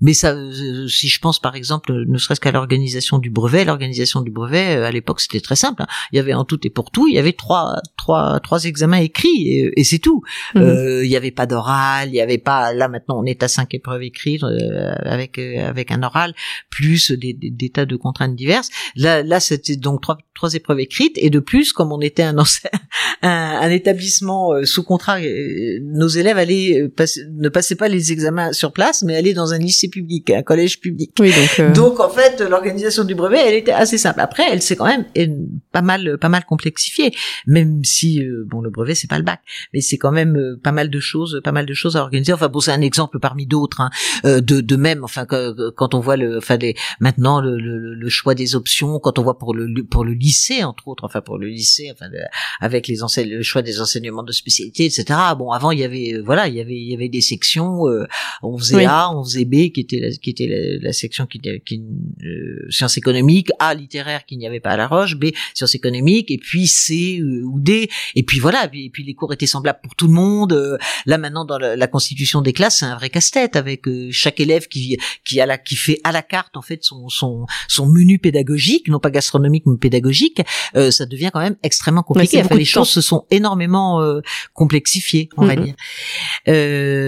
Mais 0.00 0.14
ça, 0.14 0.32
euh, 0.32 0.88
si 0.88 1.08
je 1.08 1.18
pense 1.20 1.38
par 1.38 1.54
exemple, 1.54 1.92
ne 2.06 2.18
serait-ce 2.18 2.40
qu'à 2.40 2.52
l'organisation 2.52 3.18
du 3.18 3.30
brevet, 3.30 3.64
l'organisation 3.64 4.20
du 4.20 4.30
brevet 4.30 4.76
euh, 4.76 4.84
à 4.84 4.90
l'époque 4.90 5.20
c'était 5.20 5.40
très 5.40 5.56
simple. 5.56 5.82
Hein. 5.82 5.86
Il 6.12 6.16
y 6.16 6.18
avait 6.18 6.34
en 6.34 6.44
tout 6.44 6.58
et 6.66 6.70
pour 6.70 6.90
tout, 6.90 7.06
il 7.06 7.14
y 7.14 7.18
avait 7.18 7.32
trois, 7.32 7.76
trois, 7.96 8.40
trois 8.40 8.64
examens 8.64 8.98
écrits 8.98 9.48
et, 9.48 9.72
et 9.76 9.84
c'est 9.84 9.98
tout. 9.98 10.22
Mhm. 10.54 10.62
Euh, 10.62 11.04
il 11.04 11.08
n'y 11.08 11.16
avait 11.16 11.30
pas 11.30 11.46
d'oral, 11.46 12.08
il 12.08 12.12
n'y 12.12 12.20
avait 12.20 12.38
pas. 12.38 12.72
Là 12.72 12.88
maintenant, 12.88 13.20
on 13.20 13.24
est 13.24 13.42
à 13.42 13.48
cinq 13.48 13.74
épreuves 13.74 14.02
écrites 14.02 14.44
avec 15.04 15.38
avec 15.38 15.90
un 15.90 16.02
oral 16.02 16.34
plus 16.70 17.12
des, 17.12 17.34
des, 17.34 17.70
tas 17.70 17.86
de 17.86 17.96
contraintes 17.96 18.34
diverses. 18.34 18.70
Là, 18.96 19.22
là 19.22 19.40
c'était 19.40 19.76
donc 19.76 20.00
trois, 20.00 20.18
trois 20.34 20.54
épreuves 20.54 20.80
écrites 20.80 21.16
et 21.16 21.30
de 21.30 21.40
plus, 21.40 21.72
comme 21.72 21.92
on 21.92 22.00
était 22.00 22.22
un, 22.22 22.36
un, 23.22 23.28
un 23.28 23.70
établissement 23.70 24.52
sous 24.64 24.82
contrat, 24.82 25.18
nos 25.82 26.08
élèves 26.08 26.38
allaient 26.38 26.88
ne 27.28 27.48
passaient 27.48 27.74
pas 27.74 27.88
les 27.88 28.12
examens 28.12 28.52
sur 28.52 28.72
place, 28.72 29.02
mais 29.02 29.16
allaient 29.16 29.34
dans 29.34 29.52
un 29.52 29.58
lycée 29.58 29.89
public, 29.90 30.30
un 30.30 30.42
collège 30.42 30.80
public. 30.80 31.12
Oui, 31.18 31.32
donc, 31.32 31.60
euh, 31.60 31.72
donc 31.72 32.00
en 32.00 32.08
fait, 32.08 32.40
l'organisation 32.40 33.04
du 33.04 33.14
brevet, 33.14 33.38
elle 33.46 33.54
était 33.54 33.72
assez 33.72 33.98
simple. 33.98 34.20
Après, 34.20 34.44
elle 34.50 34.62
s'est 34.62 34.76
quand 34.76 34.86
même 34.86 35.04
pas 35.72 35.82
mal, 35.82 36.18
pas 36.18 36.28
mal 36.28 36.44
complexifiée, 36.44 37.12
même 37.46 37.84
si 37.84 38.24
euh, 38.24 38.44
bon, 38.46 38.60
le 38.60 38.70
brevet 38.70 38.94
c'est 38.94 39.08
pas 39.08 39.18
le 39.18 39.24
bac, 39.24 39.40
mais 39.74 39.80
c'est 39.80 39.98
quand 39.98 40.12
même 40.12 40.36
euh, 40.36 40.60
pas 40.62 40.72
mal 40.72 40.90
de 40.90 41.00
choses, 41.00 41.40
pas 41.44 41.52
mal 41.52 41.66
de 41.66 41.74
choses 41.74 41.96
à 41.96 42.02
organiser. 42.02 42.32
Enfin 42.32 42.48
bon, 42.48 42.60
c'est 42.60 42.72
un 42.72 42.80
exemple 42.80 43.18
parmi 43.18 43.46
d'autres 43.46 43.80
hein, 43.80 43.90
de, 44.24 44.60
de 44.60 44.76
même. 44.76 45.04
Enfin, 45.04 45.26
quand 45.26 45.94
on 45.94 46.00
voit 46.00 46.16
le, 46.16 46.38
enfin 46.38 46.56
les, 46.56 46.74
maintenant 47.00 47.40
le, 47.40 47.58
le, 47.58 48.08
choix 48.08 48.34
des 48.34 48.54
options, 48.54 48.98
quand 48.98 49.18
on 49.18 49.22
voit 49.22 49.38
pour 49.38 49.54
le 49.54 49.84
pour 49.84 50.04
le 50.04 50.12
lycée 50.12 50.64
entre 50.64 50.88
autres, 50.88 51.04
enfin 51.04 51.20
pour 51.20 51.38
le 51.38 51.48
lycée, 51.48 51.90
enfin 51.92 52.06
avec 52.60 52.88
les 52.88 53.02
enseignes, 53.02 53.30
le 53.30 53.42
choix 53.42 53.62
des 53.62 53.80
enseignements 53.80 54.22
de 54.22 54.32
spécialité, 54.32 54.84
etc. 54.84 55.18
Bon, 55.38 55.50
avant 55.50 55.70
il 55.70 55.78
y 55.78 55.84
avait 55.84 56.20
voilà, 56.24 56.48
il 56.48 56.54
y 56.54 56.60
avait 56.60 56.74
il 56.74 56.90
y 56.90 56.94
avait 56.94 57.08
des 57.08 57.20
sections, 57.20 57.84
on 58.42 58.58
faisait 58.58 58.84
A, 58.84 59.10
on 59.10 59.24
faisait 59.24 59.44
B, 59.44 59.70
qui 59.72 59.79
était 59.80 59.98
la, 59.98 60.10
qui 60.10 60.30
était 60.30 60.78
la, 60.80 60.92
section 60.92 61.26
qui, 61.26 61.40
qui 61.40 61.82
euh, 62.24 62.66
sciences 62.70 62.96
économiques, 62.96 63.50
A 63.58 63.74
littéraire 63.74 64.24
qu'il 64.24 64.38
n'y 64.38 64.46
avait 64.46 64.60
pas 64.60 64.70
à 64.70 64.76
La 64.76 64.86
Roche, 64.86 65.16
B 65.16 65.26
sciences 65.54 65.74
économiques 65.74 66.30
et 66.30 66.38
puis 66.38 66.66
C 66.66 67.18
euh, 67.20 67.42
ou 67.44 67.60
D 67.60 67.88
et 68.14 68.22
puis 68.22 68.38
voilà 68.38 68.68
et 68.72 68.90
puis 68.90 69.04
les 69.04 69.14
cours 69.14 69.32
étaient 69.32 69.46
semblables 69.46 69.80
pour 69.82 69.94
tout 69.94 70.06
le 70.06 70.12
monde. 70.12 70.52
Euh, 70.52 70.78
là 71.06 71.18
maintenant 71.18 71.44
dans 71.44 71.58
la, 71.58 71.86
constitution 71.86 72.40
des 72.40 72.52
classes 72.52 72.78
c'est 72.78 72.84
un 72.84 72.94
vrai 72.94 73.10
casse-tête 73.10 73.56
avec 73.56 73.84
chaque 74.12 74.38
élève 74.38 74.68
qui 74.68 74.96
qui 75.24 75.40
a 75.40 75.46
la 75.46 75.58
qui 75.58 75.74
fait 75.74 75.98
à 76.04 76.12
la 76.12 76.22
carte 76.22 76.56
en 76.56 76.62
fait 76.62 76.84
son 76.84 77.08
son 77.08 77.46
son 77.68 77.86
menu 77.86 78.18
pédagogique 78.18 78.88
non 78.88 79.00
pas 79.00 79.10
gastronomique 79.10 79.64
mais 79.66 79.76
pédagogique 79.76 80.42
ça 80.74 81.06
devient 81.06 81.30
quand 81.32 81.40
même 81.40 81.56
extrêmement 81.62 82.02
compliqué. 82.02 82.42
les 82.54 82.64
choses 82.64 82.90
se 82.90 83.00
sont 83.00 83.26
énormément 83.30 84.00
complexifiées 84.54 85.28
on 85.36 85.46
va 85.46 85.56
dire. 85.56 85.74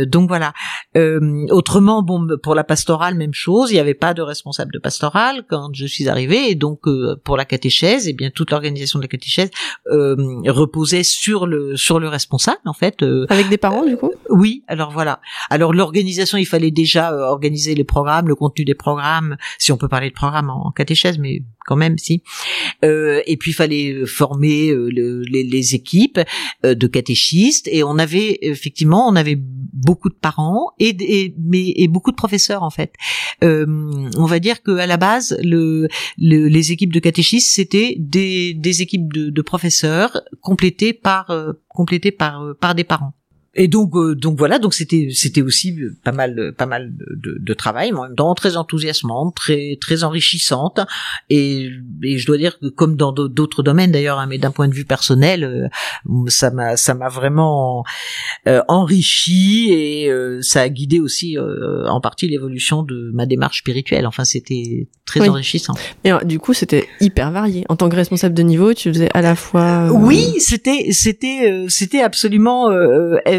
donc 0.09 0.29
voilà. 0.29 0.53
autrement 1.51 2.03
bon 2.03 2.27
pour 2.43 2.55
la 2.55 2.62
pastorale, 2.65 3.15
même 3.15 3.35
chose. 3.35 3.71
Il 3.71 3.75
n'y 3.75 3.81
avait 3.81 3.95
pas 3.95 4.15
de 4.15 4.23
responsable 4.23 4.73
de 4.73 4.79
pastorale 4.79 5.45
quand 5.49 5.71
je 5.75 5.87
suis 5.87 6.09
arrivée. 6.09 6.51
Et 6.51 6.55
donc, 6.55 6.87
euh, 6.87 7.21
pour 7.25 7.37
la 7.37 7.45
catéchèse, 7.45 8.07
et 8.07 8.11
eh 8.11 8.13
bien 8.13 8.31
toute 8.31 8.51
l'organisation 8.51 8.99
de 8.99 9.05
la 9.05 9.09
catéchèse 9.09 9.51
euh, 9.91 10.17
reposait 10.47 11.03
sur 11.03 11.47
le 11.47 11.77
sur 11.77 12.01
le 12.01 12.09
responsable, 12.09 12.61
en 12.67 12.73
fait. 12.73 13.03
Euh, 13.03 13.27
Avec 13.29 13.49
des 13.49 13.59
parents, 13.59 13.85
du 13.85 13.97
coup? 13.97 14.13
Oui. 14.29 14.65
Alors 14.69 14.91
voilà. 14.91 15.21
Alors 15.51 15.73
l'organisation, 15.73 16.39
il 16.39 16.47
fallait 16.47 16.71
déjà 16.71 17.13
organiser 17.15 17.75
les 17.75 17.85
programmes, 17.85 18.29
le 18.29 18.35
contenu 18.35 18.65
des 18.65 18.75
programmes, 18.75 19.37
si 19.59 19.73
on 19.73 19.77
peut 19.77 19.89
parler 19.89 20.11
de 20.11 20.15
programmes 20.15 20.51
en 20.51 20.71
catéchèse, 20.71 21.19
mais 21.19 21.43
quand 21.67 21.77
même 21.77 21.99
si. 21.99 22.23
Euh, 22.85 23.21
et 23.27 23.37
puis 23.37 23.53
fallait 23.53 23.93
euh, 23.93 24.07
former 24.07 24.71
euh, 24.71 24.89
les, 24.89 25.45
les, 25.45 25.75
équipes 25.75 26.21
euh, 26.65 26.75
de 26.75 26.87
catéchistes 26.87 27.69
et 27.71 27.85
on 27.85 27.99
avait 27.99 28.39
effectivement 28.43 29.09
on 29.09 29.17
avait 29.17 29.39
beaucoup 29.39 30.09
de 30.09 30.15
parents 30.15 30.73
et, 30.79 30.97
et 31.01 31.35
mais 31.39 31.73
et 31.77 31.89
beaucoup 31.89 32.11
de 32.11 32.17
professeurs 32.17 32.63
en 32.63 32.71
fait. 32.71 32.93
on 33.43 34.27
va 34.27 34.39
dire 34.39 34.63
que 34.63 34.73
à 34.73 34.87
la 34.87 34.97
base 34.97 35.37
le, 35.43 35.89
les 36.19 36.73
équipes 36.73 36.93
de 36.93 37.01
catéchistes 37.01 37.55
c'était 37.55 37.97
des, 37.99 38.55
des 38.55 38.83
équipes 38.83 39.13
de, 39.13 39.31
de 39.31 39.43
professeurs 39.43 40.23
complétées 40.41 40.93
par 40.93 41.33
complétées 41.69 42.13
par 42.13 42.55
par 42.61 42.75
des 42.75 42.85
parents 42.85 43.15
et 43.55 43.69
donc 43.69 43.95
euh, 43.95 44.15
donc 44.15 44.39
voilà 44.39 44.59
donc 44.59 44.73
c'était 44.73 45.09
c'était 45.13 45.43
aussi 45.43 45.77
pas 46.05 46.13
mal 46.13 46.55
pas 46.57 46.65
mal 46.65 46.91
de, 46.97 47.37
de, 47.39 47.55
travail 47.55 47.93
mais 47.93 47.99
en 47.99 48.03
même 48.05 48.15
temps 48.15 48.35
très 48.35 48.57
enthousiasmante 48.57 49.35
très 49.35 49.77
très 49.79 50.05
enrichissante. 50.05 50.81
Et, 51.29 51.69
et 52.03 52.17
je 52.17 52.27
dois 52.27 52.39
dire 52.39 52.59
que 52.59 52.69
comme 52.69 52.97
dans 52.97 53.13
d'autres 53.13 53.63
domaines 53.63 53.93
d'ailleurs 53.93 54.19
hein, 54.19 54.27
mais 54.27 54.39
d'un 54.39 54.53
point 54.53 54.69
de 54.69 54.75
vue 54.75 54.87
personnel 54.87 55.45
euh, 55.45 55.69
ça 56.29 56.51
m'a 56.51 56.79
ça 56.79 56.95
m'a 56.95 57.11
vraiment 57.11 57.85
euh, 58.49 58.63
enrichi 58.69 59.71
et 59.71 60.11
ça 60.41 60.63
a 60.63 60.69
guidé 60.69 61.01
aussi 61.01 61.37
en 61.39 62.01
partie 62.01 62.29
l'évolution 62.29 62.83
de 62.83 63.11
ma 63.13 63.27
démarche 63.27 63.59
spirituelle. 63.59 64.07
Enfin 64.07 64.25
c'était 64.25 64.89
très 65.05 65.29
enrichissant. 65.29 65.75
Et 66.05 66.13
du 66.25 66.39
coup 66.39 66.55
c'était 66.55 66.89
hyper 67.01 67.31
varié. 67.31 67.65
En 67.69 67.77
tant 67.77 67.91
que 67.91 67.97
responsable 67.97 68.35
de 68.35 68.43
niveau 68.43 68.73
tu 68.73 68.91
faisais 68.93 69.11
à 69.13 69.21
la 69.21 69.37
fois 69.37 69.91
oui 69.93 70.37
c'était 70.39 70.89
c'était 70.93 71.67
c'était 71.69 72.01
absolument 72.01 72.71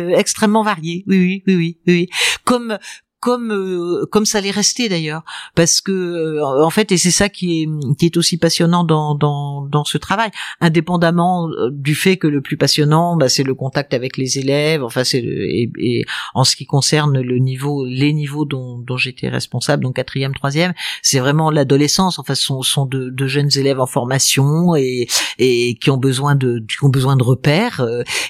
extrêmement 0.09 0.63
variés. 0.63 1.03
Oui, 1.07 1.17
oui, 1.17 1.43
oui, 1.47 1.55
oui, 1.87 1.93
oui. 1.93 2.09
Comme 2.43 2.77
comme 3.23 3.53
euh, 3.53 4.05
comme 4.11 4.25
ça 4.25 4.39
allait 4.39 4.51
rester 4.51 4.89
d'ailleurs. 4.89 5.23
Parce 5.55 5.79
que 5.79 5.93
euh, 5.93 6.43
en 6.43 6.69
fait 6.69 6.91
et 6.91 6.97
c'est 6.97 7.09
ça 7.09 7.29
qui 7.29 7.61
est 7.61 7.95
qui 7.97 8.07
est 8.07 8.17
aussi 8.17 8.37
passionnant 8.37 8.83
dans 8.83 9.15
dans 9.15 9.61
dans 9.61 9.85
ce 9.85 9.97
travail. 9.97 10.29
Indépendamment 10.59 11.47
euh, 11.47 11.69
du 11.71 11.95
fait 11.95 12.17
que 12.17 12.27
le 12.27 12.41
plus 12.41 12.57
passionnant 12.57 13.15
bah, 13.15 13.29
c'est 13.29 13.43
le 13.43 13.55
contact 13.55 13.93
avec 13.93 14.17
les 14.17 14.39
élèves. 14.39 14.83
Enfin 14.83 15.05
c'est 15.05 15.19
et, 15.19 15.71
et, 15.79 16.05
en 16.33 16.43
ce 16.43 16.57
qui 16.57 16.65
concerne 16.65 17.21
le 17.21 17.37
niveau 17.37 17.85
les 17.85 18.11
niveaux 18.11 18.43
dont 18.43 18.79
dont 18.79 18.97
j'étais 18.97 19.29
responsable 19.29 19.83
donc 19.83 19.95
quatrième 19.95 20.33
troisième 20.33 20.73
c'est 21.01 21.19
vraiment 21.19 21.49
l'adolescence. 21.49 22.19
Enfin 22.19 22.35
ce 22.35 22.43
sont, 22.43 22.61
sont 22.61 22.85
de, 22.85 23.09
de, 23.09 23.27
jeunes 23.27 23.51
élèves 23.55 23.79
en 23.79 23.87
formation 23.87 24.75
et 24.75 25.07
et 25.39 25.77
qui 25.79 25.91
ont 25.91 25.97
besoin 25.97 26.35
de 26.35 26.61
qui 26.67 26.83
ont 26.83 26.89
besoin 26.89 27.15
de 27.15 27.23
repères 27.23 27.81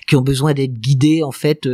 qui 0.08 0.16
ont 0.16 0.22
besoin 0.22 0.54
d'être 0.54 0.74
guidés 0.74 1.24
en 1.24 1.32
fait 1.32 1.68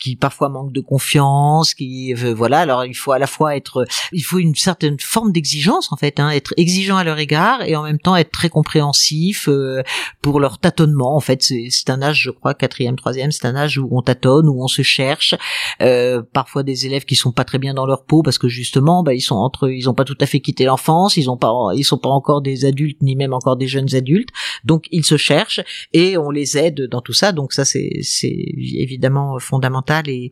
qui 0.00 0.16
parfois 0.16 0.48
manquent 0.48 0.72
de 0.72 0.80
confiance 0.80 1.72
qui 1.74 2.12
voilà 2.14 2.63
alors 2.64 2.84
il 2.84 2.94
faut 2.94 3.12
à 3.12 3.18
la 3.18 3.26
fois 3.26 3.56
être, 3.56 3.86
il 4.12 4.22
faut 4.22 4.38
une 4.38 4.54
certaine 4.54 4.98
forme 4.98 5.32
d'exigence 5.32 5.92
en 5.92 5.96
fait, 5.96 6.18
hein, 6.20 6.30
être 6.30 6.52
exigeant 6.56 6.96
à 6.96 7.04
leur 7.04 7.18
égard 7.18 7.62
et 7.62 7.76
en 7.76 7.82
même 7.82 7.98
temps 7.98 8.16
être 8.16 8.30
très 8.30 8.48
compréhensif 8.48 9.48
euh, 9.48 9.82
pour 10.22 10.40
leur 10.40 10.58
tâtonnement. 10.58 11.16
En 11.16 11.20
fait, 11.20 11.42
c'est 11.42 11.90
un 11.90 12.02
âge, 12.02 12.22
je 12.22 12.30
crois, 12.30 12.54
quatrième, 12.54 12.96
troisième, 12.96 13.30
c'est 13.30 13.46
un 13.46 13.56
âge 13.56 13.78
où 13.78 13.88
on 13.90 14.02
tâtonne, 14.02 14.48
où 14.48 14.62
on 14.62 14.68
se 14.68 14.82
cherche. 14.82 15.34
Euh, 15.80 16.22
parfois 16.32 16.62
des 16.62 16.86
élèves 16.86 17.04
qui 17.04 17.16
sont 17.16 17.32
pas 17.32 17.44
très 17.44 17.58
bien 17.58 17.74
dans 17.74 17.86
leur 17.86 18.04
peau 18.04 18.22
parce 18.22 18.38
que 18.38 18.48
justement, 18.48 19.02
bah, 19.02 19.14
ils 19.14 19.20
sont 19.20 19.36
entre, 19.36 19.68
ils 19.70 19.88
ont 19.88 19.94
pas 19.94 20.04
tout 20.04 20.16
à 20.20 20.26
fait 20.26 20.40
quitté 20.40 20.64
l'enfance, 20.64 21.16
ils 21.16 21.30
ont 21.30 21.36
pas, 21.36 21.52
ils 21.76 21.84
sont 21.84 21.98
pas 21.98 22.08
encore 22.08 22.42
des 22.42 22.64
adultes 22.64 23.02
ni 23.02 23.16
même 23.16 23.32
encore 23.32 23.56
des 23.56 23.66
jeunes 23.66 23.94
adultes, 23.94 24.30
donc 24.64 24.86
ils 24.90 25.04
se 25.04 25.16
cherchent 25.16 25.60
et 25.92 26.16
on 26.16 26.30
les 26.30 26.58
aide 26.58 26.88
dans 26.90 27.00
tout 27.00 27.12
ça. 27.12 27.32
Donc 27.32 27.52
ça, 27.52 27.64
c'est 27.64 28.00
c'est 28.02 28.34
évidemment 28.56 29.38
fondamental 29.38 30.08
et, 30.08 30.30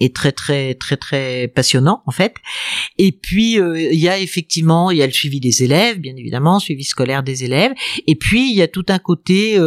et 0.00 0.12
très 0.12 0.32
très 0.32 0.74
très 0.74 0.96
très 0.96 1.48
passionnant 1.48 2.02
en 2.06 2.10
fait. 2.10 2.34
Et 2.98 3.12
puis 3.12 3.54
il 3.54 3.98
y 3.98 4.08
a 4.08 4.18
effectivement 4.18 4.90
il 4.90 4.98
y 4.98 5.02
a 5.02 5.06
le 5.06 5.12
suivi 5.12 5.40
des 5.40 5.62
élèves, 5.62 5.98
bien 5.98 6.14
évidemment, 6.16 6.58
suivi 6.58 6.84
scolaire 6.84 7.22
des 7.22 7.44
élèves. 7.44 7.72
Et 8.06 8.14
puis 8.14 8.50
il 8.50 8.56
y 8.56 8.62
a 8.62 8.68
tout 8.68 8.86
un 8.88 8.98
côté 8.98 9.58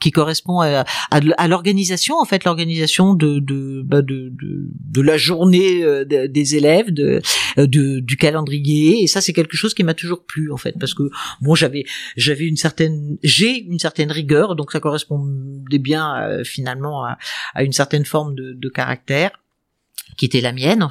qui 0.00 0.10
correspond 0.10 0.60
à, 0.60 0.84
à, 1.10 1.48
l'organisation 1.48 2.16
en 2.18 2.24
fait, 2.24 2.44
l'organisation 2.44 3.14
de 3.14 3.38
de, 3.38 3.82
bah, 3.84 4.02
de 4.02 4.30
de, 4.30 4.68
de 4.70 5.00
la 5.00 5.16
journée 5.16 5.84
des 6.04 6.56
élèves, 6.56 6.92
de, 6.92 7.20
du 7.56 8.16
calendrier. 8.16 9.02
Et 9.02 9.06
ça 9.06 9.20
c'est 9.20 9.32
quelque 9.32 9.56
chose 9.56 9.74
qui 9.74 9.84
m'a 9.84 9.94
toujours 9.94 10.24
plu 10.24 10.52
en 10.52 10.56
fait 10.56 10.74
parce 10.78 10.94
que 10.94 11.04
bon 11.40 11.54
j'avais 11.54 11.84
j'avais 12.16 12.44
une 12.46 12.56
certaine 12.56 13.18
j'ai 13.22 13.62
une 13.64 13.78
certaine 13.78 14.10
rigueur 14.10 14.56
donc 14.56 14.72
ça 14.72 14.80
correspondait 14.80 15.78
bien 15.78 16.16
euh, 16.16 16.44
finalement 16.44 17.04
à, 17.04 17.16
une 17.62 17.72
certaine 17.72 18.04
forme 18.04 18.34
de, 18.34 18.52
de 18.52 18.68
caractère 18.68 19.23
qui 20.16 20.26
était 20.26 20.40
la 20.40 20.52
mienne 20.52 20.88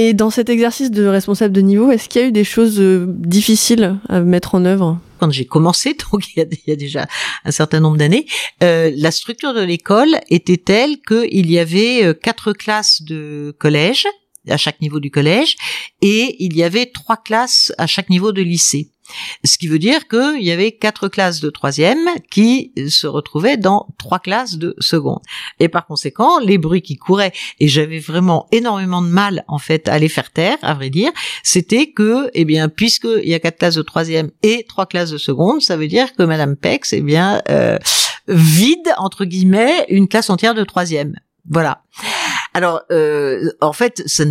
et 0.00 0.14
dans 0.14 0.30
cet 0.30 0.48
exercice 0.48 0.92
de 0.92 1.06
responsable 1.06 1.52
de 1.52 1.60
niveau, 1.60 1.90
est-ce 1.90 2.08
qu'il 2.08 2.20
y 2.20 2.24
a 2.24 2.28
eu 2.28 2.32
des 2.32 2.44
choses 2.44 2.78
euh, 2.78 3.04
difficiles 3.08 3.98
à 4.08 4.20
mettre 4.20 4.54
en 4.54 4.64
œuvre? 4.64 5.00
Quand 5.18 5.32
j'ai 5.32 5.44
commencé, 5.44 5.96
donc 6.12 6.22
il 6.28 6.38
y, 6.38 6.40
a, 6.40 6.46
il 6.48 6.68
y, 6.68 6.70
a, 6.70 6.76
déjà 6.76 7.08
un 7.44 7.50
certain 7.50 7.80
nombre 7.80 7.96
d'années, 7.96 8.24
euh, 8.62 8.92
la 8.96 9.10
structure 9.10 9.54
de 9.54 9.60
l'école 9.60 10.20
était 10.30 10.56
telle 10.56 11.00
qu'il 11.00 11.50
y 11.50 11.58
avait 11.58 12.04
euh, 12.04 12.14
quatre 12.14 12.52
classes 12.52 13.02
de 13.02 13.52
collège 13.58 14.06
à 14.48 14.56
chaque 14.56 14.80
niveau 14.80 15.00
du 15.00 15.10
collège 15.10 15.56
et 16.00 16.36
il 16.38 16.56
y 16.56 16.62
avait 16.62 16.86
trois 16.86 17.16
classes 17.16 17.72
à 17.76 17.88
chaque 17.88 18.08
niveau 18.08 18.30
de 18.30 18.40
lycée. 18.40 18.92
Ce 19.44 19.58
qui 19.58 19.68
veut 19.68 19.78
dire 19.78 20.08
qu'il 20.08 20.42
y 20.42 20.50
avait 20.50 20.72
quatre 20.72 21.08
classes 21.08 21.40
de 21.40 21.50
troisième 21.50 22.08
qui 22.30 22.72
se 22.88 23.06
retrouvaient 23.06 23.56
dans 23.56 23.86
trois 23.98 24.18
classes 24.18 24.56
de 24.56 24.74
seconde. 24.78 25.20
Et 25.60 25.68
par 25.68 25.86
conséquent, 25.86 26.38
les 26.38 26.58
bruits 26.58 26.82
qui 26.82 26.96
couraient, 26.96 27.32
et 27.60 27.68
j'avais 27.68 27.98
vraiment 27.98 28.46
énormément 28.52 29.02
de 29.02 29.08
mal 29.08 29.44
en 29.48 29.58
fait 29.58 29.88
à 29.88 29.98
les 29.98 30.08
faire 30.08 30.30
taire, 30.30 30.58
à 30.62 30.74
vrai 30.74 30.90
dire, 30.90 31.10
c'était 31.42 31.90
que, 31.90 32.30
eh 32.34 32.44
bien, 32.44 32.68
puisqu'il 32.68 33.28
y 33.28 33.34
a 33.34 33.40
quatre 33.40 33.58
classes 33.58 33.76
de 33.76 33.82
troisième 33.82 34.30
et 34.42 34.64
trois 34.68 34.86
classes 34.86 35.10
de 35.10 35.18
seconde, 35.18 35.62
ça 35.62 35.76
veut 35.76 35.88
dire 35.88 36.14
que 36.14 36.22
Madame 36.22 36.56
Pex, 36.56 36.92
eh 36.92 37.00
bien, 37.00 37.42
euh, 37.48 37.78
vide 38.28 38.92
entre 38.98 39.24
guillemets 39.24 39.86
une 39.88 40.08
classe 40.08 40.30
entière 40.30 40.54
de 40.54 40.64
troisième. 40.64 41.14
Voilà. 41.50 41.82
Alors, 42.54 42.82
euh, 42.90 43.50
en 43.60 43.72
fait, 43.72 44.02
ça, 44.06 44.24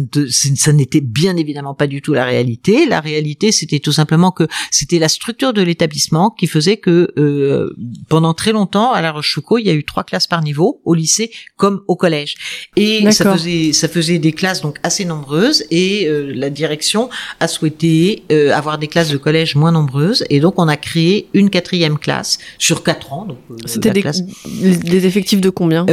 ça 0.56 0.74
n'était 0.74 1.02
bien 1.02 1.38
évidemment 1.38 1.74
pas 1.74 1.88
du 1.88 2.02
tout 2.02 2.14
la 2.14 2.26
réalité. 2.26 2.86
La 2.86 3.00
réalité, 3.00 3.52
c'était 3.52 3.80
tout 3.80 3.92
simplement 3.92 4.32
que 4.32 4.48
c'était 4.72 5.00
la 5.00 5.10
structure 5.10 5.54
de 5.54 5.62
l'établissement 5.62 6.32
qui 6.32 6.48
faisait 6.48 6.78
que 6.78 7.14
euh, 7.18 7.76
pendant 8.10 8.34
très 8.34 8.52
longtemps, 8.52 8.92
à 8.92 9.02
La 9.02 9.12
Rochefoucauld, 9.12 9.62
il 9.62 9.68
y 9.68 9.70
a 9.70 9.74
eu 9.74 9.84
trois 9.84 10.04
classes 10.04 10.28
par 10.28 10.42
niveau, 10.42 10.82
au 10.86 10.94
lycée 10.94 11.32
comme 11.56 11.84
au 11.88 11.96
collège. 11.96 12.36
Et 12.76 13.10
ça 13.12 13.34
faisait, 13.34 13.74
ça 13.74 13.88
faisait 13.88 14.20
des 14.20 14.32
classes 14.32 14.62
donc 14.62 14.78
assez 14.84 15.06
nombreuses. 15.06 15.64
Et 15.72 16.08
euh, 16.08 16.32
la 16.34 16.50
direction 16.50 17.10
a 17.40 17.48
souhaité 17.48 18.24
euh, 18.32 18.54
avoir 18.54 18.78
des 18.78 18.88
classes 18.88 19.10
de 19.10 19.18
collège 19.18 19.56
moins 19.56 19.72
nombreuses. 19.72 20.24
Et 20.30 20.40
donc, 20.40 20.56
on 20.58 20.68
a 20.68 20.78
créé 20.78 21.28
une 21.34 21.50
quatrième 21.50 21.98
classe 21.98 22.38
sur 22.58 22.84
quatre 22.84 23.14
ans. 23.14 23.28
Euh, 23.30 23.56
c'était 23.66 23.92
des, 23.92 24.04
des, 24.04 25.06
effectifs 25.06 25.42
de 25.42 25.50
combien? 25.50 25.86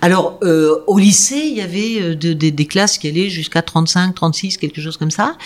Alors, 0.00 0.38
au 0.86 0.98
lycée, 0.98 1.42
il 1.46 1.56
y 1.56 1.60
avait 1.60 1.69
euh, 1.74 2.14
des 2.14 2.66
classes 2.66 2.98
qui 2.98 3.08
allaient 3.08 3.28
jusqu'à 3.28 3.62
35, 3.62 4.14
36, 4.14 4.56
quelque 4.56 4.80
chose 4.80 4.96
comme 4.96 5.10
ça. 5.10 5.36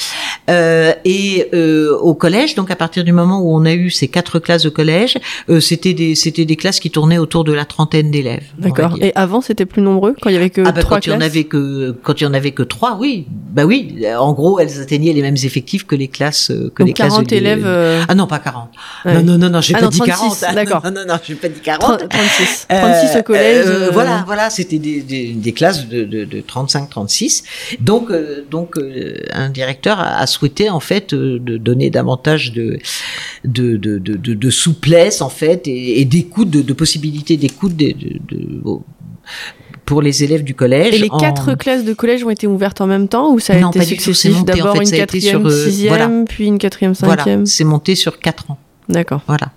Euh, 0.50 0.92
et 1.04 1.48
euh, 1.54 1.96
au 1.98 2.14
collège, 2.14 2.54
donc 2.54 2.70
à 2.70 2.76
partir 2.76 3.04
du 3.04 3.12
moment 3.12 3.40
où 3.40 3.56
on 3.56 3.64
a 3.64 3.72
eu 3.72 3.90
ces 3.90 4.08
quatre 4.08 4.38
classes 4.38 4.62
de 4.62 4.68
collège, 4.68 5.18
c'était 5.60 5.94
des 5.94 6.14
c'était 6.14 6.44
des 6.44 6.56
classes 6.56 6.80
qui 6.80 6.90
tournaient 6.90 7.18
autour 7.18 7.44
de 7.44 7.52
la 7.52 7.64
trentaine 7.64 8.10
d'élèves. 8.10 8.44
D'accord. 8.58 8.96
Et 9.00 9.12
avant, 9.14 9.40
c'était 9.40 9.66
plus 9.66 9.82
nombreux 9.82 10.14
quand 10.20 10.30
il 10.30 10.34
y 10.34 10.36
avait 10.36 10.50
que 10.50 10.62
ah 10.64 10.72
bah, 10.72 10.80
trois 10.82 10.98
quand 10.98 11.06
Il 11.06 11.12
y 11.12 11.16
en 11.16 11.20
avait 11.20 11.44
que 11.44 11.94
quand 12.02 12.20
il 12.20 12.24
y 12.24 12.26
en 12.26 12.34
avait 12.34 12.52
que 12.52 12.62
trois, 12.62 12.96
oui. 13.00 13.26
Bah 13.30 13.64
oui. 13.64 14.04
En 14.18 14.32
gros, 14.32 14.58
elles 14.58 14.80
atteignaient 14.80 15.12
les 15.12 15.22
mêmes 15.22 15.36
effectifs 15.42 15.86
que 15.86 15.94
les 15.94 16.08
classes 16.08 16.48
que 16.74 16.82
donc 16.82 16.88
les 16.88 16.92
40 16.92 17.32
élèves. 17.32 17.66
Ah 18.08 18.14
non, 18.14 18.26
pas 18.26 18.38
40. 18.38 18.70
Non 19.06 19.22
non 19.22 19.38
non 19.38 19.50
non, 19.50 19.60
j'ai 19.60 19.74
ah 19.74 19.80
pas 19.80 19.88
dit 19.88 20.00
40. 20.00 20.44
D'accord. 20.54 20.82
Non 20.84 20.90
non 20.90 21.06
non, 21.06 21.14
j'ai 21.22 21.34
pas 21.34 21.48
dit 21.48 21.60
40. 21.60 22.08
36. 22.08 22.66
36 22.68 23.18
au 23.18 23.22
collège. 23.22 23.66
voilà 23.92 24.24
voilà, 24.26 24.50
c'était 24.50 24.78
des, 24.78 25.00
des, 25.00 25.32
des 25.32 25.52
classes 25.52 25.86
de, 25.88 26.04
de, 26.04 26.13
de 26.14 26.40
35-36. 26.40 27.44
Donc, 27.80 28.10
euh, 28.10 28.44
donc 28.50 28.76
euh, 28.78 29.16
un 29.32 29.50
directeur 29.50 29.98
a, 30.00 30.26
souhaité 30.26 30.70
en 30.70 30.80
fait 30.80 31.12
euh, 31.12 31.38
de 31.38 31.56
donner 31.56 31.90
davantage 31.90 32.52
de 32.52 32.78
de, 33.44 33.76
de, 33.76 33.98
de, 33.98 34.16
de 34.16 34.50
souplesse 34.50 35.20
en 35.20 35.28
fait 35.28 35.66
et, 35.66 36.04
d'écoute, 36.04 36.50
de, 36.50 36.72
possibilités 36.72 37.36
d'écoute 37.36 37.76
de, 37.76 37.94
pour 39.84 40.00
les 40.00 40.24
élèves 40.24 40.44
du 40.44 40.54
collège. 40.54 40.94
Et 40.94 40.98
les 40.98 41.10
quatre 41.10 41.54
classes 41.54 41.84
de 41.84 41.92
collège 41.92 42.24
ont 42.24 42.30
été 42.30 42.46
ouvertes 42.46 42.80
en 42.80 42.86
même 42.86 43.08
temps 43.08 43.32
ou 43.32 43.38
ça 43.38 43.54
a 43.54 43.58
été 43.58 43.84
successif 43.84 44.44
D'abord 44.44 44.80
une 44.80 44.90
quatrième, 44.90 45.50
sixième, 45.50 46.24
puis 46.26 46.46
une 46.46 46.58
quatrième, 46.58 46.94
cinquième. 46.94 47.24
Voilà, 47.24 47.46
c'est 47.46 47.64
monté 47.64 47.94
sur 47.94 48.18
quatre 48.18 48.50
ans. 48.50 48.58
D'accord. 48.88 49.22
Voilà. 49.26 49.52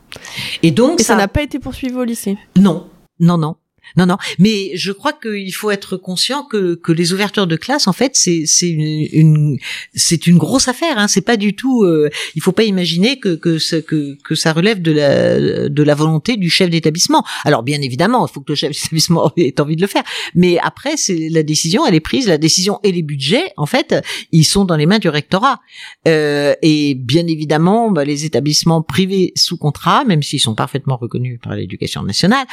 Et 0.64 0.72
donc 0.72 1.00
et 1.02 1.04
ça 1.04 1.16
n'a 1.16 1.28
pas 1.28 1.44
été 1.44 1.60
poursuivi 1.60 1.96
au 1.96 2.04
lycée. 2.04 2.38
Non, 2.58 2.88
non, 3.20 3.38
non. 3.38 3.56
Non, 3.96 4.06
non, 4.06 4.18
mais 4.40 4.72
je 4.76 4.92
crois 4.92 5.14
qu'il 5.14 5.54
faut 5.54 5.72
être 5.72 5.98
conscient 5.98 6.44
que, 6.44 6.76
que 6.76 6.92
les 6.92 7.14
ouvertures 7.14 7.48
de 7.48 7.56
classe, 7.56 7.88
en 7.88 7.94
fait, 7.94 8.12
c'est 8.16 8.44
c'est 8.46 8.70
une, 8.70 9.08
une 9.12 9.58
c'est 9.94 10.28
une 10.28 10.38
grosse 10.38 10.68
affaire. 10.68 10.98
Hein. 10.98 11.08
C'est 11.08 11.22
pas 11.22 11.38
du 11.38 11.56
tout. 11.56 11.84
Euh, 11.84 12.10
il 12.36 12.42
faut 12.42 12.52
pas 12.52 12.64
imaginer 12.64 13.20
que 13.20 13.36
que, 13.36 13.60
ça, 13.60 13.82
que 13.82 14.18
que 14.24 14.36
ça 14.36 14.54
relève 14.54 14.82
de 14.82 14.92
la 14.92 15.70
de 15.70 15.84
la 15.84 15.96
volonté 15.96 16.38
du 16.38 16.50
chef 16.50 16.70
d'établissement. 16.70 17.24
Alors 17.44 17.64
bien 17.64 17.82
évidemment, 17.82 18.28
il 18.28 18.32
faut 18.32 18.42
que 18.42 18.52
le 18.52 18.56
chef 18.56 18.72
d'établissement 18.74 19.32
ait 19.38 19.60
envie 19.60 19.76
de 19.76 19.82
le 19.82 19.88
faire. 19.88 20.04
Mais 20.36 20.58
après, 20.60 20.98
c'est 20.98 21.30
la 21.30 21.44
décision, 21.44 21.86
elle 21.86 21.96
est 21.96 22.00
prise. 22.00 22.28
La 22.28 22.38
décision 22.38 22.80
et 22.84 22.92
les 22.92 23.04
budgets, 23.04 23.52
en 23.58 23.66
fait, 23.66 23.96
ils 24.32 24.44
sont 24.44 24.66
dans 24.66 24.76
les 24.76 24.86
mains 24.86 25.00
du 25.00 25.10
rectorat. 25.10 25.60
Euh, 26.08 26.54
et 26.62 26.96
bien 26.96 27.28
évidemment, 27.28 27.92
bah, 27.92 28.06
les 28.06 28.26
établissements 28.26 28.82
privés 28.82 29.34
sous 29.36 29.58
contrat, 29.58 30.04
même 30.06 30.24
s'ils 30.24 30.40
sont 30.40 30.56
parfaitement 30.56 30.98
reconnus 30.98 31.40
par 31.42 31.56
l'éducation 31.56 32.04
nationale. 32.04 32.46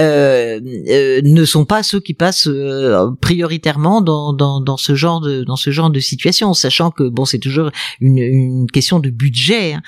Euh, 0.00 0.60
euh, 0.88 1.20
ne 1.22 1.44
sont 1.44 1.64
pas 1.64 1.82
ceux 1.82 2.00
qui 2.00 2.14
passent 2.14 2.48
euh, 2.48 3.10
prioritairement 3.20 4.00
dans, 4.00 4.32
dans, 4.32 4.60
dans, 4.60 4.76
ce 4.76 4.94
genre 4.94 5.20
de 5.20 5.44
dans 5.44 5.56
ce 5.56 5.70
genre 5.70 5.90
de 5.90 6.00
situation, 6.00 6.54
sachant 6.54 6.90
que 6.90 7.08
bon 7.08 7.24
c'est 7.24 7.38
toujours 7.38 7.70
une, 8.00 8.18
une, 8.18 8.70
question 8.70 8.98
de 8.98 9.10
budget. 9.10 9.74
Hein. 9.74 9.82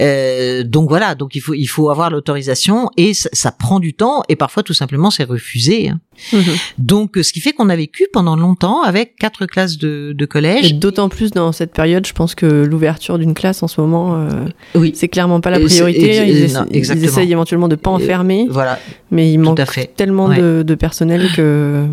Euh, 0.00 0.64
donc 0.64 0.88
voilà, 0.88 1.14
donc 1.14 1.34
il 1.34 1.40
faut 1.40 1.54
il 1.54 1.66
faut 1.66 1.90
avoir 1.90 2.10
l'autorisation 2.10 2.90
et 2.96 3.14
ça, 3.14 3.28
ça, 3.32 3.52
prend 3.52 3.80
du 3.80 3.94
temps 3.94 4.22
et 4.28 4.36
parfois 4.36 4.62
tout 4.62 4.74
simplement 4.74 5.10
c'est 5.10 5.24
refusé. 5.24 5.90
Hein. 5.90 6.00
Mhm. 6.32 6.42
Donc 6.78 7.18
ce 7.22 7.32
qui 7.32 7.40
fait 7.40 7.52
qu'on 7.52 7.68
a 7.68 7.76
vécu 7.76 8.06
pendant 8.12 8.36
longtemps 8.36 8.82
avec 8.82 9.16
quatre 9.16 9.46
classes 9.46 9.78
de, 9.78 10.12
de 10.16 10.26
collège. 10.26 10.70
Et 10.70 10.72
d'autant 10.72 11.08
plus 11.08 11.30
dans 11.30 11.52
cette 11.52 11.72
période, 11.72 12.06
je 12.06 12.12
pense 12.12 12.34
que 12.34 12.46
l'ouverture 12.46 13.18
d'une 13.18 13.34
classe 13.34 13.62
en 13.62 13.68
ce 13.68 13.80
moment, 13.80 14.26
oui, 14.74 14.92
c'est 14.94 15.08
clairement 15.08 15.40
pas 15.40 15.50
la 15.50 15.60
priorité. 15.60 16.28
Ils, 16.28 16.50
ils, 16.70 17.04
essayent 17.04 17.32
éventuellement 17.32 17.68
de 17.68 17.76
pas 17.76 17.90
enfermer. 17.90 18.46
Voilà. 18.50 18.78
Mais 19.10 19.30
il 19.32 19.38
manque 19.38 19.60
tellement 19.96 20.31
de, 20.32 20.74
personnel 20.74 21.30
que 21.34 21.86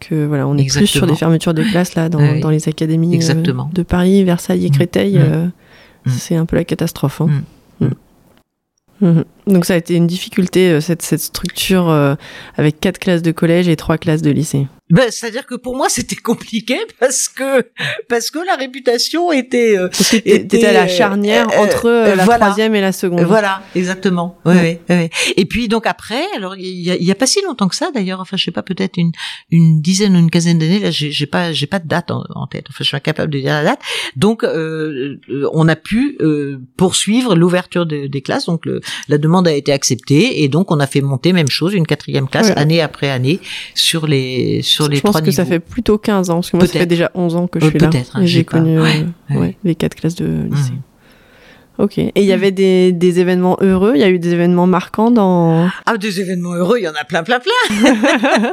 que 0.00 0.26
voilà, 0.26 0.46
on 0.46 0.56
est 0.56 0.70
plus 0.70 0.86
sur 0.86 1.06
des 1.06 1.14
fermetures 1.14 1.54
de 1.54 1.62
classes 1.62 1.94
là 1.94 2.08
dans, 2.08 2.38
dans 2.38 2.50
les 2.50 2.68
académies 2.68 3.18
euh, 3.30 3.34
de 3.72 3.82
Paris, 3.82 4.24
Versailles 4.24 4.66
et 4.66 4.68
mm. 4.68 4.72
Créteil. 4.72 5.18
Mm. 5.18 5.22
Euh, 5.22 5.46
mm. 6.06 6.10
C'est 6.10 6.36
un 6.36 6.46
peu 6.46 6.56
la 6.56 6.64
catastrophe. 6.64 7.20
Hein. 7.20 7.90
Donc 9.46 9.64
ça 9.64 9.74
a 9.74 9.76
été 9.76 9.94
une 9.94 10.06
difficulté, 10.06 10.70
euh, 10.70 10.80
cette, 10.80 11.02
cette 11.02 11.20
structure 11.20 11.88
avec 12.56 12.80
quatre 12.80 12.98
classes 12.98 13.22
de 13.22 13.32
collège 13.32 13.68
et 13.68 13.76
trois 13.76 13.98
classes 13.98 14.22
de 14.22 14.30
lycée. 14.30 14.66
Ben, 14.90 15.10
c'est-à-dire 15.10 15.46
que 15.46 15.54
pour 15.54 15.76
moi 15.76 15.88
c'était 15.88 16.16
compliqué 16.16 16.78
parce 17.00 17.28
que 17.28 17.66
parce 18.08 18.30
que 18.30 18.38
la 18.38 18.54
réputation 18.56 19.32
était 19.32 19.76
euh, 19.76 19.88
était 20.24 20.64
à 20.64 20.72
la 20.72 20.88
charnière 20.88 21.48
euh, 21.52 21.64
entre 21.64 21.86
euh, 21.86 22.14
la 22.14 22.24
troisième 22.24 22.74
et 22.74 22.80
la 22.80 22.92
seconde. 22.92 23.20
Voilà, 23.22 23.62
exactement. 23.74 24.38
Oui, 24.46 24.78
oui, 24.88 25.10
Et 25.36 25.44
puis 25.44 25.68
donc 25.68 25.86
après, 25.86 26.22
alors 26.36 26.56
il 26.56 26.80
y 26.80 26.90
a, 26.90 26.96
y 26.96 27.10
a, 27.10 27.14
pas 27.14 27.26
si 27.26 27.42
longtemps 27.42 27.68
que 27.68 27.76
ça 27.76 27.90
d'ailleurs. 27.92 28.20
Enfin, 28.20 28.36
je 28.36 28.44
sais 28.44 28.50
pas, 28.50 28.62
peut-être 28.62 28.96
une 28.96 29.12
une 29.50 29.82
dizaine 29.82 30.16
ou 30.16 30.18
une 30.18 30.30
quinzaine 30.30 30.58
d'années. 30.58 30.78
Là, 30.78 30.90
j'ai 30.90 31.26
pas 31.26 31.52
j'ai 31.52 31.66
pas 31.66 31.78
de 31.78 31.88
date 31.88 32.10
en, 32.10 32.46
tête. 32.46 32.66
Enfin, 32.70 32.78
je 32.80 32.84
suis 32.84 32.96
incapable 32.96 33.32
de 33.32 33.40
dire 33.40 33.52
la 33.52 33.64
date. 33.64 33.80
Donc, 34.16 34.42
euh, 34.42 35.16
on 35.52 35.68
a 35.68 35.76
pu 35.76 36.18
poursuivre 36.76 37.34
l'ouverture 37.34 37.84
des 37.86 38.22
classes. 38.22 38.46
Donc, 38.46 38.64
le, 38.64 38.80
la 39.08 39.18
demande 39.18 39.46
a 39.48 39.52
été 39.52 39.72
acceptée 39.72 40.42
et 40.42 40.48
donc 40.48 40.70
on 40.70 40.80
a 40.80 40.86
fait 40.86 41.00
monter 41.00 41.32
même 41.32 41.50
chose, 41.50 41.74
une 41.74 41.86
quatrième 41.86 42.28
classe 42.28 42.52
année 42.56 42.80
après 42.80 43.10
année 43.10 43.40
sur 43.74 44.06
les 44.06 44.62
je 44.90 45.00
pense 45.00 45.20
que 45.20 45.30
ça 45.30 45.44
fait 45.44 45.60
plutôt 45.60 45.98
15 45.98 46.30
ans, 46.30 46.34
parce 46.36 46.50
que 46.50 46.56
moi, 46.56 46.66
ça 46.66 46.78
fait 46.78 46.86
déjà 46.86 47.10
11 47.14 47.36
ans 47.36 47.46
que 47.46 47.60
je 47.60 47.66
suis 47.66 47.78
là. 47.78 47.88
Peut-être. 47.88 48.16
Hein, 48.16 48.24
j'ai 48.24 48.44
connu 48.44 48.78
euh, 48.78 49.48
les 49.64 49.74
quatre 49.74 49.94
classes 49.94 50.14
de 50.14 50.26
lycée. 50.50 50.72
Mmh. 50.72 51.82
Ok. 51.82 51.98
Et 51.98 52.12
il 52.16 52.24
y 52.24 52.32
avait 52.32 52.50
des, 52.50 52.92
des, 52.92 53.20
événements 53.20 53.56
heureux? 53.60 53.92
Il 53.94 54.00
y 54.00 54.04
a 54.04 54.10
eu 54.10 54.18
des 54.18 54.32
événements 54.32 54.66
marquants 54.66 55.12
dans... 55.12 55.68
Ah, 55.86 55.96
des 55.96 56.20
événements 56.20 56.54
heureux, 56.54 56.78
il 56.78 56.84
y 56.84 56.88
en 56.88 56.94
a 57.00 57.04
plein, 57.04 57.22
plein, 57.22 57.40
plein 57.40 58.52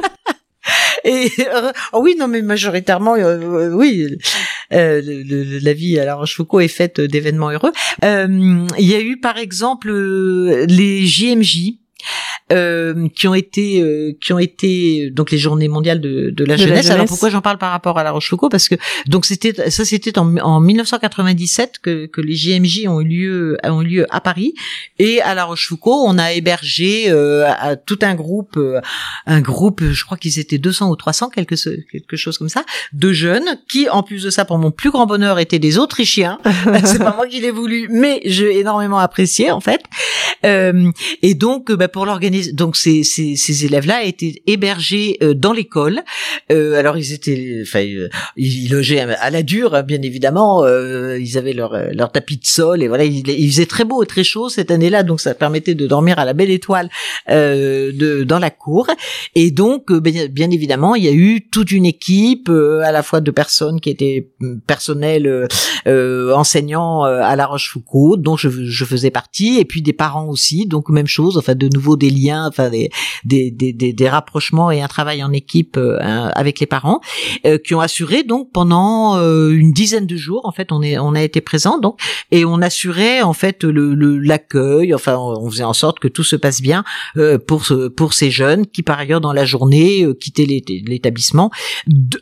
Et 1.04 1.30
oh 1.92 2.00
oui, 2.02 2.16
non, 2.18 2.26
mais 2.26 2.42
majoritairement, 2.42 3.14
euh, 3.14 3.38
euh, 3.38 3.72
oui, 3.72 4.18
la 4.70 5.72
vie 5.72 5.98
à 5.98 6.04
La 6.04 6.14
Rochefoucauld 6.16 6.62
est 6.62 6.68
faite 6.68 7.00
d'événements 7.00 7.50
heureux. 7.50 7.72
Il 8.02 8.66
y 8.78 8.94
a 8.94 9.00
eu, 9.00 9.18
par 9.20 9.38
exemple, 9.38 9.92
les 9.92 11.06
JMJ. 11.06 11.74
Euh, 12.52 13.08
qui 13.14 13.26
ont 13.26 13.34
été 13.34 13.80
euh, 13.80 14.12
qui 14.20 14.32
ont 14.32 14.38
été 14.38 15.10
donc 15.10 15.30
les 15.30 15.38
journées 15.38 15.68
mondiales 15.68 16.00
de, 16.00 16.30
de, 16.30 16.44
la, 16.44 16.56
jeunesse. 16.56 16.90
Alors 16.90 17.06
pourquoi 17.06 17.28
j'en 17.28 17.40
parle 17.40 17.58
par 17.58 17.72
rapport 17.72 17.98
à 17.98 18.04
La 18.04 18.12
Rochefoucauld? 18.12 18.50
Parce 18.50 18.68
que 18.68 18.76
donc 19.06 19.26
c'était 19.26 19.70
ça 19.70 19.84
c'était 19.84 20.18
en, 20.18 20.36
en 20.38 20.60
1997 20.60 21.78
que, 21.80 22.06
que 22.06 22.20
les 22.20 22.34
JMJ 22.34 22.86
ont 22.86 23.00
eu 23.00 23.04
lieu 23.04 23.58
ont 23.64 23.82
eu 23.82 23.86
lieu 23.86 24.06
à 24.10 24.20
Paris 24.20 24.54
et 24.98 25.20
à 25.22 25.34
La 25.34 25.44
Rochefoucauld 25.44 26.04
on 26.06 26.18
a 26.18 26.32
hébergé 26.32 27.10
euh, 27.10 27.46
à 27.48 27.76
tout 27.76 27.98
un 28.02 28.14
groupe 28.14 28.58
un 29.26 29.40
groupe 29.40 29.82
je 29.82 30.04
crois 30.04 30.16
qu'ils 30.16 30.38
étaient 30.38 30.58
200 30.58 30.90
ou 30.90 30.96
300 30.96 31.30
quelque 31.30 31.56
quelque 31.90 32.16
chose 32.16 32.38
comme 32.38 32.48
ça 32.48 32.64
de 32.92 33.12
jeunes 33.12 33.58
qui 33.68 33.88
en 33.88 34.02
plus 34.02 34.22
de 34.22 34.30
ça 34.30 34.44
pour 34.44 34.58
mon 34.58 34.70
plus 34.70 34.90
grand 34.90 35.06
bonheur 35.06 35.38
étaient 35.38 35.58
des 35.58 35.78
Autrichiens. 35.78 36.38
C'est 36.84 36.98
pas 36.98 37.14
moi 37.14 37.26
qui 37.26 37.40
l'ai 37.40 37.50
voulu 37.50 37.88
mais 37.90 38.20
j'ai 38.24 38.58
énormément 38.58 38.98
apprécié 38.98 39.50
en 39.50 39.60
fait. 39.60 39.82
Euh, 40.44 40.90
et 41.22 41.34
donc, 41.34 41.72
bah, 41.72 41.88
pour 41.88 42.06
donc 42.52 42.76
ces, 42.76 43.04
ces, 43.04 43.36
ces 43.36 43.64
élèves-là 43.64 44.04
étaient 44.04 44.42
hébergés 44.46 45.18
euh, 45.22 45.34
dans 45.34 45.52
l'école. 45.52 46.02
Euh, 46.50 46.74
alors 46.78 46.96
ils 46.96 47.12
étaient, 47.12 47.60
enfin, 47.62 47.84
euh, 47.84 48.08
ils 48.36 48.70
logeaient 48.70 49.00
à 49.00 49.30
la 49.30 49.42
dure, 49.42 49.74
hein, 49.74 49.82
bien 49.82 50.02
évidemment. 50.02 50.64
Euh, 50.64 51.18
ils 51.18 51.38
avaient 51.38 51.52
leur 51.52 51.72
leur 51.92 52.12
tapis 52.12 52.36
de 52.36 52.46
sol 52.46 52.82
et 52.82 52.88
voilà, 52.88 53.04
il, 53.04 53.28
il 53.28 53.50
faisait 53.50 53.66
très 53.66 53.84
beau 53.84 54.02
et 54.02 54.06
très 54.06 54.24
chaud 54.24 54.48
cette 54.48 54.70
année-là, 54.70 55.02
donc 55.02 55.20
ça 55.20 55.34
permettait 55.34 55.74
de 55.74 55.86
dormir 55.86 56.18
à 56.18 56.24
la 56.24 56.32
belle 56.32 56.50
étoile 56.50 56.88
de 57.28 58.24
dans 58.24 58.38
la 58.38 58.50
cour. 58.50 58.88
Et 59.34 59.50
donc, 59.50 59.92
bien, 59.92 60.50
évidemment, 60.50 60.94
il 60.94 61.04
y 61.04 61.08
a 61.08 61.12
eu 61.12 61.48
toute 61.50 61.70
une 61.70 61.86
équipe 61.86 62.48
à 62.48 62.92
la 62.92 63.02
fois 63.02 63.20
de 63.20 63.30
personnes 63.30 63.80
qui 63.80 63.90
étaient 63.90 64.30
mm, 64.40 64.60
personnels 64.66 65.48
enseignants 65.86 67.04
à 67.04 67.36
La 67.36 67.46
Rochefoucauld, 67.46 68.22
dont 68.22 68.36
je, 68.36 68.48
je 68.48 68.84
faisais 68.84 69.10
partie, 69.10 69.58
et 69.58 69.64
puis 69.64 69.82
des 69.82 69.92
parents 69.92 70.28
aussi, 70.28 70.66
donc 70.66 70.88
même 70.88 71.06
chose, 71.06 71.36
enfin 71.36 71.54
de 71.54 71.68
nouveau 71.72 71.96
des 71.96 72.10
enfin 72.32 72.70
des 72.70 72.90
des, 73.24 73.50
des, 73.50 73.72
des, 73.72 74.08
rapprochements 74.08 74.70
et 74.70 74.80
un 74.80 74.88
travail 74.88 75.22
en 75.22 75.32
équipe 75.32 75.76
euh, 75.76 75.98
avec 76.00 76.60
les 76.60 76.66
parents 76.66 77.00
euh, 77.44 77.58
qui 77.58 77.74
ont 77.74 77.80
assuré 77.80 78.22
donc 78.22 78.52
pendant 78.52 79.16
euh, 79.16 79.50
une 79.50 79.72
dizaine 79.72 80.06
de 80.06 80.16
jours 80.16 80.42
en 80.44 80.52
fait 80.52 80.72
on 80.72 80.82
est 80.82 80.98
on 80.98 81.14
a 81.14 81.22
été 81.22 81.40
présent 81.40 81.78
donc 81.78 81.98
et 82.30 82.44
on 82.44 82.62
assurait 82.62 83.22
en 83.22 83.32
fait 83.32 83.64
le 83.64 83.94
l'accueil, 84.18 84.94
enfin 84.94 85.16
on 85.16 85.50
faisait 85.50 85.64
en 85.64 85.72
sorte 85.72 85.98
que 85.98 86.08
tout 86.08 86.24
se 86.24 86.36
passe 86.36 86.60
bien 86.60 86.84
pour 87.46 87.64
ce, 87.64 87.88
pour 87.88 88.12
ces 88.12 88.30
jeunes 88.30 88.66
qui 88.66 88.82
par 88.82 88.98
ailleurs 88.98 89.20
dans 89.20 89.32
la 89.32 89.44
journée 89.44 90.06
quittaient 90.20 90.46
l'établissement 90.46 91.50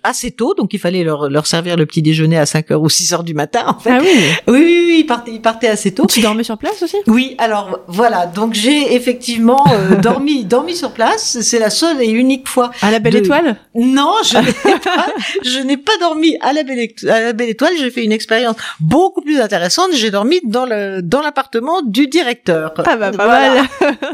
assez 0.03 0.33
tôt 0.33 0.55
donc 0.55 0.75
il 0.75 0.79
fallait 0.79 1.05
leur 1.05 1.29
leur 1.29 1.47
servir 1.47 1.77
le 1.77 1.87
petit 1.87 2.03
déjeuner 2.03 2.39
à 2.39 2.47
5 2.47 2.71
heures 2.71 2.83
ou 2.83 2.89
6 2.89 3.13
heures 3.13 3.25
du 3.25 3.35
matin 3.35 3.65
en 3.67 3.79
fait. 3.79 3.91
Ah 3.91 3.99
oui. 4.01 4.09
Oui 4.49 4.65
oui, 4.65 4.85
oui 4.87 4.94
ils 4.99 5.07
partaient 5.07 5.33
ils 5.33 5.41
partaient 5.41 5.69
assez 5.69 5.93
tôt. 5.93 6.07
Tu 6.07 6.21
dormais 6.21 6.45
sur 6.45 6.59
place 6.59 6.83
aussi? 6.83 6.97
Oui, 7.07 7.35
alors 7.39 7.81
voilà, 7.89 8.27
donc 8.27 8.55
j'ai 8.55 8.95
effectivement 8.95 9.65
euh, 9.73 9.97
dormi 10.01 10.45
dormi 10.45 10.77
sur 10.77 10.93
place. 10.93 11.39
C'est 11.41 11.59
la 11.59 11.71
seule 11.71 12.03
et 12.03 12.11
unique 12.11 12.49
fois. 12.49 12.71
À 12.83 12.91
la 12.91 12.99
Belle 12.99 13.17
Étoile? 13.17 13.57
Non, 13.75 14.15
je 14.25 14.39
n'ai 14.39 14.79
pas, 14.79 15.07
je 15.43 15.59
n'ai 15.61 15.77
pas 15.77 15.97
dormi 16.01 16.37
à 16.41 16.53
la 16.53 16.63
Belle, 16.63 16.89
à 17.09 17.21
la 17.21 17.33
Belle 17.33 17.51
Étoile. 17.51 17.73
J'ai 17.79 17.91
fait 17.91 18.05
une 18.05 18.13
expérience 18.13 18.57
beaucoup 18.81 19.21
plus 19.21 19.41
intéressante. 19.41 19.91
J'ai 19.95 20.11
dormi 20.11 20.41
dans 20.45 20.67
le 20.67 21.01
dans 21.03 21.21
l'appartement 21.21 21.83
du 21.83 22.07
directeur. 22.07 22.75
Ah 22.85 22.97
bah 22.97 23.11
pas 23.11 23.27
mal. 23.27 23.65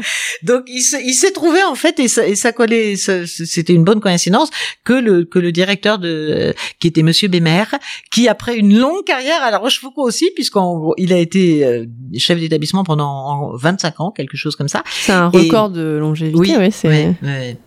donc 0.43 0.63
il 0.67 0.81
s'est 0.81 1.31
trouvé 1.31 1.63
en 1.63 1.75
fait 1.75 1.99
et 1.99 2.07
ça, 2.07 2.25
et 2.27 2.35
ça 2.35 2.51
collait. 2.51 2.95
C'était 2.95 3.73
une 3.73 3.83
bonne 3.83 3.99
coïncidence 3.99 4.49
que 4.83 4.93
le 4.93 5.25
que 5.25 5.39
le 5.39 5.51
directeur 5.51 5.99
de 5.99 6.53
qui 6.79 6.87
était 6.87 7.03
Monsieur 7.03 7.27
Bémer, 7.27 7.63
qui 8.11 8.27
après 8.27 8.55
une 8.55 8.77
longue 8.77 9.03
carrière 9.05 9.43
à 9.43 9.51
La 9.51 9.57
Rochefoucauld 9.57 10.07
aussi, 10.07 10.31
puisqu'il 10.79 11.13
a 11.13 11.17
été 11.17 11.65
euh, 11.65 11.85
chef 12.17 12.39
d'établissement 12.39 12.83
pendant 12.83 13.55
25 13.55 13.99
ans, 13.99 14.11
quelque 14.11 14.37
chose 14.37 14.55
comme 14.55 14.67
ça. 14.67 14.83
C'est 14.89 15.11
un 15.11 15.29
record 15.29 15.69
de 15.69 15.97
longévité, 15.97 16.39
oui, 16.39 16.55
oui 16.57 16.71
c'est. 16.71 17.57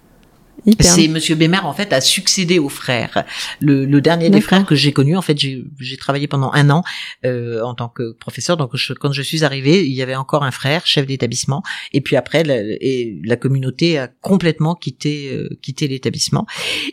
C'est 0.81 1.09
Monsieur 1.09 1.35
Bémer 1.35 1.59
en 1.59 1.73
fait 1.75 1.93
a 1.93 2.01
succédé 2.01 2.59
au 2.59 2.69
frère. 2.69 3.25
Le, 3.61 3.85
le 3.85 4.01
dernier 4.01 4.31
des 4.31 4.41
frères 4.41 4.65
que 4.65 4.75
j'ai 4.75 4.93
connu, 4.93 5.17
en 5.17 5.23
fait, 5.23 5.39
j'ai 5.39 5.97
travaillé 5.99 6.27
pendant 6.27 6.51
un 6.53 6.71
an 6.71 6.83
euh, 7.25 7.63
en 7.63 7.75
tant 7.75 7.89
que 7.89 8.13
professeur. 8.13 8.57
Donc 8.57 8.73
quand 9.01 9.13
je 9.13 9.23
suis 9.23 9.45
arrivée, 9.45 9.85
il 9.85 9.93
y 9.93 10.03
avait 10.03 10.15
encore 10.15 10.43
un 10.45 10.51
frère, 10.51 10.87
chef 10.87 11.07
d'établissement, 11.07 11.63
et 11.93 12.01
puis 12.01 12.17
après, 12.17 12.45
la, 12.45 12.57
et 12.57 13.21
la 13.25 13.37
communauté 13.37 13.99
a 13.99 14.09
complètement 14.09 14.75
quitté 14.75 15.31
euh, 15.33 15.49
quitté 15.63 15.89
l'établissement. 15.89 16.47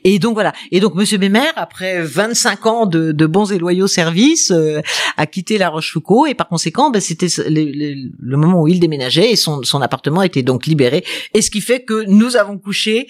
Et 0.03 0.19
donc 0.19 0.33
voilà. 0.33 0.53
Et 0.71 0.79
donc 0.79 0.95
Monsieur 0.95 1.17
Bémer, 1.17 1.49
après 1.55 2.01
25 2.01 2.65
ans 2.65 2.85
de, 2.85 3.11
de 3.11 3.25
bons 3.25 3.51
et 3.51 3.57
loyaux 3.57 3.87
services, 3.87 4.51
euh, 4.51 4.81
a 5.17 5.25
quitté 5.27 5.57
La 5.57 5.69
Rochefoucauld 5.69 6.29
et 6.29 6.33
par 6.33 6.47
conséquent, 6.47 6.89
ben, 6.89 6.99
c'était 6.99 7.27
le, 7.49 8.09
le, 8.19 8.37
moment 8.37 8.61
où 8.61 8.67
il 8.67 8.79
déménageait 8.79 9.31
et 9.31 9.35
son, 9.35 9.63
son 9.63 9.81
appartement 9.81 10.23
était 10.23 10.43
donc 10.43 10.65
libéré. 10.65 11.03
Et 11.33 11.41
ce 11.41 11.51
qui 11.51 11.61
fait 11.61 11.81
que 11.83 12.05
nous 12.07 12.35
avons 12.35 12.57
couché 12.57 13.07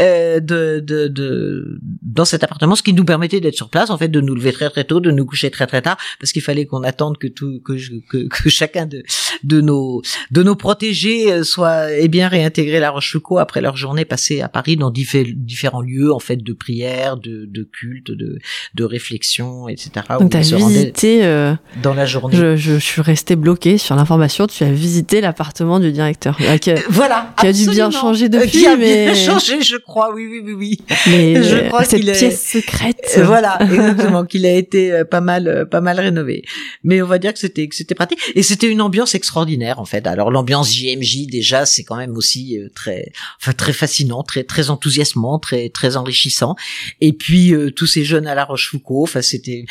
euh, 0.00 0.03
de, 0.40 0.80
de, 0.80 1.08
de, 1.08 1.78
dans 2.02 2.24
cet 2.24 2.44
appartement, 2.44 2.76
ce 2.76 2.82
qui 2.82 2.92
nous 2.92 3.04
permettait 3.04 3.40
d'être 3.40 3.54
sur 3.54 3.68
place, 3.68 3.90
en 3.90 3.98
fait, 3.98 4.08
de 4.08 4.20
nous 4.20 4.34
lever 4.34 4.52
très 4.52 4.70
très 4.70 4.84
tôt, 4.84 5.00
de 5.00 5.10
nous 5.10 5.26
coucher 5.26 5.50
très 5.50 5.66
très 5.66 5.82
tard, 5.82 5.96
parce 6.20 6.32
qu'il 6.32 6.42
fallait 6.42 6.66
qu'on 6.66 6.82
attende 6.82 7.18
que 7.18 7.26
tout, 7.26 7.60
que, 7.64 7.74
que, 8.08 8.28
que, 8.28 8.48
chacun 8.48 8.86
de, 8.86 9.02
de 9.42 9.60
nos, 9.60 10.02
de 10.30 10.42
nos 10.42 10.54
protégés 10.54 11.32
euh, 11.32 11.42
soit 11.42 11.92
ait 11.92 12.08
bien 12.08 12.28
réintégré 12.28 12.80
la 12.80 12.90
Rochefoucauld 12.90 13.40
après 13.40 13.60
leur 13.60 13.76
journée 13.76 14.04
passée 14.04 14.40
à 14.40 14.48
Paris 14.48 14.76
dans 14.76 14.90
différents 14.90 15.82
lieux, 15.82 16.12
en 16.12 16.18
fait, 16.18 16.36
de 16.36 16.52
prière, 16.52 17.16
de, 17.16 17.46
de 17.46 17.62
culte, 17.62 18.10
de, 18.10 18.38
de 18.74 18.84
réflexion, 18.84 19.68
etc. 19.68 19.90
Donc 20.20 20.30
t'as 20.30 20.40
visité 20.40 21.24
euh, 21.24 21.54
dans 21.82 21.94
la 21.94 22.06
journée. 22.06 22.36
Je, 22.36 22.56
je, 22.56 22.78
suis 22.78 23.00
restée 23.00 23.36
bloquée 23.36 23.78
sur 23.78 23.96
l'information. 23.96 24.46
Tu 24.46 24.64
as 24.64 24.72
visité 24.72 25.20
l'appartement 25.20 25.80
du 25.80 25.92
directeur. 25.92 26.36
Qui 26.60 26.70
a, 26.70 26.74
voilà. 26.88 27.34
Qui 27.40 27.46
a 27.46 27.52
dû 27.52 27.68
bien 27.70 27.90
changer 27.90 28.28
depuis, 28.28 28.50
qui 28.50 28.66
a 28.66 28.76
mais 28.76 29.14
changé, 29.26 29.62
je 29.62 29.76
crois, 29.76 29.93
oui, 30.14 30.26
oui, 30.26 30.42
oui, 30.44 30.52
oui. 30.52 30.80
Mais 31.06 31.42
je 31.42 31.68
crois 31.68 31.84
cette 31.84 32.02
pièce 32.02 32.44
secrète. 32.44 33.14
Euh, 33.16 33.24
voilà, 33.26 33.58
exactement, 33.60 34.24
qu'il 34.24 34.46
a 34.46 34.52
été 34.52 34.92
euh, 34.92 35.04
pas 35.04 35.20
mal, 35.20 35.48
euh, 35.48 35.64
pas 35.64 35.80
mal 35.80 35.98
rénové. 36.00 36.44
Mais 36.82 37.02
on 37.02 37.06
va 37.06 37.18
dire 37.18 37.32
que 37.32 37.38
c'était, 37.38 37.68
que 37.68 37.74
c'était 37.74 37.94
pratique. 37.94 38.18
Et 38.34 38.42
c'était 38.42 38.68
une 38.68 38.80
ambiance 38.80 39.14
extraordinaire, 39.14 39.78
en 39.78 39.84
fait. 39.84 40.06
Alors, 40.06 40.30
l'ambiance 40.30 40.74
JMJ, 40.74 41.26
déjà, 41.26 41.66
c'est 41.66 41.84
quand 41.84 41.96
même 41.96 42.16
aussi 42.16 42.58
très, 42.74 43.12
enfin, 43.40 43.52
très 43.52 43.72
fascinant, 43.72 44.22
très, 44.22 44.44
très 44.44 44.70
enthousiasmant, 44.70 45.38
très, 45.38 45.68
très 45.68 45.96
enrichissant. 45.96 46.56
Et 47.00 47.12
puis, 47.12 47.54
tous 47.76 47.86
ces 47.86 48.04
jeunes 48.04 48.26
à 48.26 48.34
La 48.34 48.44
Rochefoucauld, 48.44 49.04
enfin, 49.04 49.22
c'était, 49.22 49.64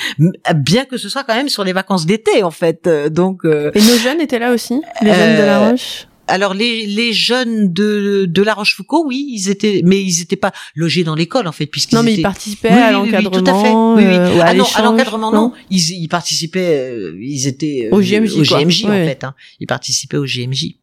bien 0.55 0.85
que 0.85 0.97
ce 0.97 1.09
soit 1.09 1.23
quand 1.23 1.35
même 1.35 1.49
sur 1.49 1.63
les 1.63 1.73
vacances 1.73 2.05
d'été, 2.05 2.43
en 2.43 2.51
fait. 2.51 2.87
Donc. 3.11 3.41
Et 3.45 3.81
nos 3.81 3.97
jeunes 3.97 4.21
étaient 4.21 4.39
là 4.39 4.53
aussi, 4.53 4.81
les 5.01 5.13
jeunes 5.13 5.37
de 5.37 5.43
La 5.43 5.69
Roche? 5.69 6.07
Alors 6.27 6.53
les, 6.53 6.85
les 6.85 7.13
jeunes 7.13 7.73
de, 7.73 8.25
de 8.27 8.41
La 8.41 8.53
Rochefoucauld, 8.53 9.05
oui, 9.05 9.27
ils 9.29 9.49
étaient, 9.49 9.81
mais 9.83 10.01
ils 10.01 10.19
n'étaient 10.19 10.35
pas 10.35 10.51
logés 10.75 11.03
dans 11.03 11.15
l'école 11.15 11.47
en 11.47 11.51
fait, 11.51 11.65
puisqu'ils 11.65 11.95
non, 11.95 12.03
mais 12.03 12.13
ils 12.13 12.21
participaient 12.21 12.69
à 12.69 12.91
l'encadrement. 12.91 13.95
Oui, 13.95 14.03
euh, 14.03 14.39
à 14.41 14.47
ah 14.47 14.53
non, 14.53 14.65
à 14.75 14.81
l'encadrement 14.81 15.31
non. 15.31 15.53
Ils, 15.69 15.91
ils 15.91 16.07
participaient, 16.07 16.79
euh, 16.79 17.17
ils 17.19 17.47
étaient 17.47 17.89
euh, 17.91 17.95
au 17.95 18.01
GMJ, 18.01 18.37
au 18.37 18.43
GMJ 18.43 18.85
en 18.85 18.89
fait. 18.89 19.23
Hein. 19.23 19.35
Ils 19.59 19.67
participaient 19.67 20.17
au 20.17 20.25
GMJ. 20.25 20.75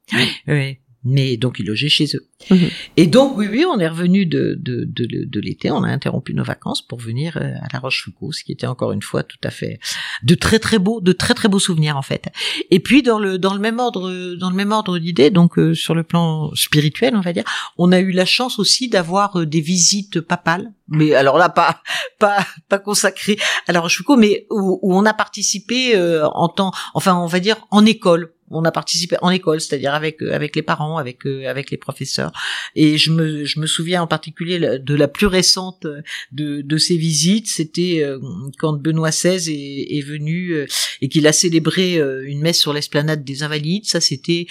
Oui 0.48 0.78
mais 1.04 1.36
donc 1.36 1.58
ils 1.58 1.66
logeaient 1.66 1.88
chez 1.88 2.06
eux. 2.14 2.26
Mhm. 2.50 2.68
Et 2.96 3.06
donc 3.06 3.36
oui, 3.36 3.48
oui, 3.50 3.64
on 3.64 3.78
est 3.78 3.88
revenu 3.88 4.26
de, 4.26 4.56
de, 4.58 4.84
de, 4.84 5.24
de 5.24 5.40
l'été, 5.40 5.70
on 5.70 5.82
a 5.82 5.88
interrompu 5.88 6.34
nos 6.34 6.44
vacances 6.44 6.82
pour 6.82 6.98
venir 6.98 7.36
euh, 7.36 7.54
à 7.62 7.68
La 7.72 7.78
Rochefoucauld, 7.78 8.34
ce 8.34 8.44
qui 8.44 8.52
était 8.52 8.66
encore 8.66 8.92
une 8.92 9.02
fois 9.02 9.22
tout 9.22 9.38
à 9.44 9.50
fait 9.50 9.80
de 10.22 10.34
très 10.34 10.58
très 10.58 10.78
beaux, 10.78 11.00
de 11.00 11.12
très 11.12 11.34
très 11.34 11.48
beaux 11.48 11.58
souvenirs 11.58 11.96
en 11.96 12.02
fait. 12.02 12.28
Et 12.70 12.80
puis 12.80 13.02
dans 13.02 13.18
le 13.18 13.38
dans 13.38 13.54
le 13.54 13.60
même 13.60 13.78
ordre 13.78 14.34
dans 14.34 14.50
le 14.50 14.56
même 14.56 14.72
ordre 14.72 14.98
d'idées, 14.98 15.30
donc 15.30 15.58
euh, 15.58 15.74
sur 15.74 15.94
le 15.94 16.02
plan 16.02 16.54
spirituel, 16.54 17.16
on 17.16 17.20
va 17.20 17.32
dire, 17.32 17.44
on 17.78 17.92
a 17.92 18.00
eu 18.00 18.10
la 18.10 18.26
chance 18.26 18.58
aussi 18.58 18.88
d'avoir 18.88 19.36
euh, 19.40 19.46
des 19.46 19.60
visites 19.60 20.20
papales, 20.20 20.72
mais 20.88 21.14
alors 21.14 21.38
là 21.38 21.48
pas 21.48 21.82
pas 22.18 22.46
pas 22.68 22.78
consacrées 22.78 23.38
à 23.66 23.72
La 23.72 23.80
Rochefoucauld, 23.80 24.18
mais 24.18 24.46
où, 24.50 24.78
où 24.82 24.94
on 24.94 25.06
a 25.06 25.14
participé 25.14 25.98
en 26.34 26.48
temps, 26.48 26.72
enfin 26.94 27.16
on 27.16 27.26
va 27.26 27.40
dire 27.40 27.66
en 27.70 27.86
école 27.86 28.34
on 28.50 28.64
a 28.64 28.72
participé 28.72 29.16
en 29.22 29.30
école, 29.30 29.60
c'est-à-dire 29.60 29.94
avec 29.94 30.22
euh, 30.22 30.34
avec 30.34 30.56
les 30.56 30.62
parents, 30.62 30.98
avec 30.98 31.26
euh, 31.26 31.48
avec 31.48 31.70
les 31.70 31.76
professeurs. 31.76 32.32
Et 32.74 32.98
je 32.98 33.12
me 33.12 33.44
je 33.44 33.60
me 33.60 33.66
souviens 33.66 34.02
en 34.02 34.06
particulier 34.06 34.78
de 34.78 34.94
la 34.94 35.08
plus 35.08 35.26
récente 35.26 35.86
de 36.32 36.60
de 36.60 36.78
ces 36.78 36.96
visites, 36.96 37.48
c'était 37.48 38.02
euh, 38.02 38.18
quand 38.58 38.74
Benoît 38.74 39.10
XVI 39.10 39.50
est, 39.50 39.98
est 39.98 40.02
venu 40.02 40.66
et 41.00 41.08
qu'il 41.08 41.26
a 41.26 41.32
célébré 41.32 41.96
une 42.24 42.40
messe 42.40 42.58
sur 42.58 42.72
l'esplanade 42.72 43.24
des 43.24 43.42
Invalides. 43.42 43.86
Ça, 43.86 44.00
c'était 44.00 44.46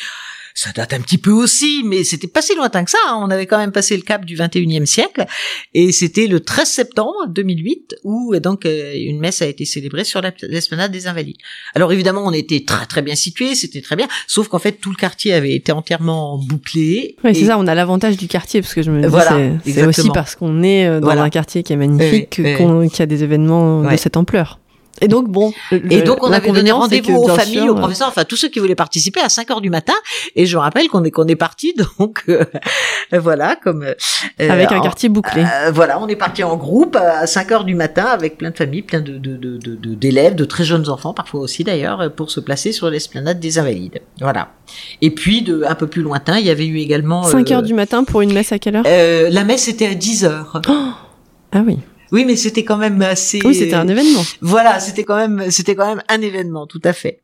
ça 0.54 0.72
date 0.72 0.94
un 0.94 1.02
petit 1.02 1.18
peu 1.18 1.32
aussi, 1.32 1.84
mais 1.86 2.04
c'était 2.04 2.28
pas 2.28 2.42
si 2.42 2.56
lointain 2.56 2.84
que 2.84 2.92
ça. 2.92 2.98
Hein. 3.08 3.20
On 3.22 3.30
avait 3.30 3.46
quand 3.46 3.58
même 3.58 3.72
passé 3.72 3.96
le 3.96 4.04
cap 4.04 4.26
du 4.26 4.36
21e 4.36 4.86
siècle, 4.86 5.26
et 5.74 5.92
c'était 5.92 6.28
le 6.28 6.40
13 6.40 6.68
septembre 6.68 7.28
2008 7.30 7.96
où 8.04 8.36
donc 8.40 8.66
euh, 8.66 8.94
une 8.96 9.20
messe 9.20 9.42
a 9.42 9.46
été 9.46 9.66
célébrée 9.66 10.04
sur 10.04 10.22
l'esplanade 10.44 10.92
des 10.92 11.08
Invalides. 11.08 11.38
Alors 11.76 11.92
évidemment, 11.92 12.26
on 12.26 12.34
était 12.34 12.64
très 12.66 12.86
très 12.86 13.02
bien 13.02 13.16
situé, 13.16 13.56
c'était 13.56 13.82
très 13.82 13.96
bien, 13.96 14.08
sauf 14.28 14.48
qu'en 14.48 14.60
fait 14.60 14.74
tout 14.74 14.92
le 14.92 14.96
quartier 14.96 15.34
avait 15.34 15.54
été 15.54 15.72
entièrement 15.72 16.38
bouclé. 16.38 17.16
Oui, 17.24 17.36
c'est 17.36 17.46
ça. 17.46 17.58
On 17.58 17.68
a 17.68 17.76
l'avantage 17.76 18.18
du 18.18 18.28
quartier 18.28 18.62
parce 18.62 18.74
que 18.74 18.82
je 18.82 18.92
me 18.92 19.02
dis 19.02 19.08
voilà, 19.08 19.38
c'est 19.66 19.86
aussi 19.86 20.10
parce 20.14 20.36
qu'on 20.36 20.64
est 20.64 20.88
euh, 20.88 21.00
dans 21.00 21.10
un 21.10 21.30
quartier 21.30 21.64
qui 21.64 21.74
est 21.74 21.78
magnifique 21.78 22.30
qu'il 22.30 22.46
y 22.46 23.02
a 23.02 23.06
des 23.06 23.24
événements 23.24 23.90
de 23.90 23.98
cette 23.98 24.18
ampleur. 24.18 24.60
Et 25.02 25.08
donc 25.08 25.28
bon. 25.28 25.54
et 25.72 26.02
donc 26.02 26.24
on 26.24 26.32
avait 26.32 26.52
donné 26.52 26.72
rendez-vous 26.72 27.16
aux 27.16 27.28
familles, 27.28 27.70
aux 27.70 27.76
professeurs, 27.76 28.08
enfin 28.08 28.24
tous 28.26 28.36
ceux 28.36 28.50
qui 28.50 28.60
voulaient 28.60 28.76
participer 28.76 29.20
à 29.22 29.30
5 29.30 29.52
heures 29.52 29.62
du 29.62 29.70
matin. 29.70 29.94
Et 30.36 30.46
je 30.46 30.58
rappelle 30.58 30.88
qu'on 30.88 31.04
est 31.04 31.12
qu'on 31.12 31.28
est 31.28 31.36
parti 31.36 31.74
donc 32.00 32.24
euh, 32.30 32.46
voilà 33.14 33.56
comme 33.56 33.84
euh, 33.84 33.94
avec 34.50 34.72
un 34.72 34.80
quartier 34.82 35.10
bouclé. 35.10 35.44
Euh, 35.44 35.72
voilà, 35.72 36.00
on 36.02 36.08
est 36.08 36.16
parti 36.16 36.44
en 36.44 36.58
groupe 36.58 36.96
à 36.96 37.28
5 37.28 37.52
heures 37.52 37.64
du 37.64 37.76
matin 37.76 38.06
avec 38.06 38.38
plein 38.38 38.52
de 38.52 38.58
familles, 38.58 38.82
plein 38.82 39.02
de 39.02 39.18
d'élèves, 39.18 40.36
de, 40.36 40.38
de, 40.38 40.38
de, 40.38 40.44
de, 40.44 40.46
très 40.46 40.64
jeunes 40.64 40.90
enfants 40.90 41.14
parfois 41.14 41.42
aussi 41.42 41.64
d'ailleurs, 41.64 42.12
pour 42.14 42.32
se 42.32 42.40
placer 42.40 42.72
sur 42.72 42.90
l'esplanade 42.90 43.40
des 43.40 43.60
Invalides. 43.60 44.02
Voilà. 44.20 44.50
Et 45.02 45.12
puis 45.12 45.42
de 45.42 45.64
un 45.64 45.76
peu 45.76 45.88
plus 45.88 46.02
lointain, 46.02 46.40
il 46.40 46.46
y 46.46 46.50
avait 46.50 46.66
eu 46.66 46.80
également 46.80 47.24
5 47.24 47.52
heures 47.52 47.64
du 47.64 47.74
matin 47.74 48.04
pour 48.04 48.22
une 48.22 48.34
messe 48.34 48.52
à 48.52 48.60
quelle 48.60 48.78
heure? 48.78 48.84
La 49.32 49.44
messe 49.44 49.68
était 49.68 49.88
à 49.88 49.94
10 49.94 50.26
heures. 50.26 50.62
ah 51.52 51.64
oui. 51.66 51.80
Oui, 52.12 52.26
mais 52.26 52.36
c'était 52.36 52.64
quand 52.64 52.78
même 52.78 53.02
assez. 53.02 53.40
Oui, 53.44 53.56
c'était 53.56 53.76
un 53.76 53.88
événement. 53.88 54.24
Voilà, 54.42 54.80
c'était 54.80 55.04
quand 55.04 55.18
même, 55.18 55.52
c'était 55.52 55.76
quand 55.76 55.88
même 55.88 56.04
un 56.08 56.22
événement, 56.22 56.68
tout 56.68 56.82
à 56.84 56.94
fait. 56.94 57.22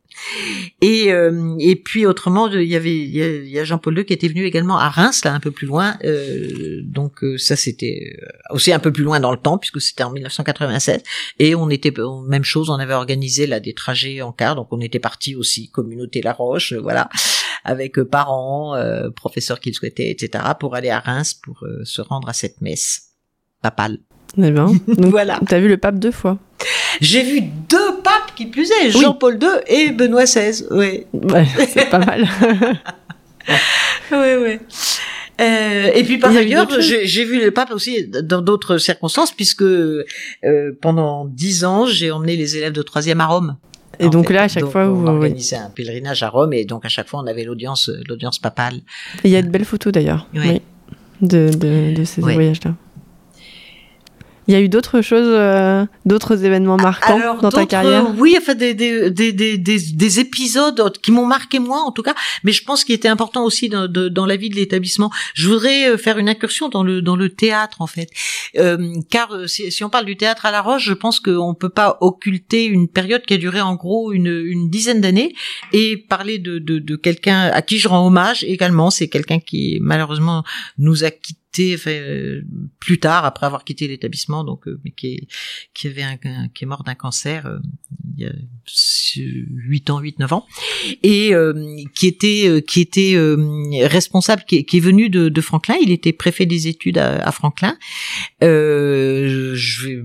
Et 0.82 1.12
euh, 1.12 1.56
et 1.60 1.76
puis 1.76 2.06
autrement, 2.06 2.50
il 2.50 2.68
y 2.68 2.76
avait 2.76 2.96
il 2.96 3.50
y 3.50 3.60
a, 3.60 3.64
Jean-Paul 3.64 3.98
II 3.98 4.06
qui 4.06 4.14
était 4.14 4.28
venu 4.28 4.46
également 4.46 4.78
à 4.78 4.90
Reims, 4.90 5.24
là 5.26 5.34
un 5.34 5.40
peu 5.40 5.52
plus 5.52 5.68
loin. 5.68 5.98
Euh, 6.04 6.82
donc 6.84 7.24
euh, 7.24 7.38
ça 7.38 7.56
c'était 7.56 8.18
aussi 8.50 8.72
un 8.72 8.80
peu 8.80 8.92
plus 8.92 9.04
loin 9.04 9.20
dans 9.20 9.32
le 9.32 9.38
temps 9.38 9.58
puisque 9.58 9.82
c'était 9.82 10.04
en 10.04 10.12
1987. 10.12 11.06
Et 11.40 11.56
on 11.56 11.70
était 11.70 11.94
même 12.28 12.44
chose, 12.44 12.70
on 12.70 12.76
avait 12.76 12.94
organisé 12.94 13.48
là 13.48 13.60
des 13.60 13.74
trajets 13.74 14.22
en 14.22 14.32
car, 14.32 14.56
donc 14.56 14.68
on 14.72 14.80
était 14.80 15.00
parti 15.00 15.36
aussi 15.36 15.70
communauté 15.70 16.22
La 16.22 16.34
Roche, 16.34 16.74
voilà, 16.74 17.10
avec 17.64 18.02
parents, 18.04 18.76
professeurs 19.16 19.60
qui 19.60 19.70
le 19.70 19.76
souhaitaient, 19.76 20.10
etc. 20.10 20.44
pour 20.60 20.76
aller 20.76 20.90
à 20.90 21.00
Reims 21.00 21.34
pour 21.34 21.64
se 21.84 22.02
rendre 22.02 22.30
à 22.30 22.34
cette 22.34 22.62
messe 22.62 23.10
papale. 23.62 24.00
Eh 24.38 24.52
donc, 24.52 25.12
voilà. 25.12 25.40
T'as 25.48 25.60
vu 25.60 25.68
le 25.68 25.78
pape 25.78 26.00
deux 26.00 26.12
fois. 26.12 26.38
J'ai 27.02 27.24
vu 27.24 27.42
deux 27.42 28.02
papes 28.04 28.34
qui 28.36 28.46
plus 28.48 28.70
est, 28.72 28.92
Jean-Paul 28.92 29.38
II 29.42 29.50
et 29.68 29.92
Benoît 29.92 30.26
XVI. 30.26 30.66
Oui. 30.72 31.06
Ouais, 31.14 31.46
c'est 31.68 31.90
pas 31.90 32.00
mal. 32.00 32.28
oui, 34.12 34.34
oui. 34.42 34.60
Euh, 35.42 35.92
et 35.94 36.04
puis 36.04 36.18
par 36.18 36.34
ailleurs, 36.34 36.68
j'ai 36.80 37.26
vu 37.26 37.44
le 37.44 37.52
pape 37.52 37.72
aussi 37.72 38.08
dans 38.08 38.42
d'autres 38.42 38.78
circonstances, 38.78 39.32
puisque 39.32 39.64
euh, 39.64 40.04
pendant 40.82 41.26
dix 41.26 41.66
ans, 41.66 41.86
j'ai 41.86 42.12
emmené 42.12 42.38
les 42.38 42.56
élèves 42.58 42.72
de 42.72 42.82
troisième 42.82 43.20
à 43.20 43.26
Rome. 43.26 43.58
Et 44.00 44.10
donc 44.10 44.30
là, 44.30 44.44
à 44.44 44.48
chaque 44.48 44.66
fois, 44.66 44.88
on 44.88 45.08
organisait 45.08 45.58
un 45.58 45.70
pèlerinage 45.70 46.24
à 46.24 46.30
Rome, 46.30 46.54
et 46.54 46.66
donc 46.66 46.86
à 46.86 46.90
chaque 46.90 47.08
fois, 47.08 47.22
on 47.22 47.28
avait 47.28 47.44
l'audience, 47.44 47.90
l'audience 48.08 48.40
papale. 48.40 48.80
Il 49.24 49.32
y 49.32 49.36
a 49.36 49.42
de 49.42 49.50
belles 49.50 49.66
photos 49.66 49.92
d'ailleurs, 49.92 50.28
oui. 50.34 50.62
de, 51.22 51.50
de, 51.54 51.94
de 51.94 52.04
ces 52.04 52.22
voyages-là. 52.22 52.76
Il 54.48 54.54
y 54.54 54.58
a 54.58 54.62
eu 54.62 54.70
d'autres 54.70 55.02
choses, 55.02 55.28
euh, 55.28 55.86
d'autres 56.06 56.46
événements 56.46 56.78
marquants 56.78 57.40
dans 57.42 57.50
ta 57.50 57.66
carrière? 57.66 58.14
Oui, 58.18 58.36
enfin 58.38 58.54
des, 58.54 58.74
des, 58.74 59.10
des, 59.10 59.34
des, 59.34 59.58
des 59.58 60.20
épisodes 60.20 60.92
qui 61.02 61.12
m'ont 61.12 61.26
marqué 61.26 61.60
moi 61.60 61.80
en 61.80 61.92
tout 61.92 62.04
cas, 62.04 62.14
mais 62.44 62.52
je 62.52 62.64
pense 62.64 62.84
qu'il 62.84 62.94
était 62.94 63.08
important 63.08 63.44
aussi 63.44 63.70
dans, 63.70 63.88
dans 63.88 64.26
la 64.26 64.36
vie 64.36 64.50
de 64.50 64.56
l'établissement. 64.56 65.12
Je 65.34 65.48
voudrais 65.48 65.90
euh, 65.90 65.98
faire 65.98 66.18
une 66.18 66.30
incursion 66.30 66.70
dans 66.70 66.84
le 66.84 67.02
dans 67.02 67.16
le 67.16 67.30
théâtre 67.30 67.82
en 67.82 67.88
fait, 67.88 68.10
euh, 68.58 68.94
car 69.10 69.32
euh, 69.34 69.48
si, 69.48 69.72
si, 69.72 69.84
on 69.84 69.90
parle 69.90 70.06
du 70.06 70.16
théâtre 70.16 70.46
à 70.46 70.52
La 70.52 70.62
Roche, 70.62 70.84
je 70.86 70.94
pense 70.94 71.20
qu'on 71.20 71.56
peut 71.56 71.70
pas 71.70 71.98
occulter 72.02 72.66
une 72.66 72.88
période 72.88 73.24
qui 73.24 73.34
a 73.34 73.38
duré 73.38 73.62
en 73.62 73.76
gros 73.76 74.12
une, 74.12 74.28
une 74.28 74.70
dizaine 74.70 75.02
d'années 75.02 75.34
et 75.74 75.98
parler 75.98 76.38
de, 76.38 76.60
de, 76.60 76.80
de 76.80 76.96
quelqu'un 76.96 77.50
à 77.52 77.62
qui 77.62 77.80
je 77.80 77.88
rends 77.88 78.06
hommage 78.06 78.44
également. 78.44 78.92
C'est 78.92 79.08
quelqu'un 79.08 79.40
qui 79.40 79.80
malheureusement 79.82 80.44
nous 80.78 81.04
a 81.04 81.10
quittés 81.10 81.40
euh, 81.60 82.42
plus 82.80 83.00
tard 83.00 83.26
après 83.26 83.46
avoir 83.46 83.64
quitté 83.64 83.88
l'établissement 83.88 84.44
donc 84.44 84.68
euh, 84.68 84.80
mais 84.84 84.92
qui 84.92 85.28
qui 85.74 85.88
avait 85.88 86.04
un, 86.04 86.18
qui 86.18 86.64
est 86.64 86.68
mort 86.68 86.84
d'un 86.84 86.96
cancer 86.96 87.46
euh, 87.46 87.60
il 88.18 88.24
y 88.24 88.28
a 88.28 88.34
8 89.18 89.90
ans 89.90 90.00
8 90.00 90.20
9 90.20 90.34
ans 90.34 90.46
et 91.04 91.32
qui 91.94 92.08
était 92.08 92.64
qui 92.66 92.82
était 92.82 93.16
responsable 93.84 94.44
qui, 94.48 94.58
est 94.58 94.80
venu 94.80 95.10
de, 95.10 95.30
de, 95.30 95.42
Franklin. 95.42 95.76
Il 95.82 95.92
était 95.92 96.14
préfet 96.14 96.46
des 96.46 96.68
études 96.68 96.98
à, 96.98 97.28
à 97.28 97.32
Franklin. 97.32 97.78
Je 98.42 99.86
vais 99.86 100.02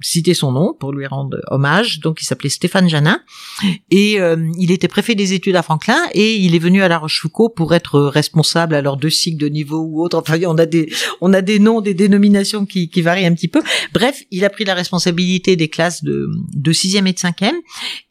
citer 0.00 0.34
son 0.34 0.52
nom 0.52 0.74
pour 0.78 0.92
lui 0.92 1.06
rendre 1.06 1.38
hommage. 1.48 2.00
Donc 2.00 2.22
il 2.22 2.24
s'appelait 2.24 2.48
Stéphane 2.48 2.88
Janin 2.88 3.20
et 3.90 4.20
euh, 4.20 4.50
il 4.58 4.70
était 4.70 4.88
préfet 4.88 5.14
des 5.14 5.32
études 5.32 5.56
à 5.56 5.62
Franklin 5.62 5.98
et 6.12 6.36
il 6.36 6.54
est 6.54 6.60
venu 6.60 6.82
à 6.82 6.88
La 6.88 6.98
Rochefoucauld 6.98 7.54
pour 7.54 7.74
être 7.74 8.00
responsable 8.00 8.74
alors 8.74 8.96
de 8.96 9.08
cycles 9.08 9.38
de 9.38 9.48
niveau 9.48 9.78
ou 9.78 10.02
autre. 10.02 10.18
Enfin 10.18 10.38
on 10.46 10.58
a 10.58 10.66
des 10.66 10.92
on 11.20 11.32
a 11.32 11.42
des 11.42 11.58
noms, 11.58 11.80
des 11.80 11.94
dénominations 11.94 12.66
qui, 12.66 12.88
qui 12.88 13.02
varient 13.02 13.26
un 13.26 13.34
petit 13.34 13.48
peu. 13.48 13.62
Bref, 13.92 14.22
il 14.30 14.44
a 14.44 14.50
pris 14.50 14.64
la 14.64 14.74
responsabilité 14.74 15.56
des 15.56 15.68
classes 15.68 16.02
de 16.02 16.30
de 16.54 16.72
sixième 16.72 17.06
et 17.06 17.12
de 17.12 17.18
cinquième 17.18 17.56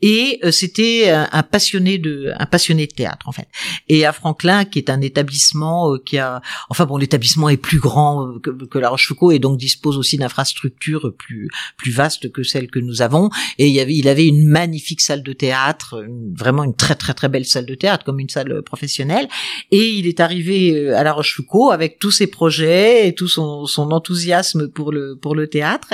et 0.01 0.39
euh, 0.43 0.51
c'était 0.51 1.09
un, 1.09 1.43
passionné 1.43 1.97
de 1.97 2.31
un 2.37 2.45
passionné 2.45 2.87
de 2.87 2.93
théâtre 2.93 3.27
en 3.27 3.31
fait. 3.31 3.47
Et 3.87 4.05
à 4.05 4.13
Franklin 4.13 4.65
qui 4.65 4.79
est 4.79 4.89
un 4.89 5.01
établissement 5.01 5.93
euh, 5.93 5.97
qui 6.03 6.17
a 6.17 6.41
enfin 6.69 6.85
bon 6.85 6.97
l'établissement 6.97 7.49
est 7.49 7.57
plus 7.57 7.79
grand 7.79 8.39
que, 8.39 8.51
que 8.51 8.77
La 8.77 8.89
Rochefoucauld 8.89 9.33
et 9.33 9.39
donc 9.39 9.57
dispose 9.57 9.97
aussi 9.97 10.17
d'infrastructures 10.17 11.11
plus 11.17 11.49
plus 11.79 11.91
vaste 11.91 12.31
que 12.31 12.43
celle 12.43 12.69
que 12.69 12.79
nous 12.79 13.01
avons. 13.01 13.29
Et 13.57 13.67
il 13.67 13.73
y 13.73 13.79
avait, 13.79 13.95
il 13.95 14.07
avait 14.07 14.27
une 14.27 14.45
magnifique 14.45 15.01
salle 15.01 15.23
de 15.23 15.33
théâtre, 15.33 16.05
vraiment 16.35 16.63
une 16.63 16.75
très 16.75 16.95
très 16.95 17.15
très 17.15 17.29
belle 17.29 17.45
salle 17.45 17.65
de 17.65 17.75
théâtre, 17.75 18.05
comme 18.05 18.19
une 18.19 18.29
salle 18.29 18.61
professionnelle. 18.61 19.27
Et 19.71 19.89
il 19.89 20.05
est 20.05 20.19
arrivé 20.19 20.75
euh, 20.75 20.97
à 20.97 21.03
La 21.03 21.13
Rochefoucauld 21.13 21.73
avec 21.73 21.97
tous 21.97 22.11
ses 22.11 22.27
projets 22.27 23.07
et 23.07 23.15
tout 23.15 23.27
son, 23.27 23.65
son 23.65 23.91
enthousiasme 23.91 24.69
pour 24.69 24.91
le 24.91 25.17
pour 25.19 25.33
le 25.33 25.47
théâtre. 25.47 25.89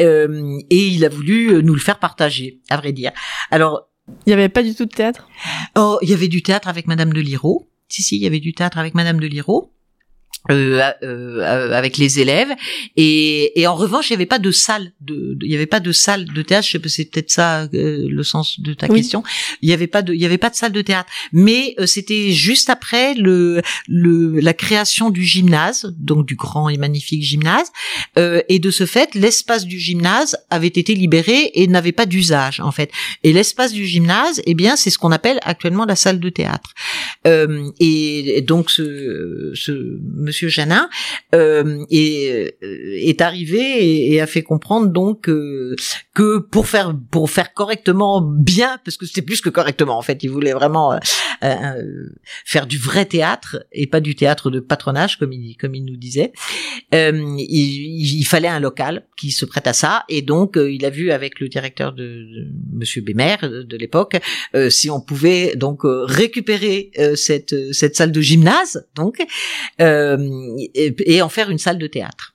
Euh, 0.00 0.58
et 0.68 0.86
il 0.88 1.04
a 1.04 1.08
voulu 1.08 1.62
nous 1.62 1.74
le 1.74 1.80
faire 1.80 1.98
partager, 1.98 2.60
à 2.68 2.76
vrai 2.76 2.92
dire. 2.92 3.12
Alors 3.50 3.88
il 4.26 4.30
n'y 4.30 4.32
avait 4.34 4.48
pas 4.48 4.62
du 4.62 4.74
tout 4.74 4.84
de 4.84 4.90
théâtre? 4.90 5.28
Oh, 5.76 5.98
il 6.02 6.10
y 6.10 6.12
avait 6.12 6.28
du 6.28 6.42
théâtre 6.42 6.68
avec 6.68 6.86
Madame 6.86 7.12
de 7.12 7.20
Liraud. 7.20 7.68
Si, 7.88 8.02
si, 8.02 8.16
il 8.16 8.22
y 8.22 8.26
avait 8.26 8.40
du 8.40 8.52
théâtre 8.52 8.78
avec 8.78 8.94
Madame 8.94 9.20
de 9.20 9.26
Liraud. 9.26 9.71
Euh, 10.50 10.90
euh, 11.04 11.72
avec 11.72 11.98
les 11.98 12.18
élèves. 12.18 12.50
Et, 12.96 13.60
et 13.60 13.68
en 13.68 13.76
revanche 13.76 14.10
il 14.10 14.14
n'y 14.14 14.16
avait 14.16 14.26
pas 14.26 14.40
de 14.40 14.50
salle 14.50 14.90
de, 15.00 15.38
il 15.40 15.48
y 15.48 15.54
avait 15.54 15.66
pas 15.66 15.78
de 15.78 15.92
salle 15.92 16.24
de 16.24 16.42
théâtre. 16.42 16.66
Je 16.66 16.72
sais 16.72 16.78
pas 16.80 16.88
c'est 16.88 17.04
peut-être 17.04 17.30
ça 17.30 17.68
euh, 17.72 18.08
le 18.10 18.22
sens 18.24 18.58
de 18.58 18.74
ta 18.74 18.88
question. 18.88 19.22
Il 19.60 19.70
y 19.70 19.72
avait 19.72 19.86
pas 19.86 20.02
de 20.02 20.12
il 20.12 20.20
y 20.20 20.24
avait 20.24 20.38
pas 20.38 20.50
de 20.50 20.56
salle 20.56 20.72
de 20.72 20.82
théâtre. 20.82 21.08
Mais 21.32 21.76
euh, 21.78 21.86
c'était 21.86 22.32
juste 22.32 22.70
après 22.70 23.14
le, 23.14 23.62
le 23.86 24.40
la 24.40 24.52
création 24.52 25.10
du 25.10 25.22
gymnase 25.22 25.94
donc 25.96 26.26
du 26.26 26.34
grand 26.34 26.68
et 26.68 26.76
magnifique 26.76 27.22
gymnase. 27.22 27.70
Et 28.16 28.58
de 28.58 28.70
ce 28.72 28.84
fait 28.84 29.14
l'espace 29.14 29.64
du 29.64 29.78
gymnase 29.78 30.36
avait 30.50 30.66
été 30.66 30.94
libéré 30.96 31.52
et 31.54 31.68
n'avait 31.68 31.92
pas 31.92 32.04
d'usage 32.06 32.58
en 32.58 32.72
fait. 32.72 32.90
Et 33.22 33.32
l'espace 33.32 33.72
du 33.72 33.86
gymnase 33.86 34.42
eh 34.44 34.54
bien 34.54 34.74
c'est 34.74 34.90
ce 34.90 34.98
qu'on 34.98 35.12
appelle 35.12 35.38
actuellement 35.42 35.84
la 35.84 35.94
salle 35.94 36.18
de 36.18 36.30
théâtre. 36.30 36.74
Et, 37.24 38.38
et 38.38 38.42
donc 38.42 38.72
ce, 38.72 39.52
ce 39.54 40.00
Monsieur 40.32 40.48
Janin, 40.48 40.88
euh, 41.34 41.84
est, 41.90 42.56
euh, 42.62 42.96
est 42.96 43.20
arrivé 43.20 44.14
et, 44.14 44.18
a 44.22 44.26
fait 44.26 44.42
comprendre 44.42 44.86
donc 44.88 45.28
euh, 45.28 45.76
que 46.14 46.38
pour 46.38 46.66
faire 46.66 46.94
pour 47.10 47.30
faire 47.30 47.52
correctement 47.52 48.22
bien, 48.22 48.78
parce 48.82 48.96
que 48.96 49.04
c'était 49.04 49.20
plus 49.20 49.42
que 49.42 49.50
correctement 49.50 49.98
en 49.98 50.00
fait, 50.00 50.22
il 50.22 50.28
voulait 50.30 50.54
vraiment 50.54 50.98
faire 52.46 52.66
du 52.66 52.78
vrai 52.78 53.04
théâtre 53.04 53.66
et 53.72 53.86
pas 53.86 54.00
du 54.00 54.14
théâtre 54.14 54.50
de 54.50 54.60
patronage 54.60 55.18
comme 55.18 55.32
il 55.34 55.54
comme 55.58 55.74
il 55.74 55.84
nous 55.84 55.96
disait. 55.96 56.32
Il, 56.92 58.24
fallait 58.24 58.48
un 58.48 58.60
local 58.60 59.04
qui 59.18 59.32
se 59.32 59.44
prête 59.44 59.66
à 59.66 59.74
ça 59.74 60.04
et 60.08 60.22
donc 60.22 60.56
il 60.56 60.84
a 60.86 60.90
vu 60.90 61.10
avec 61.10 61.40
le 61.40 61.48
directeur 61.48 61.92
de, 61.92 62.48
Monsieur 62.72 63.02
Bémer 63.02 63.36
de, 63.42 63.76
l'époque 63.76 64.16
si 64.70 64.88
on 64.88 65.00
pouvait 65.00 65.56
donc 65.56 65.80
récupérer 65.84 66.90
cette 67.16 67.54
cette 67.72 67.96
salle 67.96 68.12
de 68.12 68.20
gymnase 68.20 68.86
donc 68.94 69.22
et, 70.74 71.22
en 71.22 71.28
faire 71.28 71.50
une 71.50 71.58
salle 71.58 71.78
de 71.78 71.86
théâtre 71.86 72.31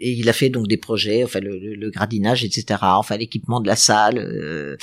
et 0.00 0.12
il 0.12 0.28
a 0.28 0.32
fait 0.32 0.48
donc 0.48 0.66
des 0.66 0.78
projets, 0.78 1.22
enfin 1.24 1.40
le, 1.40 1.58
le, 1.58 1.90
gradinage, 1.90 2.44
etc. 2.44 2.80
Enfin 2.82 3.16
l'équipement 3.16 3.60
de 3.60 3.68
la 3.68 3.76
salle, 3.76 4.18
euh, 4.18 4.76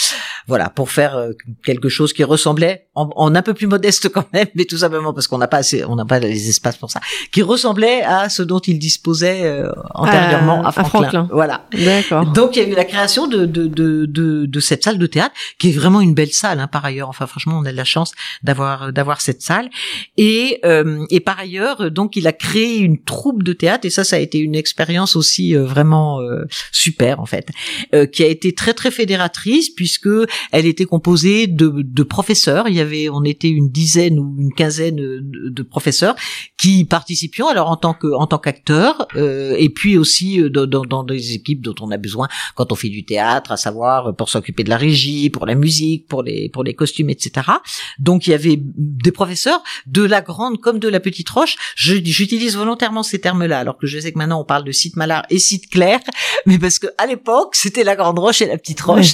voilà, 0.47 0.70
pour 0.70 0.91
faire 0.91 1.18
euh, 1.18 1.32
quelque 1.65 1.89
chose 1.89 2.13
qui 2.13 2.24
ressemblait, 2.24 2.88
en, 2.93 3.34
un 3.34 3.41
peu 3.41 3.53
plus 3.53 3.68
modeste 3.68 4.09
quand 4.13 4.26
même, 4.34 4.47
mais 4.55 4.65
tout 4.65 4.78
simplement 4.78 5.13
parce 5.13 5.28
qu'on 5.28 5.39
n'a 5.39 5.47
pas 5.47 5.57
assez, 5.57 5.84
on 5.86 5.95
n'a 5.95 6.05
pas 6.05 6.20
les 6.20 6.49
espaces 6.49 6.78
pour 6.78 6.91
ça, 6.91 7.01
qui 7.32 7.41
ressemblait 7.41 8.03
à 8.03 8.30
ce 8.30 8.43
dont 8.43 8.59
il 8.59 8.78
disposait 8.78 9.43
euh, 9.43 9.72
antérieurement 9.95 10.63
à, 10.63 10.72
Franklin. 10.72 11.28
Voilà. 11.32 11.65
D'accord. 11.74 12.26
Donc 12.32 12.55
il 12.55 12.63
y 12.63 12.65
a 12.65 12.70
eu 12.70 12.76
la 12.76 12.86
création 12.86 13.28
de 13.28 13.45
de, 13.45 13.68
de 13.68 14.05
de, 14.05 14.45
de 14.45 14.59
cette 14.59 14.84
salle 14.84 14.99
de 14.99 15.07
théâtre, 15.07 15.34
qui 15.57 15.70
est 15.70 15.74
vraiment 15.74 16.01
une 16.01 16.13
belle 16.13 16.32
salle, 16.32 16.59
hein, 16.59 16.68
par 16.68 16.86
ailleurs. 16.86 17.09
Enfin 17.09 17.26
franchement, 17.26 17.57
on 17.57 17.65
a 17.65 17.72
de 17.72 17.78
la 17.78 17.84
chance 17.84 18.13
d'avoir 18.43 18.93
d'avoir 18.93 19.22
cette 19.22 19.41
salle. 19.41 19.70
Et 20.18 20.61
et 21.09 21.20
par 21.20 21.39
ailleurs, 21.39 21.89
donc 21.89 22.15
il 22.15 22.28
a 22.28 22.34
créé 22.34 22.78
une 22.78 23.01
troupe 23.01 23.41
de 23.41 23.53
théâtre, 23.53 23.86
et 23.86 23.89
ça, 23.89 24.03
ça 24.03 24.18
a 24.18 24.20
été 24.20 24.38
une 24.38 24.55
expérience 24.55 25.07
ambiance 25.08 25.16
aussi 25.16 25.53
vraiment 25.53 26.20
super 26.72 27.20
en 27.20 27.26
fait, 27.26 27.49
qui 28.12 28.24
a 28.24 28.28
été 28.28 28.53
très 28.53 28.74
très 28.74 28.91
fédératrice 28.91 29.70
puisque 29.70 30.10
elle 30.51 30.66
était 30.66 30.86
composée 30.86 31.47
de, 31.47 31.70
de 31.84 32.03
professeurs. 32.03 32.68
Il 32.68 32.76
y 32.76 32.80
avait, 32.80 33.10
on 33.10 33.24
était 33.24 33.49
une 33.49 33.70
dizaine 33.70 34.20
ou 34.20 34.36
une 34.39 34.53
quinzaine 34.53 34.95
de, 34.95 35.49
de 35.49 35.64
professeurs 35.64 36.16
qui 36.58 36.86
participions 36.86 37.47
alors 37.47 37.70
en 37.70 37.78
tant 37.78 37.93
que 37.93 38.08
en 38.08 38.28
tant 38.28 38.39
qu'acteurs 38.39 39.08
et 39.16 39.70
puis 39.70 39.97
aussi 39.97 40.41
dans, 40.49 40.66
dans, 40.66 40.84
dans 40.84 41.03
des 41.03 41.34
équipes 41.34 41.62
dont 41.62 41.76
on 41.82 41.91
a 41.91 41.97
besoin 41.97 42.28
quand 42.55 42.72
on 42.72 42.76
fait 42.76 42.89
du 42.89 43.05
théâtre, 43.05 43.51
à 43.51 43.58
savoir 43.58 44.16
pour 44.16 44.30
s'occuper 44.30 44.64
de 44.64 44.70
la 44.70 44.78
régie, 44.78 45.30
pour 45.30 45.45
la 45.45 45.55
musique, 45.55 46.08
pour 46.08 46.24
les 46.24 46.49
pour 46.49 46.64
les 46.64 46.74
costumes, 46.74 47.10
etc. 47.10 47.47
Donc 47.99 48.28
il 48.28 48.32
y 48.32 48.34
avait 48.34 48.60
des 48.60 49.12
professeurs 49.12 49.62
de 49.86 50.03
la 50.03 50.22
grande 50.22 50.60
comme 50.60 50.80
de 50.80 50.88
la 50.88 50.99
petite 50.99 51.30
roche. 51.30 51.55
J'utilise 51.76 52.55
volontairement 52.55 53.03
ces 53.03 53.20
termes-là, 53.20 53.60
alors 53.60 53.78
que 53.78 53.88
je 53.88 53.99
sais 53.99 54.12
que 54.12 54.18
maintenant 54.18 54.41
on 54.41 54.45
parle 54.45 54.64
de 54.64 54.72
site 54.72 54.95
Malard 54.97 55.23
et 55.29 55.39
site 55.39 55.69
Claire, 55.69 56.01
mais 56.45 56.57
parce 56.59 56.79
que 56.79 56.87
à 56.97 57.05
l'époque 57.05 57.55
c'était 57.55 57.83
la 57.83 57.95
grande 57.95 58.19
roche 58.19 58.41
et 58.41 58.47
la 58.47 58.57
petite 58.57 58.81
roche. 58.81 59.13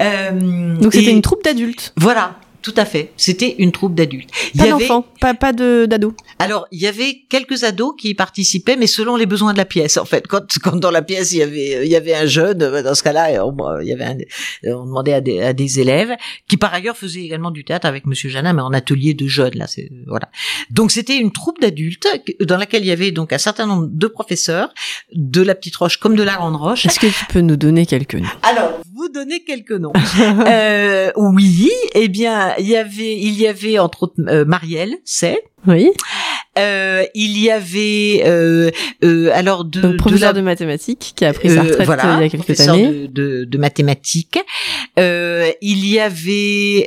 Euh, 0.00 0.76
Donc 0.80 0.92
c'était 0.92 1.10
une 1.10 1.22
troupe 1.22 1.44
d'adultes. 1.44 1.92
Voilà. 1.96 2.36
Tout 2.62 2.74
à 2.76 2.84
fait. 2.84 3.12
C'était 3.16 3.56
une 3.58 3.72
troupe 3.72 3.94
d'adultes. 3.94 4.30
Pas 4.56 4.68
d'enfants, 4.68 5.06
pas, 5.20 5.34
pas 5.34 5.52
de 5.52 5.86
d'ados. 5.86 6.12
Alors, 6.38 6.66
il 6.70 6.80
y 6.80 6.86
avait 6.86 7.22
quelques 7.28 7.64
ados 7.64 7.94
qui 7.98 8.14
participaient, 8.14 8.76
mais 8.76 8.86
selon 8.86 9.16
les 9.16 9.26
besoins 9.26 9.52
de 9.52 9.58
la 9.58 9.64
pièce. 9.64 9.96
En 9.96 10.04
fait, 10.04 10.26
quand, 10.26 10.44
quand 10.62 10.76
dans 10.76 10.90
la 10.90 11.02
pièce 11.02 11.32
il 11.32 11.38
y 11.38 11.42
avait 11.42 11.86
il 11.86 11.90
y 11.90 11.96
avait 11.96 12.14
un 12.14 12.26
jeune, 12.26 12.58
dans 12.58 12.94
ce 12.94 13.02
cas-là, 13.02 13.46
on, 13.46 13.80
il 13.80 13.88
y 13.88 13.92
avait 13.92 14.04
un, 14.04 14.16
on 14.74 14.84
demandait 14.84 15.14
à 15.14 15.20
des, 15.20 15.40
à 15.40 15.52
des 15.52 15.80
élèves 15.80 16.14
qui 16.48 16.56
par 16.56 16.74
ailleurs 16.74 16.96
faisaient 16.96 17.22
également 17.22 17.50
du 17.50 17.64
théâtre 17.64 17.86
avec 17.86 18.06
Monsieur 18.06 18.28
Janin, 18.28 18.52
mais 18.52 18.62
en 18.62 18.72
atelier 18.72 19.14
de 19.14 19.26
jeunes. 19.26 19.54
Là, 19.54 19.66
c'est 19.66 19.90
voilà. 20.06 20.28
Donc 20.70 20.90
c'était 20.90 21.16
une 21.16 21.32
troupe 21.32 21.60
d'adultes 21.60 22.08
dans 22.40 22.56
laquelle 22.58 22.82
il 22.82 22.88
y 22.88 22.92
avait 22.92 23.10
donc 23.10 23.32
un 23.32 23.38
certain 23.38 23.66
nombre 23.66 23.88
de 23.90 24.06
professeurs 24.06 24.72
de 25.12 25.40
la 25.40 25.54
petite 25.54 25.76
roche 25.76 25.96
comme 25.96 26.14
de 26.14 26.22
la 26.22 26.34
grande 26.34 26.56
roche. 26.56 26.84
Est-ce 26.86 27.00
que 27.00 27.06
tu 27.06 27.24
peux 27.32 27.40
nous 27.40 27.56
donner 27.56 27.86
quelques 27.86 28.16
noms? 28.16 28.28
Alors, 28.42 28.80
vous 29.00 29.08
donner 29.08 29.42
quelques 29.44 29.72
noms. 29.72 29.92
euh, 30.46 31.10
oui, 31.16 31.70
eh 31.94 32.08
bien 32.08 32.54
il 32.58 32.68
y 32.68 32.76
avait, 32.76 33.16
il 33.18 33.40
y 33.40 33.46
avait 33.46 33.78
entre 33.78 34.04
autres 34.04 34.20
euh, 34.28 34.44
Marielle, 34.44 34.96
c'est. 35.04 35.42
Oui. 35.66 35.90
Euh, 36.58 37.04
il 37.14 37.38
y 37.38 37.50
avait 37.50 38.22
euh, 38.24 38.70
euh 39.04 39.30
alors 39.32 39.64
de, 39.64 39.80
Donc, 39.80 39.96
professeur 39.98 40.34
de, 40.34 40.40
mathématiques 40.40 41.12
qui 41.14 41.24
a 41.24 41.32
pris 41.32 41.48
sa 41.48 41.60
euh, 41.60 41.62
retraite 41.62 41.86
voilà, 41.86 42.16
il 42.18 42.22
y 42.22 42.26
a 42.26 42.28
quelques 42.28 42.60
années. 42.60 42.88
De, 42.88 43.06
de, 43.06 43.44
de 43.44 43.58
mathématiques. 43.58 44.38
il 44.96 45.54
y 45.62 45.90
y 45.90 46.00
avait 46.00 46.86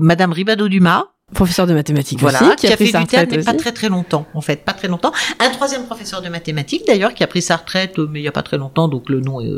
Madame 0.00 0.32
Ribado 0.32 0.68
Dumas 0.68 1.06
professeur 1.32 1.66
de 1.66 1.74
mathématiques 1.74 2.20
voilà, 2.20 2.42
aussi, 2.42 2.56
qui, 2.56 2.66
a, 2.66 2.76
fait 2.76 2.84
du 2.84 3.06
théâtre, 3.06 3.34
mais 3.36 3.44
pas 3.44 3.54
très 3.54 3.72
très 3.72 3.88
longtemps, 3.88 4.26
en 4.34 4.40
fait, 4.40 4.64
pas 4.64 4.72
très 4.72 4.88
longtemps. 4.88 5.12
Un 5.38 5.50
troisième 5.50 5.84
professeur 5.84 6.22
de 6.22 6.28
mathématiques, 6.28 6.86
d'ailleurs, 6.86 7.14
qui 7.14 7.22
a 7.22 7.26
pris 7.26 7.42
sa 7.42 7.56
retraite, 7.56 7.98
mais 7.98 8.20
il 8.20 8.22
y 8.24 8.28
a 8.28 8.32
pas 8.32 8.42
très 8.42 8.58
longtemps, 8.58 8.88
donc 8.88 9.08
le 9.08 9.20
nom 9.20 9.40
est, 9.40 9.50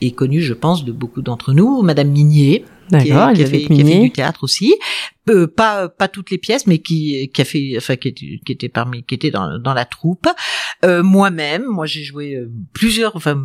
est 0.00 0.12
connu, 0.12 0.42
je 0.42 0.54
pense, 0.54 0.84
de 0.84 0.92
beaucoup 0.92 1.22
d'entre 1.22 1.52
nous. 1.52 1.82
Madame 1.82 2.08
Minier, 2.08 2.64
qui, 3.00 3.04
qui, 3.06 3.12
a 3.12 3.34
fait, 3.34 3.64
qui, 3.64 3.80
a 3.80 3.84
fait, 3.84 4.00
du 4.00 4.10
théâtre 4.10 4.44
aussi 4.44 4.74
euh, 5.28 5.46
pas 5.46 5.88
pas 5.88 6.08
toutes 6.08 6.30
les 6.30 6.38
pièces 6.38 6.66
mais 6.66 6.78
qui 6.78 7.30
qui 7.32 7.40
a 7.40 7.44
fait 7.44 7.74
enfin 7.76 7.96
qui 7.96 8.08
était, 8.08 8.40
qui 8.44 8.52
était 8.52 8.68
parmi 8.68 9.04
qui 9.04 9.14
était 9.14 9.30
dans 9.30 9.58
dans 9.58 9.74
la 9.74 9.84
troupe 9.84 10.28
euh, 10.84 11.02
moi-même 11.02 11.64
moi 11.64 11.86
j'ai 11.86 12.02
joué 12.02 12.34
euh, 12.34 12.50
plusieurs 12.72 13.16
enfin 13.16 13.40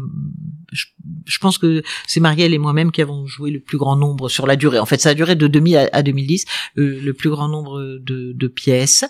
je, 0.71 0.85
je 1.25 1.39
pense 1.39 1.57
que 1.57 1.83
c'est 2.07 2.19
Marielle 2.19 2.53
et 2.53 2.57
moi-même 2.57 2.91
qui 2.91 3.01
avons 3.01 3.25
joué 3.25 3.51
le 3.51 3.59
plus 3.59 3.77
grand 3.77 3.95
nombre 3.95 4.29
sur 4.29 4.47
la 4.47 4.55
durée 4.55 4.79
en 4.79 4.85
fait 4.85 4.99
ça 4.99 5.09
a 5.09 5.13
duré 5.13 5.35
de 5.35 5.47
2000 5.47 5.89
à, 5.91 6.03
2010 6.03 6.45
euh, 6.77 6.99
le 7.03 7.13
plus 7.13 7.29
grand 7.29 7.47
nombre 7.47 7.99
de, 7.99 8.33
de 8.33 8.47
pièces 8.47 9.05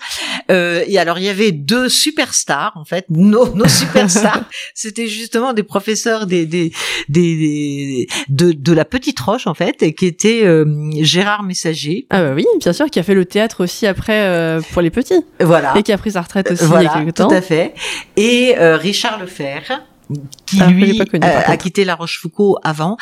euh, 0.51 0.83
et 0.87 0.97
alors 0.97 1.19
il 1.19 1.25
y 1.25 1.29
avait 1.29 1.51
deux 1.51 1.89
superstars 1.89 2.73
en 2.75 2.85
fait 2.85 3.05
nos 3.09 3.47
nos 3.55 3.67
superstars 3.67 4.45
c'était 4.73 5.07
justement 5.07 5.53
des 5.53 5.63
professeurs 5.63 6.27
des 6.27 6.45
des, 6.45 6.71
des, 7.09 8.07
de 8.29 8.51
de 8.51 8.73
la 8.73 8.85
petite 8.85 9.19
roche 9.19 9.47
en 9.47 9.53
fait 9.53 9.81
et 9.83 9.93
qui 9.93 10.05
étaient 10.05 10.43
Gérard 11.01 11.43
Messager 11.43 12.07
ah 12.09 12.21
bah 12.21 12.33
oui 12.35 12.45
bien 12.59 12.73
sûr, 12.73 12.89
qui 12.89 12.99
a 12.99 13.03
fait 13.03 13.13
le 13.13 13.25
théâtre 13.25 13.63
aussi 13.63 13.87
après 13.87 14.25
euh, 14.25 14.61
pour 14.73 14.81
les 14.81 14.89
petits. 14.89 15.25
Voilà. 15.39 15.73
Et 15.77 15.83
qui 15.83 15.91
a 15.91 15.97
pris 15.97 16.11
sa 16.11 16.21
retraite 16.21 16.51
aussi 16.51 16.63
il 16.63 16.83
y 16.83 16.87
a 16.87 16.93
quelques 16.93 17.15
temps. 17.15 17.27
Tout 17.27 17.33
à 17.33 17.41
fait. 17.41 17.73
Et 18.15 18.55
euh, 18.57 18.77
Richard 18.77 19.19
Lefer 19.19 19.61
qui 20.45 20.61
ah, 20.61 20.69
lui 20.69 21.01
a 21.21 21.57
quitté 21.57 21.85
La 21.85 21.95
Rochefoucauld 21.95 22.59
avant 22.63 22.97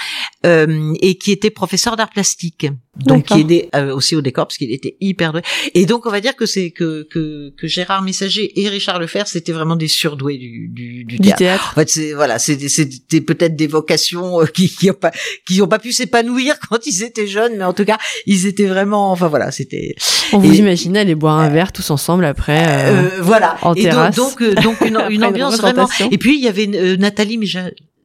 euh, 0.45 0.93
et 1.01 1.18
qui 1.18 1.32
était 1.32 1.49
professeur 1.49 1.95
d'art 1.95 2.10
plastique 2.10 2.68
donc 2.98 3.26
qui 3.26 3.41
aidait 3.41 3.70
euh, 3.76 3.93
aussi 3.93 4.16
au 4.16 4.22
décor 4.22 4.48
parce 4.48 4.58
qu'il 4.58 4.72
était 4.72 4.96
hyper 5.02 5.34
doué. 5.34 5.41
Et 5.74 5.86
donc 5.86 6.06
on 6.06 6.10
va 6.10 6.22
dire 6.22 6.36
que 6.36 6.46
c'est 6.46 6.72
que, 6.72 7.08
que 7.10 7.54
que 7.58 7.68
Gérard 7.68 8.02
Messager 8.02 8.60
et 8.60 8.70
Richard 8.70 9.00
Lefer 9.00 9.24
c'était 9.26 9.52
vraiment 9.52 9.76
des 9.76 9.88
surdoués 9.88 10.38
du 10.38 10.70
du, 10.70 11.04
du, 11.04 11.18
théâtre. 11.34 11.74
En 11.74 11.76
fait 11.76 11.89
c'est 11.89 12.14
voilà 12.14 12.39
c'était 12.39 13.22
peut-être 13.22 13.56
des 13.56 13.68
vocations 13.68 14.41
euh, 14.41 14.46
qui 14.46 14.70
qui 14.70 14.89
ont 14.89 14.93
pas 14.96 15.12
qui 15.46 15.62
ont 15.62 15.68
pas 15.68 15.80
pu 15.80 15.91
s'épanouir 15.91 16.56
quand 16.70 16.86
ils 16.86 17.04
étaient 17.04 17.28
jeunes 17.28 17.58
mais 17.58 17.66
en 17.66 17.74
tout 17.74 17.86
cas 17.86 17.98
ils 18.26 18.48
étaient 18.48 18.68
vraiment 18.68 19.12
enfin 19.12 19.28
voilà 19.28 19.52
c'était 19.52 19.96
on 20.32 20.39
vous 20.39 20.54
imaginait 20.54 21.00
aller 21.00 21.16
boire 21.16 21.39
un 21.39 21.50
verre 21.50 21.72
tous 21.72 21.89
ensemble 21.89 22.26
après 22.26 22.64
euh, 22.68 23.22
voilà. 23.22 23.58
en 23.62 23.74
et 23.74 23.89
donc 23.89 24.16
donc, 24.16 24.43
donc 24.62 24.82
une, 24.82 25.00
une 25.10 25.24
ambiance 25.24 25.58
vraiment 25.58 25.88
et 26.12 26.18
puis 26.18 26.38
il 26.38 26.43
y 26.43 26.48
avait 26.48 26.68
Nathalie 26.98 27.38
mais 27.38 27.46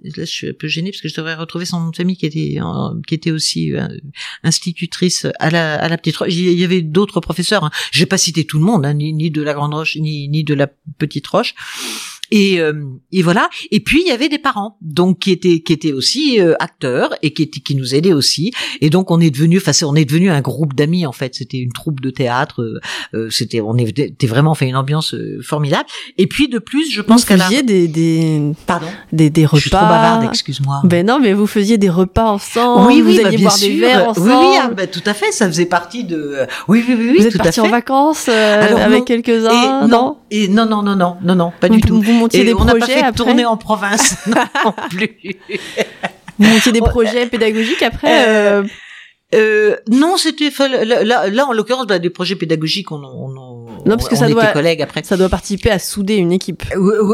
là 0.05 0.25
je 0.25 0.31
suis 0.31 0.49
un 0.49 0.53
peu 0.53 0.69
gênée 0.69 0.91
parce 0.91 1.01
que 1.01 1.09
je 1.09 1.15
devrais 1.15 1.35
retrouver 1.35 1.65
son 1.65 1.93
famille 1.93 2.17
qui 2.17 2.27
était 2.27 2.59
était 3.11 3.31
aussi 3.31 3.73
euh, 3.75 3.89
institutrice 4.43 5.27
à 5.39 5.51
la 5.51 5.99
petite 5.99 6.17
roche 6.17 6.29
il 6.33 6.59
y 6.59 6.65
avait 6.65 6.83
d'autres 6.83 7.21
professeurs 7.21 7.65
hein. 7.65 7.71
j'ai 7.93 8.07
pas 8.07 8.19
cité 8.19 8.45
tout 8.45 8.59
le 8.59 8.65
monde 8.65 8.87
hein, 8.87 8.95
ni, 8.95 9.31
de 9.31 9.43
la 9.43 9.55
grande 9.55 9.75
roche 9.75 9.97
ni 9.97 10.45
de 10.45 10.55
la 10.55 10.69
petite 10.99 11.27
roche 11.27 11.55
et, 12.31 12.61
euh, 12.61 12.73
et 13.13 13.23
voilà. 13.23 13.49
Et 13.71 13.81
puis 13.81 14.03
il 14.05 14.09
y 14.09 14.13
avait 14.13 14.29
des 14.29 14.39
parents, 14.39 14.77
donc 14.81 15.21
qui 15.21 15.31
étaient 15.31 15.61
qui 15.61 15.73
étaient 15.73 15.93
aussi 15.93 16.41
euh, 16.41 16.55
acteurs 16.61 17.15
et 17.23 17.33
qui 17.33 17.43
étaient, 17.43 17.61
qui 17.61 17.75
nous 17.75 17.95
aidaient 17.95 18.13
aussi. 18.13 18.53
Et 18.81 18.91
donc 18.91 19.11
on 19.11 19.21
est 19.21 19.31
devenu, 19.31 19.59
enfin 19.59 19.73
on 19.87 19.95
est 19.95 20.05
devenu 20.05 20.31
un 20.31 20.41
groupe 20.41 20.75
d'amis 20.75 21.07
en 21.07 21.13
fait. 21.13 21.35
C'était 21.35 21.59
une 21.59 21.73
troupe 21.73 22.01
de 22.01 22.11
théâtre. 22.11 22.81
Euh, 23.15 23.31
c'était 23.31 23.61
on 23.61 23.77
était 23.77 24.27
vraiment 24.27 24.55
fait 24.55 24.69
une 24.69 24.77
ambiance 24.77 25.15
formidable. 25.43 25.89
Et 26.19 26.27
puis 26.27 26.49
de 26.49 26.59
plus, 26.59 26.91
je 26.93 27.03
pense 27.03 27.25
qu'à 27.25 27.37
la... 27.37 27.49
des 27.63 27.89
des 27.89 28.53
pardon 28.67 28.87
des, 29.13 29.31
des 29.31 29.47
repas. 29.47 29.57
Je 29.57 29.63
suis 29.63 29.71
trop 29.71 29.81
bavarde, 29.81 30.25
excuse-moi. 30.25 30.83
Ben 30.85 31.07
non, 31.07 31.19
mais 31.21 31.33
vous 31.33 31.47
faisiez 31.47 31.79
des 31.79 31.91
repas 31.91 32.31
ensemble. 32.31 32.87
Oui, 32.87 33.03
oui, 33.05 33.15
vous 33.15 33.27
alliez 33.27 33.37
bah, 33.39 33.43
boire 33.43 33.59
des 33.59 33.77
verres 33.77 34.09
ensemble. 34.09 34.29
Oui, 34.29 34.35
oui, 34.39 34.57
ah, 34.61 34.71
bah, 34.77 34.87
tout 34.87 35.03
à 35.07 35.15
fait. 35.15 35.33
Ça 35.33 35.47
faisait 35.47 35.67
partie 35.67 36.05
de. 36.05 36.47
Oui, 36.69 36.85
oui, 36.89 36.95
oui, 36.99 37.15
Vous 37.19 37.27
êtes 37.27 37.37
partis 37.37 37.61
en 37.61 37.69
vacances 37.69 38.29
avec 38.29 39.05
quelques 39.05 39.47
uns, 39.47 39.87
non, 39.89 40.17
Et 40.33 40.49
non, 40.49 40.67
non, 40.67 40.83
non, 40.83 40.95
non, 40.95 41.17
non, 41.23 41.35
non, 41.35 41.53
pas 41.61 41.69
du 41.69 41.81
tout 41.81 42.01
montiez 42.13 42.45
des 42.45 42.55
on 42.55 42.65
pas 42.65 42.81
fait 42.87 43.03
après 43.03 43.13
tourner 43.13 43.45
en 43.45 43.57
province 43.57 44.17
non 44.65 44.73
plus. 44.89 45.17
Vous 46.39 46.49
montiez 46.49 46.73
des 46.73 46.81
projets 46.81 47.27
pédagogiques 47.27 47.83
après 47.83 48.29
euh, 48.29 48.63
euh, 49.35 49.77
non, 49.89 50.17
c'était 50.17 50.51
là, 50.59 51.29
là, 51.29 51.47
en 51.47 51.53
l'occurrence 51.53 51.87
bah, 51.87 51.99
des 51.99 52.11
projets 52.11 52.35
pédagogiques. 52.35 52.91
On, 52.91 53.03
on, 53.05 53.29
non, 53.87 53.97
parce 53.97 54.09
que 54.09 54.17
ça 54.17 54.29
doit, 54.29 54.47
collègues 54.47 54.83
après. 54.83 55.03
Ça 55.05 55.17
doit 55.17 55.29
participer 55.29 55.71
à 55.71 55.79
souder 55.79 56.17
une 56.17 56.33
équipe 56.33 56.65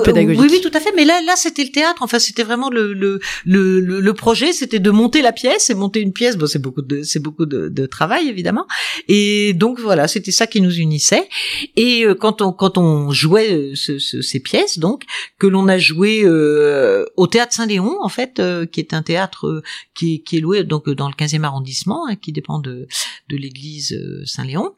pédagogique. 0.04 0.40
Oui, 0.40 0.48
oui, 0.50 0.60
tout 0.62 0.76
à 0.76 0.80
fait. 0.80 0.92
Mais 0.96 1.04
là, 1.04 1.20
là, 1.26 1.34
c'était 1.36 1.64
le 1.64 1.70
théâtre. 1.70 2.02
Enfin, 2.02 2.18
c'était 2.18 2.42
vraiment 2.42 2.70
le 2.70 2.94
le, 2.94 3.20
le, 3.44 3.80
le, 3.80 4.14
projet, 4.14 4.52
c'était 4.52 4.78
de 4.78 4.90
monter 4.90 5.20
la 5.22 5.32
pièce 5.32 5.68
et 5.70 5.74
monter 5.74 6.00
une 6.00 6.12
pièce. 6.12 6.36
Bon, 6.36 6.46
c'est 6.46 6.58
beaucoup 6.58 6.82
de 6.82 7.02
c'est 7.02 7.20
beaucoup 7.20 7.46
de, 7.46 7.68
de, 7.68 7.86
travail 7.86 8.28
évidemment. 8.28 8.66
Et 9.08 9.52
donc 9.52 9.78
voilà, 9.78 10.08
c'était 10.08 10.32
ça 10.32 10.46
qui 10.46 10.60
nous 10.60 10.78
unissait. 10.78 11.28
Et 11.76 12.04
euh, 12.04 12.14
quand 12.14 12.40
on 12.40 12.52
quand 12.52 12.78
on 12.78 13.10
jouait 13.10 13.52
euh, 13.52 13.72
ce, 13.74 13.98
ces 13.98 14.40
pièces, 14.40 14.78
donc 14.78 15.02
que 15.38 15.46
l'on 15.46 15.68
a 15.68 15.78
joué 15.78 16.22
euh, 16.24 17.04
au 17.16 17.26
théâtre 17.26 17.52
Saint-Léon, 17.52 17.98
en 18.00 18.08
fait, 18.08 18.40
qui 18.72 18.80
est 18.80 18.94
un 18.94 19.02
théâtre 19.02 19.62
qui, 19.94 20.22
qui 20.22 20.38
est 20.38 20.40
loué 20.40 20.64
donc 20.64 20.88
dans 20.88 21.08
le 21.08 21.14
15e 21.14 21.44
arrondissement 21.44 22.05
Hein, 22.08 22.16
qui 22.16 22.32
dépend 22.32 22.58
de, 22.58 22.86
de 23.28 23.36
l'église 23.36 23.92
euh, 23.92 24.22
Saint-Léon. 24.24 24.70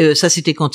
Euh, 0.00 0.14
ça, 0.14 0.28
c'était 0.28 0.54
quand 0.54 0.70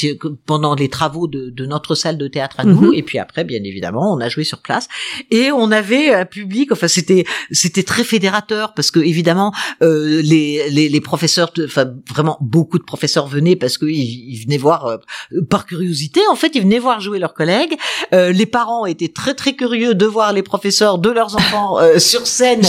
pendant 0.46 0.76
les 0.76 0.90
travaux 0.90 1.28
de, 1.28 1.50
de, 1.50 1.66
notre 1.66 1.96
salle 1.96 2.18
de 2.18 2.28
théâtre 2.28 2.60
à 2.60 2.64
nous. 2.64 2.90
Mhm. 2.90 2.94
Et 2.94 3.04
puis 3.04 3.20
après, 3.20 3.44
bien 3.44 3.64
évidemment, 3.64 4.14
on 4.14 4.20
a 4.20 4.30
joué 4.30 4.44
sur 4.44 4.60
place 4.60 4.88
et 5.32 5.52
on 5.52 5.72
avait 5.72 6.14
un 6.14 6.26
public. 6.26 6.72
Enfin, 6.72 6.88
c'était 6.88 7.26
c'était 7.52 7.84
très 7.84 8.04
fédérateur 8.04 8.74
parce 8.74 8.92
que 8.92 9.00
évidemment, 9.00 9.54
euh, 9.82 10.22
les, 10.22 10.70
les, 10.70 10.88
les 10.90 11.02
professeurs, 11.02 11.52
enfin 11.66 11.92
vraiment 12.10 12.38
beaucoup 12.42 12.78
de 12.78 12.84
professeurs 12.84 13.28
venaient 13.28 13.56
parce 13.56 13.78
qu'ils 13.78 13.90
ils 13.90 14.42
venaient 14.44 14.58
voir 14.58 14.86
euh, 14.86 14.98
par 15.50 15.66
curiosité. 15.66 16.22
En 16.32 16.36
fait, 16.36 16.56
ils 16.56 16.62
venaient 16.62 16.80
voir 16.80 17.02
jouer 17.02 17.20
leurs 17.20 17.34
collègues. 17.34 17.76
Euh, 18.14 18.32
les 18.32 18.46
parents 18.46 18.86
étaient 18.86 19.10
très 19.10 19.34
très 19.34 19.56
curieux 19.56 19.94
de 19.96 20.06
voir 20.06 20.32
les 20.32 20.44
professeurs 20.44 21.00
de 21.00 21.10
leurs 21.10 21.36
enfants 21.36 21.78
sur 21.98 22.28
scène. 22.28 22.62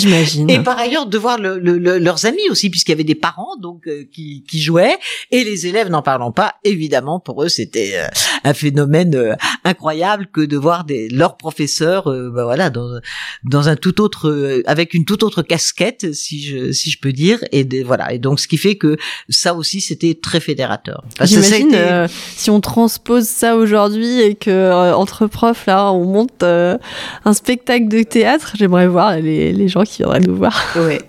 Et 0.48 0.58
par 0.60 0.78
ailleurs, 0.78 1.06
de 1.06 1.18
voir 1.18 1.38
le, 1.38 1.58
le, 1.58 1.98
leurs 1.98 2.26
amis 2.26 2.48
aussi, 2.50 2.70
puisqu'il 2.70 2.92
y 2.92 2.94
avait 2.94 3.04
des 3.04 3.14
parents 3.14 3.27
donc 3.60 3.86
euh, 3.86 4.04
qui, 4.12 4.44
qui 4.48 4.60
jouaient 4.60 4.96
et 5.30 5.44
les 5.44 5.66
élèves 5.66 5.88
n'en 5.88 6.02
parlant 6.02 6.32
pas 6.32 6.54
évidemment 6.64 7.20
pour 7.20 7.42
eux 7.42 7.48
c'était 7.48 7.92
euh, 7.96 8.06
un 8.44 8.54
phénomène 8.54 9.14
euh, 9.14 9.34
incroyable 9.64 10.28
que 10.32 10.40
de 10.40 10.56
voir 10.56 10.84
des 10.84 11.08
leurs 11.08 11.36
professeurs, 11.36 12.10
euh, 12.10 12.30
bah 12.30 12.44
voilà, 12.44 12.70
dans 12.70 13.00
dans 13.44 13.68
un 13.68 13.76
tout 13.76 14.00
autre, 14.00 14.28
euh, 14.28 14.62
avec 14.66 14.94
une 14.94 15.04
toute 15.04 15.22
autre 15.22 15.42
casquette, 15.42 16.14
si 16.14 16.42
je 16.42 16.72
si 16.72 16.90
je 16.90 16.98
peux 17.00 17.12
dire, 17.12 17.38
et 17.52 17.64
des, 17.64 17.82
voilà. 17.82 18.12
Et 18.12 18.18
donc 18.18 18.40
ce 18.40 18.48
qui 18.48 18.56
fait 18.56 18.76
que 18.76 18.96
ça 19.28 19.54
aussi 19.54 19.80
c'était 19.80 20.14
très 20.14 20.40
fédérateur. 20.40 21.04
Parce 21.16 21.30
ça 21.30 21.40
J'imagine 21.40 21.68
été- 21.68 21.78
euh, 21.78 22.06
si 22.36 22.50
on 22.50 22.60
transpose 22.60 23.26
ça 23.26 23.56
aujourd'hui 23.56 24.20
et 24.20 24.34
que 24.34 24.50
euh, 24.50 24.94
entre 24.94 25.26
profs 25.26 25.66
là 25.66 25.92
on 25.92 26.04
monte 26.04 26.42
euh, 26.42 26.78
un 27.24 27.32
spectacle 27.32 27.88
de 27.88 28.02
théâtre, 28.02 28.52
j'aimerais 28.56 28.88
voir 28.88 29.16
les, 29.18 29.52
les 29.52 29.68
gens 29.68 29.82
qui 29.84 29.98
viendraient 29.98 30.20
nous 30.20 30.36
voir. 30.36 30.62
Ouais. 30.76 31.00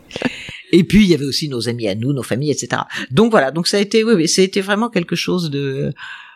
Et 0.71 0.83
puis 0.83 1.03
il 1.03 1.09
y 1.09 1.13
avait 1.13 1.25
aussi 1.25 1.49
nos 1.49 1.67
amis 1.69 1.87
à 1.87 1.95
nous, 1.95 2.13
nos 2.13 2.23
familles, 2.23 2.51
etc. 2.51 2.83
Donc 3.11 3.31
voilà, 3.31 3.51
donc 3.51 3.67
ça 3.67 3.77
a 3.77 3.79
été, 3.79 4.03
oui, 4.03 4.13
oui, 4.13 4.27
ça 4.27 4.41
a 4.41 4.45
été 4.45 4.61
vraiment 4.61 4.89
quelque 4.89 5.15
chose 5.15 5.49
de, 5.49 5.91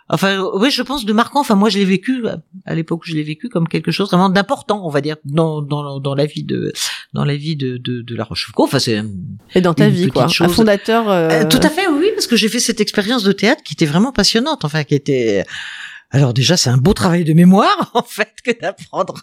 enfin, 0.10 0.44
oui, 0.56 0.72
je 0.72 0.82
pense 0.82 1.06
de 1.06 1.14
marquant. 1.14 1.40
Enfin, 1.42 1.56
moi, 1.56 1.70
je 1.70 1.78
l'ai 1.78 1.86
vécu 1.86 2.24
à 2.66 2.76
l'époque, 2.76 3.02
je 3.06 3.14
l'ai 3.16 3.24
vécu 3.24 3.50
comme 3.50 3.68
quelque 3.68 3.92
chose 3.92 4.08
vraiment 4.10 4.30
d'important, 4.30 4.86
on 4.86 4.90
va 4.90 5.02
dire, 5.02 5.18
dans 5.26 5.62
dans 5.62 6.00
dans 6.00 6.16
la 6.16 6.26
vie 6.26 6.44
de 6.44 6.74
dans 7.14 7.26
la 7.26 7.36
vie 7.36 7.56
de 7.56 7.78
de, 7.78 8.02
de 8.02 8.16
la 8.16 8.24
Rochefoucauld. 8.24 8.68
Enfin, 8.68 8.80
c'est 8.80 9.02
Et 9.56 9.62
dans 9.62 9.74
ta 9.74 9.90
vie 9.90 10.08
quoi, 10.10 10.26
un 10.26 10.28
chose. 10.28 10.54
fondateur. 10.54 11.10
euh, 11.10 11.30
Euh, 11.30 11.48
tout 11.48 11.60
à 11.64 11.70
fait, 11.70 11.88
oui, 11.88 12.08
parce 12.16 12.28
que 12.28 12.36
j'ai 12.36 12.50
fait 12.50 12.60
cette 12.60 12.82
expérience 12.82 13.24
de 13.24 13.32
théâtre 13.32 13.64
qui 13.64 13.74
était 13.74 13.86
vraiment 13.86 14.12
passionnante, 14.12 14.66
enfin, 14.66 14.84
qui 14.84 14.96
était. 14.96 15.44
Alors 16.16 16.34
déjà, 16.34 16.56
c'est 16.58 16.70
un 16.70 16.78
beau 16.78 16.94
travail 16.94 17.24
de 17.24 17.34
mémoire 17.34 17.90
en 17.96 18.04
fait 18.04 18.30
que 18.46 18.52
d'apprendre 18.62 19.22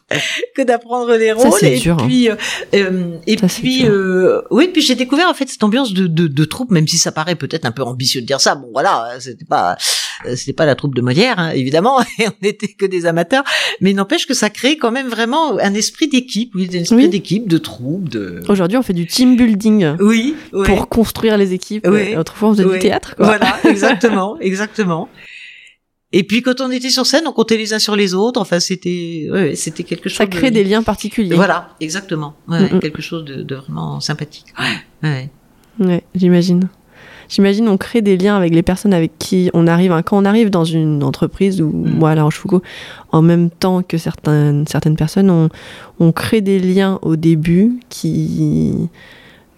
que 0.56 0.62
d'apprendre 0.62 1.14
les 1.14 1.28
Ça, 1.28 1.34
rôles. 1.34 1.58
c'est 1.60 1.76
et 1.76 1.78
dur, 1.78 1.96
hein. 2.00 2.04
puis 2.06 2.28
euh, 2.28 2.34
euh, 2.74 3.16
et 3.28 3.38
Ça, 3.38 3.46
puis 3.46 3.82
dur. 3.82 3.92
euh, 3.92 4.42
oui, 4.50 4.68
puis 4.72 4.82
j'ai 4.82 4.96
découvert 4.96 5.28
en 5.28 5.34
fait 5.34 5.48
cette 5.48 5.62
ambiance 5.62 5.92
de, 5.94 6.08
de, 6.08 6.26
de 6.26 6.44
troupe, 6.44 6.70
même 6.72 6.88
si 6.88 6.98
ça 6.98 7.12
paraît 7.12 7.36
peut-être 7.36 7.64
un 7.64 7.70
peu 7.70 7.82
ambitieux 7.82 8.20
de 8.20 8.26
dire 8.26 8.40
ça. 8.40 8.56
Bon, 8.56 8.68
voilà, 8.72 9.08
c'était 9.20 9.44
pas 9.44 9.76
euh, 10.26 10.34
c'était 10.34 10.52
pas 10.52 10.66
la 10.66 10.74
troupe 10.74 10.94
de 10.96 11.00
Molière, 11.00 11.38
hein, 11.38 11.50
évidemment, 11.50 12.00
et 12.18 12.26
on 12.28 12.32
n'était 12.42 12.68
que 12.68 12.86
des 12.86 13.06
amateurs, 13.06 13.44
mais 13.80 13.92
n'empêche 13.92 14.26
que 14.26 14.34
ça 14.34 14.50
crée 14.50 14.76
quand 14.76 14.90
même 14.90 15.08
vraiment 15.08 15.58
un 15.58 15.74
esprit 15.74 16.08
d'équipe, 16.08 16.52
oui, 16.56 16.68
un 16.74 16.78
esprit 16.78 16.96
Oui. 16.96 17.08
d'équipe, 17.08 17.46
de 17.48 17.58
troupe, 17.58 18.08
de 18.08 18.42
Aujourd'hui, 18.48 18.76
on 18.76 18.82
fait 18.82 18.92
du 18.94 19.06
team 19.06 19.36
building 19.36 19.94
oui, 20.00 20.34
ouais. 20.52 20.64
pour 20.66 20.88
construire 20.88 21.36
les 21.38 21.52
équipes. 21.52 21.86
Oui. 21.88 22.16
Autrefois, 22.16 22.48
on 22.48 22.54
faisait 22.54 22.68
du 22.68 22.78
théâtre. 22.80 23.14
Quoi. 23.14 23.26
Voilà, 23.26 23.56
exactement, 23.64 24.36
exactement. 24.40 25.08
Et 26.12 26.24
puis 26.24 26.42
quand 26.42 26.60
on 26.60 26.70
était 26.72 26.90
sur 26.90 27.06
scène, 27.06 27.24
on 27.26 27.32
comptait 27.32 27.56
les 27.56 27.72
uns 27.72 27.78
sur 27.78 27.94
les 27.94 28.14
autres. 28.14 28.40
Enfin, 28.40 28.58
c'était, 28.58 29.28
ouais, 29.30 29.54
c'était 29.54 29.84
quelque 29.84 30.08
chose. 30.08 30.18
Ça 30.18 30.26
crée 30.26 30.50
de- 30.50 30.56
des 30.56 30.64
liens 30.64 30.82
particuliers. 30.82 31.36
Voilà, 31.36 31.70
exactement. 31.80 32.34
Ouais, 32.48 32.62
Mm, 32.72 32.76
mm. 32.76 32.80
quelque 32.80 33.00
chose 33.02 33.24
de, 33.24 33.42
de 33.42 33.54
vraiment 33.54 34.00
sympathique. 34.00 34.46
Ouais. 34.58 35.08
ouais. 35.08 35.30
Ouais, 35.78 36.02
j'imagine. 36.14 36.68
J'imagine 37.28 37.68
on 37.68 37.76
crée 37.76 38.02
des 38.02 38.16
liens 38.16 38.36
avec 38.36 38.52
les 38.52 38.62
personnes 38.62 38.92
avec 38.92 39.12
qui 39.20 39.50
on 39.54 39.68
arrive. 39.68 39.92
hein. 39.92 40.02
Quand 40.02 40.18
on 40.20 40.24
arrive 40.24 40.50
dans 40.50 40.64
une 40.64 41.04
entreprise 41.04 41.62
ou 41.62 41.68
Mm. 41.70 41.90
moi 41.98 42.10
à 42.10 42.14
La 42.16 42.24
Rochefoucauld, 42.24 42.62
en 43.12 43.22
même 43.22 43.48
temps 43.50 43.82
que 43.84 43.96
certaines, 43.96 44.66
certaines 44.66 44.96
personnes, 44.96 45.30
on, 45.30 45.48
on 46.00 46.10
crée 46.10 46.40
des 46.40 46.58
liens 46.58 46.98
au 47.02 47.14
début 47.14 47.78
qui 47.88 48.72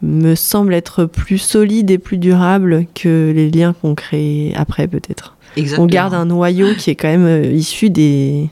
me 0.03 0.35
semblent 0.35 0.75
être 0.75 1.07
plus 1.07 1.39
solides 1.39 1.91
et 1.91 1.97
plus 1.99 2.19
durables 2.19 2.85
que 2.95 3.33
les 3.35 3.51
liens 3.51 3.73
qu'on 3.73 3.95
crée 3.95 4.53
après 4.55 4.87
peut-être. 4.87 5.37
Exactement. 5.57 5.85
On 5.85 5.87
garde 5.87 6.15
un 6.15 6.25
noyau 6.27 6.75
qui 6.75 6.91
est 6.91 6.95
quand 6.95 7.09
même 7.09 7.27
euh, 7.27 7.53
issu 7.53 7.91
des... 7.91 8.49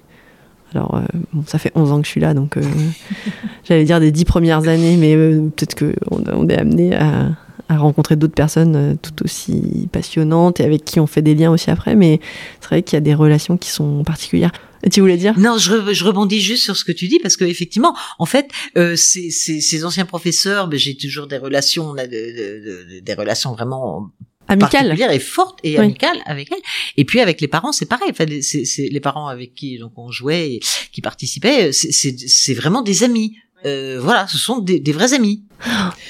Alors, 0.74 0.94
euh, 0.96 1.00
bon, 1.32 1.42
ça 1.46 1.58
fait 1.58 1.72
11 1.74 1.90
ans 1.92 2.00
que 2.00 2.06
je 2.06 2.10
suis 2.12 2.20
là, 2.20 2.32
donc 2.34 2.56
euh, 2.56 2.62
j'allais 3.64 3.84
dire 3.84 3.98
des 4.00 4.12
10 4.12 4.24
premières 4.24 4.68
années, 4.68 4.96
mais 4.96 5.14
peut-être 5.16 5.74
qu'on 5.76 6.22
on 6.32 6.48
est 6.48 6.56
amené 6.58 6.94
à, 6.94 7.30
à 7.68 7.76
rencontrer 7.76 8.14
d'autres 8.16 8.34
personnes 8.34 8.96
tout 9.02 9.24
aussi 9.24 9.88
passionnantes 9.90 10.60
et 10.60 10.64
avec 10.64 10.84
qui 10.84 11.00
on 11.00 11.06
fait 11.08 11.22
des 11.22 11.34
liens 11.34 11.50
aussi 11.50 11.70
après, 11.70 11.96
mais 11.96 12.20
c'est 12.60 12.68
vrai 12.68 12.82
qu'il 12.82 12.96
y 12.96 12.98
a 12.98 13.00
des 13.00 13.14
relations 13.14 13.56
qui 13.56 13.70
sont 13.70 14.04
particulières. 14.04 14.52
Tu 14.92 15.00
voulais 15.00 15.16
dire? 15.18 15.38
Non, 15.38 15.58
je, 15.58 15.72
re- 15.72 15.92
je 15.92 16.04
rebondis 16.04 16.40
juste 16.40 16.62
sur 16.62 16.74
ce 16.76 16.84
que 16.84 16.92
tu 16.92 17.06
dis 17.08 17.18
parce 17.18 17.36
que 17.36 17.44
effectivement, 17.44 17.94
en 18.18 18.24
fait, 18.24 18.48
euh, 18.78 18.94
ces, 18.96 19.30
ces, 19.30 19.60
ces 19.60 19.84
anciens 19.84 20.06
professeurs, 20.06 20.68
ben, 20.68 20.78
j'ai 20.78 20.96
toujours 20.96 21.26
des 21.26 21.36
relations, 21.36 21.90
on 21.90 21.96
a 21.98 22.06
de- 22.06 22.10
de- 22.12 22.94
de- 22.94 23.00
des 23.00 23.14
relations 23.14 23.52
vraiment 23.52 24.08
Amical 24.50 24.70
particulière 24.70 25.10
et 25.10 25.18
forte 25.18 25.58
et 25.64 25.78
Oui. 25.78 25.84
amicale 25.84 26.18
avec 26.26 26.50
elle. 26.52 26.58
Et 26.96 27.04
puis 27.04 27.20
avec 27.20 27.40
les 27.40 27.48
parents, 27.48 27.72
c'est 27.72 27.86
pareil. 27.86 28.08
Enfin, 28.10 28.24
les- 28.24 28.42
c'est 28.42 28.64
c'est 28.64 28.88
les 28.88 29.00
parents 29.00 29.28
avec 29.28 29.54
qui 29.54 29.78
donc 29.78 29.92
on 29.96 30.10
jouait 30.10 30.54
et 30.54 30.60
qui 30.92 31.00
participaient, 31.00 31.72
c'est- 31.72 31.92
c'est 31.92 32.16
c'est 32.18 32.54
vraiment 32.54 32.82
des 32.82 33.02
amis. 33.04 33.36
Euh, 33.66 33.98
voilà, 34.00 34.26
ce 34.26 34.38
sont 34.38 34.58
des, 34.58 34.80
des 34.80 34.92
vrais 34.92 35.12
amis. 35.12 35.44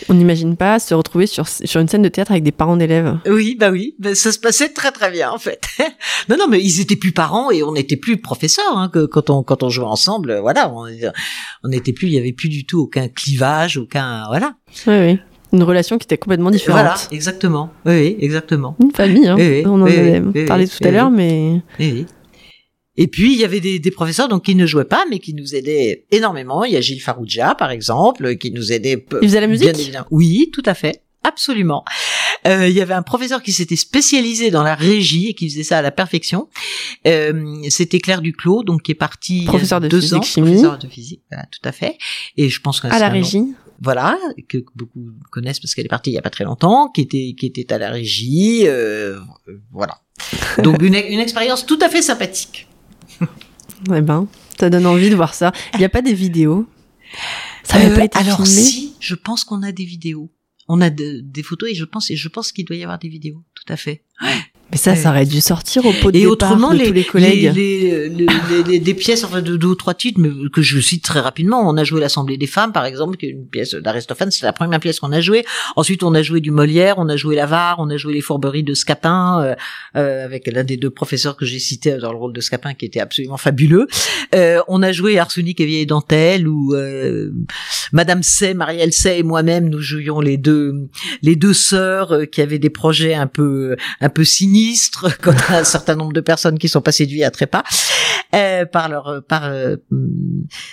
On 0.09 0.15
n'imagine 0.15 0.57
pas 0.57 0.79
se 0.79 0.95
retrouver 0.95 1.27
sur, 1.27 1.49
sur 1.49 1.81
une 1.81 1.89
scène 1.89 2.03
de 2.03 2.09
théâtre 2.09 2.31
avec 2.31 2.45
des 2.45 2.53
parents 2.53 2.77
d'élèves. 2.77 3.19
Oui, 3.27 3.57
bah 3.59 3.71
oui, 3.73 3.97
bah 3.99 4.15
ça 4.15 4.31
se 4.31 4.39
passait 4.39 4.69
très 4.69 4.93
très 4.93 5.11
bien 5.11 5.33
en 5.33 5.39
fait. 5.39 5.61
non, 6.29 6.37
non, 6.39 6.47
mais 6.49 6.63
ils 6.63 6.81
étaient 6.81 6.95
plus 6.95 7.11
parents 7.11 7.51
et 7.51 7.65
on 7.65 7.73
n'était 7.73 7.97
plus 7.97 8.19
professeurs 8.19 8.77
hein, 8.79 8.89
que 8.89 9.05
quand 9.07 9.31
on 9.31 9.43
quand 9.43 9.65
on 9.65 9.69
jouait 9.69 9.85
ensemble. 9.87 10.39
Voilà, 10.41 10.73
on 10.73 10.87
on 11.65 11.69
n'était 11.69 11.93
plus, 11.93 12.07
il 12.07 12.13
y 12.13 12.19
avait 12.19 12.33
plus 12.33 12.49
du 12.49 12.65
tout 12.65 12.83
aucun 12.83 13.09
clivage, 13.09 13.77
aucun 13.79 14.27
voilà. 14.29 14.55
Oui, 14.87 14.95
oui. 15.01 15.19
Une 15.53 15.63
relation 15.63 15.99
qui 15.99 16.05
était 16.05 16.19
complètement 16.19 16.51
différente. 16.51 16.81
Voilà, 16.81 16.97
exactement. 17.11 17.71
Oui, 17.85 17.93
oui, 17.93 18.17
exactement. 18.21 18.77
Une 18.81 18.93
famille, 18.93 19.27
hein. 19.27 19.37
Oui, 19.39 19.49
oui, 19.49 19.63
on 19.67 19.81
en 19.83 19.87
avait 19.87 20.45
parlé 20.47 20.69
tout 20.69 20.79
à 20.85 20.91
l'heure, 20.91 21.11
mais 21.11 21.57
Et, 21.79 21.93
oui. 21.93 22.07
Et 22.97 23.07
puis 23.07 23.33
il 23.33 23.41
y 23.41 23.45
avait 23.45 23.61
des, 23.61 23.79
des 23.79 23.91
professeurs 23.91 24.29
donc 24.29 24.45
qui 24.45 24.55
ne 24.55 24.67
jouaient 24.67 24.85
pas 24.85 25.05
mais 25.09 25.21
qui 25.21 25.33
nous 25.33 25.55
aidaient 25.55 26.05
énormément. 26.11 26.65
Il 26.65 26.73
y 26.73 26.77
a 26.77 26.81
Gilles 26.81 27.01
Farouja 27.01 27.55
par 27.55 27.71
exemple 27.71 28.37
qui 28.37 28.51
nous 28.51 28.73
aidait. 28.73 28.97
peu- 28.99 29.19
Il 29.23 29.29
faisait 29.29 29.41
la 29.41 29.47
musique 29.47 29.71
bien 29.73 29.79
évidemment. 29.81 30.07
Oui, 30.11 30.51
tout 30.53 30.63
à 30.67 30.75
fait. 30.75 31.03
Absolument. 31.23 31.85
Euh, 32.47 32.67
il 32.69 32.75
y 32.75 32.81
avait 32.81 32.95
un 32.95 33.03
professeur 33.03 33.43
qui 33.43 33.53
s'était 33.53 33.77
spécialisé 33.77 34.51
dans 34.51 34.63
la 34.63 34.75
régie 34.75 35.29
et 35.29 35.35
qui 35.35 35.49
faisait 35.51 35.63
ça 35.63 35.79
à 35.79 35.83
la 35.83 35.91
perfection. 35.91 36.49
Euh, 37.07 37.57
C'était 37.69 37.99
Claire 38.01 38.23
Duclos, 38.23 38.65
donc 38.65 38.83
qui 38.83 38.93
est 38.93 38.95
partie 38.95 39.45
Professeur 39.45 39.81
de 39.81 39.89
deux 39.89 40.01
physique 40.01 40.19
ans, 40.19 40.23
chimie. 40.23 40.47
professeur 40.53 40.79
de 40.79 40.87
physique, 40.89 41.23
voilà, 41.31 41.47
tout 41.51 41.67
à 41.69 41.73
fait. 41.73 41.97
Et 42.37 42.49
je 42.49 42.61
pense 42.61 42.81
que 42.81 42.87
à 42.89 42.99
la 42.99 43.09
régie. 43.09 43.45
Voilà, 43.81 44.19
que 44.49 44.59
beaucoup 44.75 45.11
connaissent 45.31 45.59
parce 45.61 45.75
qu'elle 45.75 45.87
est 45.87 45.89
partie 45.89 46.11
il 46.11 46.15
y 46.15 46.19
a 46.19 46.23
pas 46.23 46.31
très 46.31 46.45
longtemps, 46.45 46.89
qui 46.89 47.01
était 47.03 47.35
qui 47.39 47.47
était 47.47 47.73
à 47.73 47.79
la 47.79 47.91
régie, 47.91 48.63
euh, 48.67 49.19
euh, 49.49 49.61
voilà. 49.73 50.01
Donc 50.63 50.83
une, 50.83 50.95
une 50.95 51.21
expérience 51.21 51.65
tout 51.67 51.79
à 51.83 51.89
fait 51.89 52.03
sympathique. 52.03 52.67
Eh 53.97 54.03
ben, 54.03 54.29
ça 54.59 54.69
donne 54.69 54.85
envie 54.85 55.09
de 55.09 55.15
voir 55.17 55.33
ça. 55.33 55.53
Il 55.73 55.79
n'y 55.79 55.87
a 55.87 55.89
pas 55.89 56.03
des 56.03 56.13
vidéos? 56.13 56.67
Ça 57.65 57.79
n'avait 57.79 57.93
Euh, 57.93 57.97
pas 57.97 58.05
été 58.05 58.19
alors 58.19 58.45
filmé? 58.45 58.61
si, 58.61 58.95
je 59.01 59.15
pense 59.15 59.43
qu'on 59.43 59.63
a 59.63 59.73
des 59.73 59.87
vidéos. 59.87 60.31
On 60.69 60.83
a 60.83 60.91
de- 60.91 61.21
des 61.25 61.43
photos 61.43 61.71
et 61.71 61.75
je 61.75 61.87
pense 61.87 62.11
et 62.11 62.17
je 62.17 62.29
pense 62.29 62.53
qu'il 62.53 62.67
doit 62.67 62.77
y 62.77 62.83
avoir 62.83 62.99
des 62.99 63.09
vidéos, 63.09 63.43
tout 63.55 63.65
à 63.73 63.79
fait. 63.79 64.05
Mais 64.73 64.77
ça, 64.79 64.95
ça 64.95 65.11
aurait 65.11 65.27
dû 65.27 65.41
sortir 65.41 65.85
au 65.85 65.93
pot 65.93 66.11
de 66.13 66.17
Et 66.17 66.21
départ 66.21 66.33
autrement, 66.33 66.73
de 66.73 66.79
les, 66.79 66.87
tous 66.87 66.93
les 66.93 67.05
collègues. 67.05 67.53
les, 67.55 68.09
les- 68.09 68.27
les- 68.69 68.79
des 68.79 68.95
pièces, 68.95 69.25
enfin 69.25 69.43
de 69.43 69.57
deux 69.57 69.67
ou 69.69 69.75
trois 69.75 69.95
titres, 69.95 70.21
mais 70.21 70.29
que 70.53 70.63
je 70.63 70.79
cite 70.81 71.03
très 71.03 71.19
rapidement. 71.21 71.69
On 71.69 71.77
a 71.77 71.83
joué 71.85 72.01
l'Assemblée 72.01 72.37
des 72.37 72.47
femmes, 72.47 72.73
par 72.73 72.85
exemple, 72.85 73.17
qui 73.17 73.27
est 73.27 73.31
une 73.31 73.47
pièce 73.47 73.75
d'Aristophane. 73.75 74.31
C'est 74.31 74.47
la 74.47 74.53
première 74.53 74.79
pièce 74.79 75.01
qu'on 75.01 75.11
a 75.13 75.21
jouée. 75.21 75.45
Ensuite, 75.77 76.03
on 76.05 76.15
a 76.15 76.23
joué 76.23 76.41
du 76.41 76.51
Molière, 76.53 76.97
on 76.99 77.09
a 77.09 77.17
joué 77.17 77.35
l'Avare, 77.35 77.77
on 77.81 77.91
a 77.91 77.97
joué 77.97 78.15
les 78.15 78.21
Fourberies 78.21 78.63
de 78.63 78.75
Scapin, 78.75 79.43
euh, 79.43 79.55
euh, 79.97 80.25
avec 80.25 80.47
l'un 80.47 80.63
des 80.65 80.77
deux 80.77 80.91
professeurs 80.91 81.37
que 81.37 81.45
j'ai 81.45 81.59
cité 81.59 81.97
dans 81.97 82.13
le 82.13 82.19
rôle 82.19 82.33
de 82.33 82.41
Scapin, 82.41 82.75
qui 82.75 82.85
était 82.85 83.01
absolument 83.01 83.37
fabuleux. 83.39 83.89
Euh, 84.35 84.61
on 84.69 84.83
a 84.83 84.93
joué 84.93 85.19
Arsenic 85.19 85.61
et 85.61 85.67
Vieille 85.67 85.87
Dentelle, 85.87 86.47
où 86.47 86.75
euh, 86.75 87.33
Madame 87.93 88.23
Say, 88.23 88.55
Marielle 88.55 88.93
Say 88.93 89.19
et 89.19 89.23
moi-même, 89.25 89.69
nous 89.69 89.81
jouions 89.81 90.21
les 90.21 90.37
deux 90.37 90.89
les 91.23 91.35
deux 91.35 91.55
sœurs 91.55 92.13
euh, 92.13 92.25
qui 92.25 92.41
avaient 92.41 92.59
des 92.61 92.71
projets 92.71 93.15
un 93.15 93.27
peu 93.27 93.75
un 94.01 94.09
peu 94.09 94.25
sinistres 94.61 95.19
quand 95.23 95.35
un 95.51 95.65
certain 95.65 95.97
nombre 95.97 96.13
de 96.13 96.21
personnes 96.21 96.59
qui 96.59 96.69
sont 96.69 96.81
pas 96.81 96.93
séduites 96.93 97.23
à 97.23 97.31
trépas 97.31 97.63
euh, 98.35 98.65
par 98.65 98.89
leur 98.89 99.23
par 99.27 99.45
euh, 99.47 99.77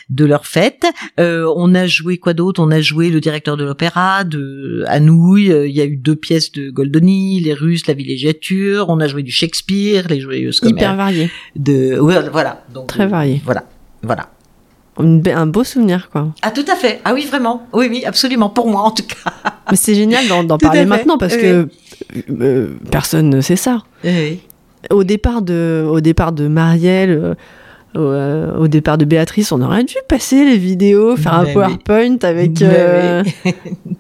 de 0.10 0.26
leur 0.26 0.46
fête. 0.46 0.84
Euh, 1.20 1.52
on 1.56 1.74
a 1.76 1.88
joué 1.88 2.18
quoi 2.18 2.34
d'autre? 2.34 2.62
On 2.62 2.72
a 2.72 2.82
joué 2.82 3.10
le 3.10 3.20
directeur 3.20 3.58
de 3.58 3.64
l'opéra 3.64 4.24
de 4.24 4.84
Anouilh. 4.88 5.52
Euh, 5.52 5.68
Il 5.68 5.76
y 5.76 5.82
a 5.82 5.86
eu 5.86 5.98
deux 5.98 6.16
pièces 6.16 6.52
de 6.52 6.70
Goldoni, 6.70 7.40
les 7.40 7.54
Russes, 7.54 7.88
la 7.88 7.94
villégiature. 7.94 8.90
On 8.90 9.00
a 9.00 9.08
joué 9.08 9.24
du 9.24 9.32
Shakespeare, 9.32 10.08
les 10.10 10.20
joyeuses 10.20 10.58
Hyper 10.58 10.70
commères 10.72 10.96
varié. 10.96 11.32
de 11.56 12.00
ouais, 12.00 12.30
voilà 12.30 12.64
donc 12.74 12.88
Très 12.88 13.04
euh, 13.06 13.08
varié. 13.08 13.42
Voilà, 13.44 13.64
voilà. 14.04 14.30
Un 15.00 15.46
beau 15.48 15.64
souvenir, 15.64 16.10
quoi. 16.12 16.30
Ah 16.42 16.52
tout 16.52 16.66
à 16.72 16.76
fait. 16.76 17.02
Ah 17.06 17.14
oui 17.14 17.26
vraiment. 17.26 17.68
Oui 17.74 17.88
oui 17.90 18.04
absolument 18.06 18.50
pour 18.50 18.68
moi 18.68 18.82
en 18.82 18.92
tout 18.92 19.04
cas. 19.04 19.32
Mais 19.72 19.78
c'est 19.78 19.96
génial 19.96 20.28
d'en 20.28 20.48
à 20.48 20.58
parler 20.58 20.86
maintenant 20.86 21.18
parce 21.18 21.36
Oui. 21.36 21.42
que 21.42 21.68
euh, 22.42 22.68
personne 22.92 23.30
ne 23.30 23.42
sait 23.42 23.56
ça. 23.56 23.84
Oui. 24.04 24.40
Au 24.90 25.04
départ 25.04 25.42
de, 25.42 25.86
au 25.90 26.00
départ 26.02 26.32
de 26.32 26.48
Marielle, 26.48 27.12
euh, 27.12 27.36
au, 27.96 28.00
euh, 28.00 28.58
au 28.58 28.68
départ 28.68 28.98
de 28.98 29.06
Béatrice, 29.06 29.52
on 29.52 29.62
aurait 29.62 29.84
dû 29.84 29.96
passer 30.08 30.46
les 30.46 30.58
vidéos, 30.58 31.16
faire 31.18 31.34
un 31.34 31.46
oui. 31.46 31.54
PowerPoint 31.54 32.18
avec. 32.24 32.60
Mais 32.62 32.68
euh, 32.70 33.24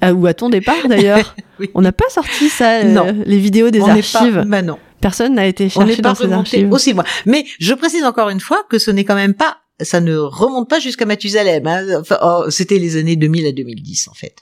ah, 0.01 0.13
ou 0.15 0.25
à 0.27 0.33
ton 0.33 0.49
départ 0.49 0.87
d'ailleurs. 0.87 1.35
On 1.73 1.81
n'a 1.81 1.91
pas 1.91 2.05
sorti 2.09 2.49
ça, 2.49 2.83
Non. 2.83 3.15
les 3.25 3.39
vidéos 3.39 3.71
des 3.71 3.81
on 3.81 3.87
archives. 3.87 4.35
pas. 4.35 4.45
Bah 4.45 4.61
non. 4.61 4.77
Personne 5.01 5.33
n'a 5.35 5.47
été 5.47 5.65
On 5.75 5.85
cherché 5.87 6.01
pas 6.03 6.09
dans 6.09 6.15
ces 6.15 6.31
archives. 6.31 6.71
aussi 6.71 6.93
loin. 6.93 7.03
Mais 7.25 7.45
je 7.59 7.73
précise 7.73 8.03
encore 8.03 8.29
une 8.29 8.39
fois 8.39 8.63
que 8.69 8.77
ce 8.77 8.91
n'est 8.91 9.03
quand 9.05 9.15
même 9.15 9.33
pas, 9.33 9.57
ça 9.81 9.99
ne 10.01 10.17
remonte 10.17 10.69
pas 10.69 10.79
jusqu'à 10.79 11.05
Mathusalem. 11.05 11.65
Hein. 11.67 11.99
Enfin, 12.01 12.17
oh, 12.23 12.45
C'était 12.49 12.79
les 12.79 12.97
années 12.97 13.15
2000 13.15 13.45
à 13.47 13.51
2010 13.51 14.07
en 14.09 14.13
fait. 14.13 14.35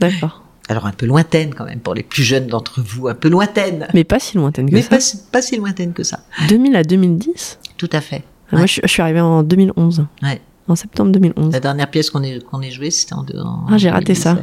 D'accord. 0.00 0.42
Alors 0.68 0.86
un 0.86 0.92
peu 0.92 1.06
lointaine 1.06 1.54
quand 1.54 1.64
même 1.66 1.80
pour 1.80 1.94
les 1.94 2.02
plus 2.02 2.22
jeunes 2.22 2.46
d'entre 2.46 2.80
vous, 2.82 3.08
un 3.08 3.14
peu 3.14 3.28
lointaine. 3.28 3.86
Mais 3.94 4.02
pas 4.04 4.18
si 4.18 4.36
lointaine 4.36 4.68
que 4.70 4.74
Mais 4.74 4.82
ça. 4.82 4.88
pas, 4.88 5.00
si- 5.00 5.18
pas 5.30 5.42
si 5.42 5.56
lointaine 5.56 5.92
que 5.92 6.02
ça. 6.02 6.20
2000 6.48 6.74
à 6.76 6.82
2010 6.82 7.58
Tout 7.76 7.90
à 7.92 8.00
fait. 8.00 8.22
Moi, 8.50 8.62
Ouais. 8.62 8.66
je, 8.66 8.80
je 8.82 8.88
suis 8.88 9.02
arrivée 9.02 9.20
en 9.20 9.42
2011. 9.42 10.06
Ouais. 10.22 10.40
En 10.66 10.74
septembre 10.76 11.12
2011. 11.12 11.52
La 11.52 11.60
dernière 11.60 11.90
pièce 11.90 12.08
qu'on 12.10 12.22
ait, 12.22 12.38
qu'on 12.40 12.62
ait 12.62 12.70
jouée, 12.70 12.90
c'était 12.90 13.12
en, 13.12 13.26
en 13.38 13.66
Ah, 13.70 13.76
j'ai 13.76 13.90
raté 13.90 14.14
2010, 14.14 14.22
ça. 14.22 14.38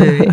ouais. 0.00 0.28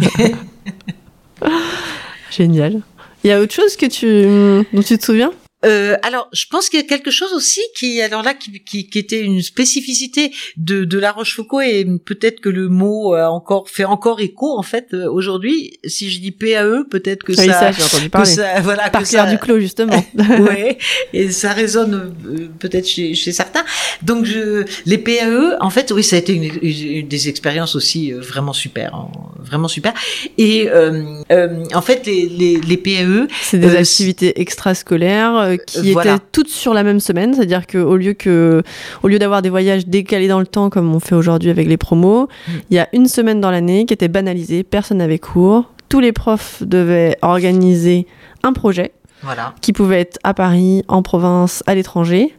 Génial. 2.32 2.82
Il 3.24 3.28
y 3.30 3.32
a 3.34 3.39
autre 3.41 3.53
chose 3.53 3.76
que 3.76 3.86
tu, 3.86 4.66
dont 4.74 4.82
tu 4.82 4.97
te 4.97 5.03
souviens? 5.05 5.32
Euh, 5.66 5.97
alors, 6.03 6.30
je 6.32 6.45
pense 6.49 6.70
qu'il 6.70 6.80
y 6.80 6.84
a 6.84 6.86
quelque 6.88 7.12
chose 7.12 7.34
aussi 7.34 7.60
qui, 7.76 8.01
alors 8.01 8.24
là, 8.24 8.34
qui, 8.34 8.64
qui, 8.64 8.89
qui 8.89 8.99
était 8.99 9.20
une 9.22 9.41
spécificité 9.41 10.32
de, 10.57 10.86
de 10.86 10.97
La 10.97 11.12
Rochefoucauld 11.12 11.64
et 11.68 11.86
peut-être 12.05 12.39
que 12.39 12.49
le 12.49 12.70
mot 12.70 13.14
a 13.14 13.30
encore 13.30 13.70
fait 13.70 13.84
encore 13.84 14.22
écho 14.22 14.57
en 14.57 14.64
fait 14.64 14.88
euh, 14.93 15.10
aujourd'hui. 15.12 15.80
Si 15.86 16.10
je 16.10 16.20
dis 16.20 16.32
PAE, 16.32 16.86
peut-être 16.89 17.24
que 17.24 17.34
Oui, 17.34 17.45
ça, 17.45 17.53
ça, 17.53 17.72
j'ai 17.72 17.84
entendu 17.84 18.05
que 18.05 18.10
parler. 18.10 18.30
ça, 18.32 18.60
voilà, 18.62 18.89
Par 18.89 19.03
Claire 19.03 19.26
ça, 19.26 19.32
Duclos, 19.32 19.60
justement. 19.60 20.03
ouais, 20.18 20.78
et 21.14 21.30
ça 21.32 21.51
résonne 21.51 22.14
euh, 22.26 22.47
peut-être 22.60 22.88
chez, 22.88 23.14
chez 23.14 23.32
certains. 23.32 23.66
Donc 24.01 24.26
je, 24.26 24.64
les 24.86 24.97
PAE, 24.97 25.57
en 25.60 25.70
fait, 25.70 25.91
oui, 25.91 26.03
ça 26.03 26.16
a 26.16 26.20
été 26.20 26.34
une, 26.34 26.49
une 26.62 27.07
des 27.07 27.28
expériences 27.30 27.76
aussi 27.76 28.14
euh, 28.14 28.22
vraiment 28.22 28.53
super, 28.53 28.95
hein, 28.95 29.10
vraiment 29.39 29.68
super. 29.68 29.93
Et 30.38 30.70
euh, 30.70 31.03
euh, 31.32 31.64
en 31.74 31.82
fait, 31.82 32.05
les, 32.05 32.28
les, 32.30 32.62
les 32.62 32.78
PAE, 32.78 33.28
C'est 33.41 33.57
des 33.57 33.68
Euh, 33.68 33.80
activités 33.80 34.39
extrascolaires 34.39 35.48
euh, 35.53 35.57
qui 35.57 35.93
voilà. 35.93 36.15
étaient 36.15 36.23
toutes 36.31 36.49
sur 36.49 36.73
la 36.73 36.83
même 36.83 36.99
semaine, 36.99 37.33
c'est-à-dire 37.33 37.67
que 37.67 37.77
au 37.77 37.95
lieu 37.95 38.13
que, 38.13 38.63
au 39.03 39.07
lieu 39.07 39.19
d'avoir 39.19 39.41
des 39.41 39.49
voyages 39.49 39.87
décalés 39.87 40.27
dans 40.27 40.39
le 40.39 40.47
temps 40.47 40.69
comme 40.69 40.93
on 40.93 40.99
fait 40.99 41.15
aujourd'hui 41.15 41.49
avec 41.49 41.67
les 41.67 41.77
promos, 41.77 42.09
Mm. 42.47 42.51
il 42.69 42.75
y 42.75 42.79
a 42.79 42.87
une 42.93 43.07
semaine 43.07 43.41
dans 43.41 43.51
l'année 43.51 43.85
qui 43.85 43.93
était 43.93 44.07
banalisée, 44.07 44.63
personne 44.63 44.97
n'avait 44.97 45.19
cours, 45.19 45.71
tous 45.87 45.99
les 45.99 46.11
profs 46.11 46.63
devaient 46.63 47.17
organiser 47.21 48.07
un 48.43 48.53
projet 48.53 48.91
voilà. 49.21 49.53
qui 49.61 49.73
pouvait 49.73 50.01
être 50.01 50.17
à 50.23 50.33
Paris, 50.33 50.83
en 50.87 51.01
province, 51.01 51.63
à 51.67 51.75
l'étranger, 51.75 52.33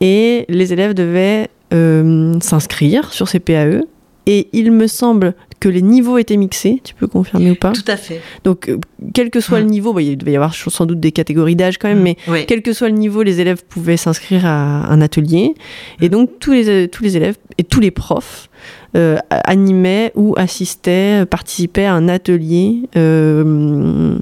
et 0.00 0.44
les 0.48 0.72
élèves 0.72 0.94
devaient 0.94 1.48
euh, 1.72 2.38
s'inscrire 2.40 3.12
sur 3.12 3.28
ces 3.28 3.40
PAE. 3.40 3.82
Et 4.26 4.48
il 4.52 4.72
me 4.72 4.86
semble 4.86 5.34
que 5.60 5.68
les 5.68 5.82
niveaux 5.82 6.18
étaient 6.18 6.36
mixés, 6.36 6.80
tu 6.84 6.94
peux 6.94 7.06
confirmer 7.06 7.50
ou 7.50 7.54
pas? 7.54 7.72
Tout 7.72 7.84
à 7.88 7.96
fait. 7.96 8.20
Donc, 8.42 8.68
euh, 8.68 8.78
quel 9.14 9.30
que 9.30 9.40
soit 9.40 9.60
le 9.60 9.66
niveau, 9.66 9.92
bah, 9.92 10.02
il 10.02 10.16
devait 10.16 10.32
y 10.32 10.36
avoir 10.36 10.54
sans 10.54 10.86
doute 10.86 11.00
des 11.00 11.12
catégories 11.12 11.56
d'âge 11.56 11.78
quand 11.78 11.88
même, 11.88 12.02
mais 12.02 12.16
Oui. 12.28 12.44
quel 12.46 12.62
que 12.62 12.72
soit 12.72 12.88
le 12.88 12.94
niveau, 12.96 13.22
les 13.22 13.40
élèves 13.40 13.62
pouvaient 13.68 13.96
s'inscrire 13.96 14.44
à 14.46 14.90
un 14.90 15.00
atelier. 15.00 15.54
Et 16.00 16.08
donc, 16.08 16.30
tous 16.40 16.52
les, 16.52 16.88
tous 16.88 17.02
les 17.02 17.16
élèves 17.16 17.36
et 17.58 17.64
tous 17.64 17.80
les 17.80 17.90
profs 17.90 18.48
euh, 18.96 19.16
animaient 19.30 20.12
ou 20.14 20.34
assistaient, 20.36 21.22
euh, 21.22 21.26
participaient 21.26 21.84
à 21.86 21.94
un 21.94 22.08
atelier 22.08 22.82
euh, 22.96 24.16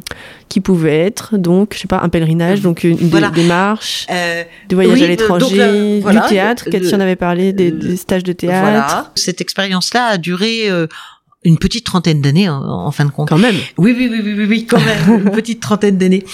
qui 0.48 0.60
pouvait 0.60 0.98
être, 1.00 1.36
donc, 1.38 1.72
je 1.74 1.80
sais 1.80 1.88
pas, 1.88 2.00
un 2.02 2.08
pèlerinage, 2.08 2.60
donc 2.60 2.84
une, 2.84 2.96
des- 2.96 3.06
Voilà. 3.06 3.30
des, 3.30 3.44
marches, 3.44 4.06
Euh, 4.10 4.42
des 4.68 4.74
voyages 4.74 4.94
oui, 4.94 5.02
à 5.02 5.04
euh, 5.04 5.08
l'étranger, 5.08 6.00
voilà, 6.00 6.20
du 6.22 6.28
théâtre. 6.28 6.64
Cathy 6.70 6.94
en 6.94 7.00
avait 7.00 7.16
parlé, 7.16 7.52
des, 7.52 7.96
stages 7.96 8.24
de 8.24 8.32
théâtre. 8.32 8.60
Voilà. 8.60 9.12
Cette 9.14 9.40
expérience-là 9.40 10.04
a 10.06 10.18
duré 10.18 10.70
euh, 10.70 10.86
une 11.44 11.58
petite 11.58 11.84
trentaine 11.84 12.20
d'années 12.20 12.48
en, 12.48 12.62
en 12.62 12.90
fin 12.92 13.04
de 13.04 13.10
compte. 13.10 13.28
Quand 13.28 13.38
même. 13.38 13.56
Oui, 13.78 13.94
oui, 13.96 14.08
oui, 14.10 14.20
oui, 14.24 14.34
oui, 14.38 14.44
oui, 14.48 14.66
quand 14.66 14.80
même, 14.80 15.24
une 15.26 15.30
petite 15.40 15.60
trentaine 15.60 15.98
d'années. 15.98 16.24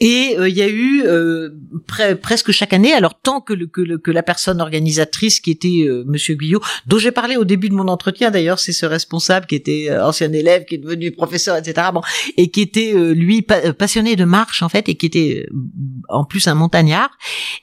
Et 0.00 0.36
euh, 0.38 0.48
il 0.48 0.56
y 0.56 0.62
a 0.62 0.68
eu 0.68 1.02
euh, 1.04 1.50
pre- 1.88 2.14
presque 2.16 2.50
chaque 2.52 2.72
année, 2.72 2.92
alors 2.92 3.20
tant 3.20 3.40
que, 3.40 3.52
le, 3.52 3.66
que, 3.66 3.80
le- 3.80 3.98
que 3.98 4.10
la 4.10 4.22
personne 4.22 4.60
organisatrice 4.60 5.40
qui 5.40 5.50
était 5.50 5.84
euh, 5.86 6.04
Monsieur 6.06 6.34
Guyot, 6.34 6.60
dont 6.86 6.98
j'ai 6.98 7.10
parlé 7.12 7.36
au 7.36 7.44
début 7.44 7.68
de 7.68 7.74
mon 7.74 7.88
entretien 7.88 8.30
d'ailleurs, 8.30 8.58
c'est 8.58 8.72
ce 8.72 8.86
responsable 8.86 9.46
qui 9.46 9.54
était 9.54 9.86
euh, 9.90 10.04
ancien 10.06 10.32
élève, 10.32 10.64
qui 10.64 10.74
est 10.76 10.78
devenu 10.78 11.10
professeur, 11.12 11.56
etc. 11.56 11.88
Bon, 11.94 12.00
et 12.36 12.50
qui 12.50 12.60
était 12.60 12.92
euh, 12.94 13.12
lui 13.12 13.42
pa- 13.42 13.72
passionné 13.72 14.16
de 14.16 14.24
marche 14.24 14.62
en 14.62 14.68
fait, 14.68 14.88
et 14.88 14.94
qui 14.96 15.06
était 15.06 15.46
euh, 15.48 15.52
en 16.08 16.24
plus 16.24 16.46
un 16.48 16.54
montagnard. 16.54 17.10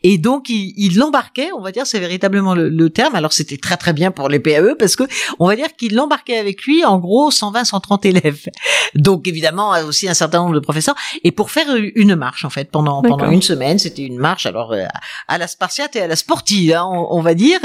Et 0.04 0.18
donc 0.18 0.50
il 0.50 0.74
il 0.78 0.98
l'embarquait, 0.98 1.50
on 1.58 1.62
va 1.62 1.72
dire, 1.72 1.86
c'est 1.88 2.00
véritablement 2.00 2.54
le, 2.56 2.70
le 2.70 2.90
terme. 2.90 3.16
Alors 3.16 3.34
c'était 3.34 3.58
très 3.58 3.78
très 3.78 3.94
bien 3.94 4.12
pour 4.12 4.30
les 4.30 4.40
PAE 4.40 4.76
parce 4.78 4.96
que 4.96 5.04
on 5.40 5.48
va 5.48 5.56
dire 5.56 5.68
qu'il 5.78 5.96
l'embarquait 5.96 6.38
avec 6.38 6.64
lui 6.64 6.84
en 6.86 7.00
gros 7.00 7.32
120, 7.32 7.66
130 7.66 8.06
élèves. 8.06 8.50
Donc 8.94 9.28
évidemment 9.28 9.72
aussi 9.88 10.08
un 10.08 10.14
certain 10.14 10.40
nombre 10.40 10.54
de 10.56 10.60
professeurs 10.60 10.96
et 11.24 11.32
pour 11.32 11.52
faire 11.52 11.68
une 11.96 12.16
marche 12.16 12.46
en 12.46 12.50
fait 12.50 12.70
pendant 12.72 13.02
pendant 13.02 13.26
une 13.32 13.42
semaine, 13.42 13.80
c'était 13.80 14.04
une 14.04 14.18
marche 14.18 14.46
alors 14.46 14.72
euh, 14.74 14.84
à 15.28 15.38
la 15.38 15.48
spartiate 15.48 15.96
et 15.96 16.02
à 16.02 16.08
la 16.08 16.16
sportive, 16.16 16.74
hein, 16.74 16.86
on, 16.90 17.08
on 17.18 17.22
va 17.22 17.34
dire. 17.34 17.60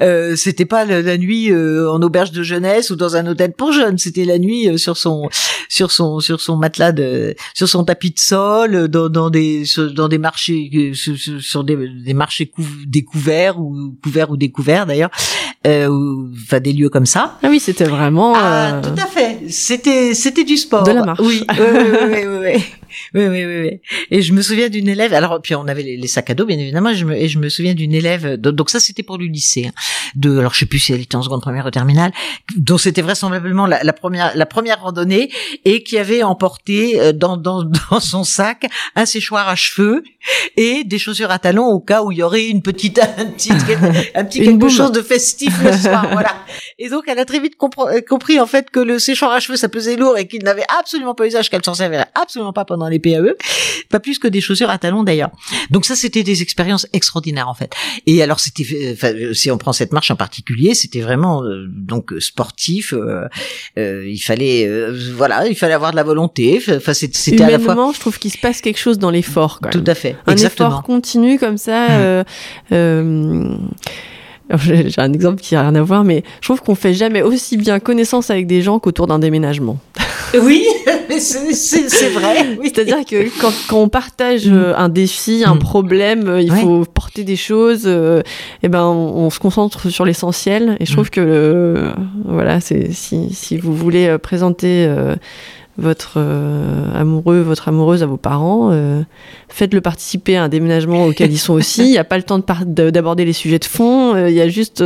Euh, 0.00 0.34
c'était 0.36 0.64
pas 0.64 0.84
la 0.84 1.18
nuit 1.18 1.50
euh, 1.50 1.90
en 1.90 2.00
auberge 2.02 2.32
de 2.32 2.42
jeunesse 2.42 2.90
ou 2.90 2.96
dans 2.96 3.16
un 3.16 3.26
hôtel 3.26 3.52
pour 3.52 3.72
jeunes, 3.72 3.98
c'était 3.98 4.24
la 4.24 4.38
nuit 4.38 4.68
euh, 4.68 4.76
sur 4.78 4.96
son 4.96 5.28
sur 5.68 5.90
son 5.90 6.20
sur 6.20 6.40
son 6.40 6.56
matelas 6.56 6.92
de 6.92 7.34
sur 7.54 7.68
son 7.68 7.84
tapis 7.84 8.10
de 8.10 8.18
sol 8.18 8.74
euh, 8.74 8.88
dans, 8.88 9.08
dans 9.08 9.30
des 9.30 9.64
sur- 9.64 9.92
dans 9.92 10.08
des 10.08 10.18
marchés 10.18 10.70
euh, 10.74 10.94
sur, 11.40 11.64
des, 11.64 11.76
des 12.04 12.14
marchés 12.14 12.46
couv- 12.46 12.86
découverts 12.86 13.58
ou 13.60 13.94
couverts 14.02 14.30
ou 14.30 14.36
découverts 14.36 14.86
d'ailleurs 14.86 15.10
euh, 15.66 15.86
ou- 15.88 16.30
enfin 16.42 16.60
des 16.60 16.72
lieux 16.72 16.88
comme 16.90 17.06
ça 17.06 17.38
Ah 17.42 17.48
oui, 17.50 17.60
c'était 17.60 17.84
vraiment. 17.84 18.34
ah, 18.36 18.74
euh, 18.76 18.80
tout 18.82 19.00
à 19.00 19.06
fait. 19.06 19.40
C'était, 19.48 20.14
c'était 20.14 20.44
du 20.44 20.56
sport. 20.56 20.71
De 20.80 20.92
la 20.92 21.04
marche. 21.04 21.20
Oui, 21.20 21.44
oui, 21.50 21.56
oui, 21.58 21.90
oui, 21.92 22.26
oui, 22.26 22.38
oui. 22.54 22.64
Oui, 23.14 23.26
oui, 23.26 23.44
oui, 23.44 23.60
oui. 23.62 23.80
Et 24.10 24.22
je 24.22 24.32
me 24.32 24.42
souviens 24.42 24.68
d'une 24.68 24.88
élève. 24.88 25.12
Alors, 25.14 25.40
puis 25.42 25.54
on 25.54 25.66
avait 25.68 25.82
les, 25.82 25.96
les 25.96 26.08
sacs 26.08 26.30
à 26.30 26.34
dos, 26.34 26.46
bien 26.46 26.58
évidemment. 26.58 26.92
Je 26.94 27.04
me, 27.04 27.14
et 27.16 27.28
je 27.28 27.38
me 27.38 27.48
souviens 27.48 27.74
d'une 27.74 27.94
élève. 27.94 28.36
Donc, 28.36 28.54
donc 28.54 28.70
ça, 28.70 28.80
c'était 28.80 29.02
pour 29.02 29.18
le 29.18 29.26
lycée. 29.26 29.66
hein, 29.66 29.72
de, 30.14 30.38
alors, 30.38 30.54
je 30.54 30.60
sais 30.60 30.66
plus 30.66 30.78
si 30.78 30.92
elle 30.92 31.00
était 31.00 31.16
en 31.16 31.22
seconde, 31.22 31.40
première 31.40 31.66
ou 31.66 31.70
terminale, 31.70 32.12
dont 32.56 32.78
c'était 32.78 33.02
vraisemblablement 33.02 33.66
la, 33.66 33.82
la 33.82 33.92
première, 33.92 34.36
la 34.36 34.46
première 34.46 34.80
randonnée, 34.82 35.30
et 35.64 35.82
qui 35.82 35.98
avait 35.98 36.22
emporté 36.22 37.00
euh, 37.00 37.12
dans, 37.12 37.36
dans, 37.36 37.64
dans 37.90 38.00
son 38.00 38.24
sac 38.24 38.66
un 38.94 39.06
séchoir 39.06 39.48
à 39.48 39.56
cheveux 39.56 40.02
et 40.56 40.84
des 40.84 40.98
chaussures 40.98 41.30
à 41.30 41.38
talons 41.38 41.66
au 41.66 41.80
cas 41.80 42.02
où 42.02 42.12
il 42.12 42.18
y 42.18 42.22
aurait 42.22 42.46
une 42.46 42.62
petite, 42.62 42.98
un 43.18 43.26
petit, 43.26 43.52
un 44.14 44.24
petit 44.24 44.42
quelque 44.44 44.68
chose 44.68 44.92
de 44.92 45.02
festif 45.02 45.52
le 45.62 45.72
soir. 45.72 46.08
Voilà. 46.12 46.34
Et 46.78 46.88
donc, 46.88 47.04
elle 47.08 47.18
a 47.18 47.24
très 47.24 47.40
vite 47.40 47.54
euh, 47.62 48.00
compris 48.08 48.38
en 48.40 48.46
fait 48.46 48.70
que 48.70 48.80
le 48.80 48.98
séchoir 48.98 49.32
à 49.32 49.40
cheveux 49.40 49.56
ça 49.56 49.68
pesait 49.68 49.96
lourd 49.96 50.18
et 50.18 50.26
qu'il 50.26 50.42
n'avait 50.44 50.64
absolument 50.78 51.14
pas 51.14 51.26
usage, 51.26 51.50
qu'elle 51.50 51.64
s'en 51.64 51.74
servait 51.74 52.04
absolument 52.20 52.52
pas 52.52 52.64
pendant 52.64 52.81
les 52.88 52.98
PAE, 52.98 53.34
pas 53.90 54.00
plus 54.00 54.18
que 54.18 54.28
des 54.28 54.40
chaussures 54.40 54.70
à 54.70 54.78
talons 54.78 55.02
d'ailleurs. 55.02 55.30
Donc 55.70 55.84
ça, 55.84 55.96
c'était 55.96 56.22
des 56.22 56.42
expériences 56.42 56.86
extraordinaires 56.92 57.48
en 57.48 57.54
fait. 57.54 57.72
Et 58.06 58.22
alors, 58.22 58.40
c'était, 58.40 58.64
euh, 58.72 58.92
enfin, 58.92 59.12
si 59.34 59.50
on 59.50 59.58
prend 59.58 59.72
cette 59.72 59.92
marche 59.92 60.10
en 60.10 60.16
particulier, 60.16 60.74
c'était 60.74 61.00
vraiment 61.00 61.42
euh, 61.44 61.66
donc 61.68 62.12
euh, 62.12 62.20
sportif. 62.20 62.92
euh, 62.92 63.26
euh, 63.78 64.06
il 64.08 64.18
fallait, 64.20 64.66
euh, 64.66 64.96
voilà, 65.16 65.46
il 65.46 65.56
fallait 65.56 65.74
avoir 65.74 65.90
de 65.90 65.96
la 65.96 66.02
volonté. 66.04 66.62
Enfin, 66.76 66.94
c'était 66.94 67.42
à 67.42 67.50
la 67.50 67.58
fois 67.58 67.76
je 67.94 68.00
trouve 68.00 68.18
qu'il 68.18 68.30
se 68.30 68.38
passe 68.38 68.60
quelque 68.60 68.78
chose 68.78 68.98
dans 68.98 69.10
l'effort. 69.10 69.60
tout 69.70 69.84
à 69.86 69.94
fait, 69.94 70.16
un 70.26 70.32
exactement. 70.32 70.68
effort 70.68 70.82
continu 70.82 71.38
comme 71.38 71.58
ça. 71.58 72.24
J'ai 74.58 74.92
un 74.98 75.12
exemple 75.12 75.40
qui 75.40 75.54
a 75.56 75.62
rien 75.62 75.74
à 75.74 75.82
voir, 75.82 76.04
mais 76.04 76.22
je 76.40 76.46
trouve 76.48 76.60
qu'on 76.60 76.74
fait 76.74 76.94
jamais 76.94 77.22
aussi 77.22 77.56
bien 77.56 77.78
connaissance 77.80 78.30
avec 78.30 78.46
des 78.46 78.62
gens 78.62 78.78
qu'autour 78.78 79.06
d'un 79.06 79.18
déménagement. 79.18 79.78
Oui, 80.42 80.64
c'est 81.18 82.08
vrai. 82.08 82.56
Oui. 82.58 82.72
C'est-à-dire 82.74 83.04
que 83.04 83.28
quand, 83.38 83.52
quand 83.68 83.76
on 83.82 83.88
partage 83.90 84.46
Mm. 84.46 84.54
euh, 84.54 84.76
un 84.78 84.88
défi, 84.88 85.42
un 85.44 85.56
Mm. 85.56 85.58
problème, 85.58 86.26
euh, 86.28 86.40
il 86.40 86.50
Ouais. 86.50 86.60
faut 86.62 86.84
porter 86.86 87.22
des 87.22 87.36
choses, 87.36 87.82
euh, 87.84 88.22
et 88.62 88.68
ben 88.68 88.82
on, 88.84 89.26
on 89.26 89.28
se 89.30 89.38
concentre 89.38 89.90
sur 89.90 90.06
l'essentiel. 90.06 90.76
Et 90.80 90.86
je 90.86 90.92
trouve 90.94 91.08
Mm. 91.08 91.10
que 91.10 91.82
voilà, 92.24 92.60
c'est 92.60 92.92
si, 92.92 93.28
si 93.34 93.58
vous 93.58 93.74
voulez 93.76 94.16
présenter 94.22 94.86
euh, 94.88 95.14
votre 95.78 96.14
euh, 96.18 96.84
amoureux, 96.94 97.40
votre 97.40 97.68
amoureuse 97.68 98.02
à 98.02 98.06
vos 98.06 98.18
parents, 98.18 98.68
euh, 98.72 99.02
faites-le 99.48 99.80
participer 99.80 100.36
à 100.36 100.44
un 100.44 100.48
déménagement 100.48 101.06
auquel 101.06 101.32
ils 101.32 101.38
sont 101.38 101.54
aussi. 101.54 101.82
Il 101.86 101.90
n'y 101.90 101.98
a 101.98 102.04
pas 102.04 102.18
le 102.18 102.22
temps 102.24 102.38
d'aborder 102.66 103.24
les 103.24 103.32
sujets 103.32 103.58
de 103.58 103.64
fond. 103.64 104.14
euh, 104.14 104.28
Il 104.28 104.34
y 104.36 104.40
a 104.42 104.48
juste 104.48 104.84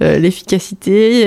l'efficacité. 0.00 1.22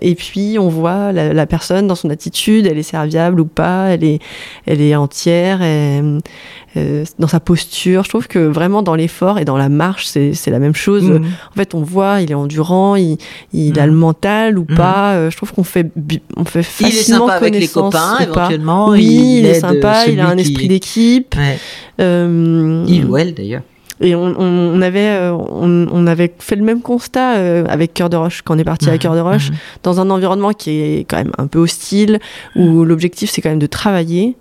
et 0.00 0.14
puis 0.14 0.58
on 0.58 0.68
voit 0.68 1.12
la, 1.12 1.32
la 1.32 1.46
personne 1.46 1.86
dans 1.86 1.94
son 1.94 2.10
attitude. 2.10 2.66
Elle 2.66 2.78
est 2.78 2.82
serviable 2.82 3.40
ou 3.40 3.46
pas. 3.46 3.88
Elle 3.90 4.04
est, 4.04 4.18
elle 4.66 4.80
est 4.80 4.94
entière. 4.94 5.62
elle- 5.62 6.20
euh, 6.76 7.04
dans 7.18 7.28
sa 7.28 7.40
posture. 7.40 8.04
Je 8.04 8.08
trouve 8.10 8.28
que 8.28 8.38
vraiment 8.38 8.82
dans 8.82 8.94
l'effort 8.94 9.38
et 9.38 9.44
dans 9.44 9.56
la 9.56 9.68
marche, 9.68 10.06
c'est 10.06 10.34
c'est 10.34 10.50
la 10.50 10.58
même 10.58 10.74
chose. 10.74 11.04
Mhm. 11.04 11.24
En 11.24 11.54
fait, 11.56 11.74
on 11.74 11.82
voit, 11.82 12.20
il 12.20 12.30
est 12.30 12.34
endurant, 12.34 12.94
il, 12.96 13.16
il 13.52 13.78
a 13.80 13.86
le 13.86 13.92
mental 13.92 14.58
ou 14.58 14.66
Mhm. 14.68 14.76
pas. 14.76 15.14
Euh, 15.14 15.30
je 15.30 15.36
trouve 15.36 15.52
qu'on 15.52 15.64
fait, 15.64 15.90
on 16.36 16.44
fait 16.44 16.60
Il 16.80 16.86
est 16.86 16.90
facilement 16.90 17.20
sympa 17.26 17.32
avec 17.34 17.54
les 17.58 17.68
copains, 17.68 18.18
éventuellement. 18.20 18.88
Oui, 18.90 19.38
il, 19.40 19.46
est 19.46 19.50
aide 19.56 19.60
sympa, 19.60 20.06
il 20.08 20.20
a 20.20 20.28
un 20.28 20.34
qui- 20.36 20.42
esprit 20.42 20.68
d'équipe. 20.68 21.34
Ouais. 21.36 21.58
Euh, 22.00 22.84
Il 22.86 23.06
ou 23.06 23.16
elle 23.16 23.34
d'ailleurs. 23.34 23.62
et 24.00 24.14
on, 24.14 24.22
on- 24.38 24.74
on 24.76 24.80
avait, 24.80 25.08
euh, 25.08 25.32
on, 25.32 25.88
on 25.90 26.06
avait 26.06 26.32
fait 26.38 26.54
le 26.54 26.62
même 26.62 26.82
constat 26.82 27.36
euh, 27.38 27.64
avec 27.68 27.94
Cœur 27.94 28.08
de 28.10 28.16
Roche 28.16 28.42
quand 28.42 28.54
on 28.54 28.58
est 28.58 28.64
parti 28.64 28.88
à 28.90 28.96
Cœur 28.98 29.14
de 29.16 29.20
Roche, 29.20 29.50
dans 29.82 29.98
un 30.00 30.08
environnement 30.10 30.52
qui 30.52 30.70
est 30.80 31.06
quand 31.08 31.16
même 31.16 31.32
un 31.38 31.48
peu 31.48 31.58
hostile, 31.58 32.20
où 32.54 32.84
l'objectif 32.84 33.30
c'est 33.30 33.40
quand 33.40 33.48
même 33.50 33.58
de 33.58 33.66
travailler. 33.66 34.36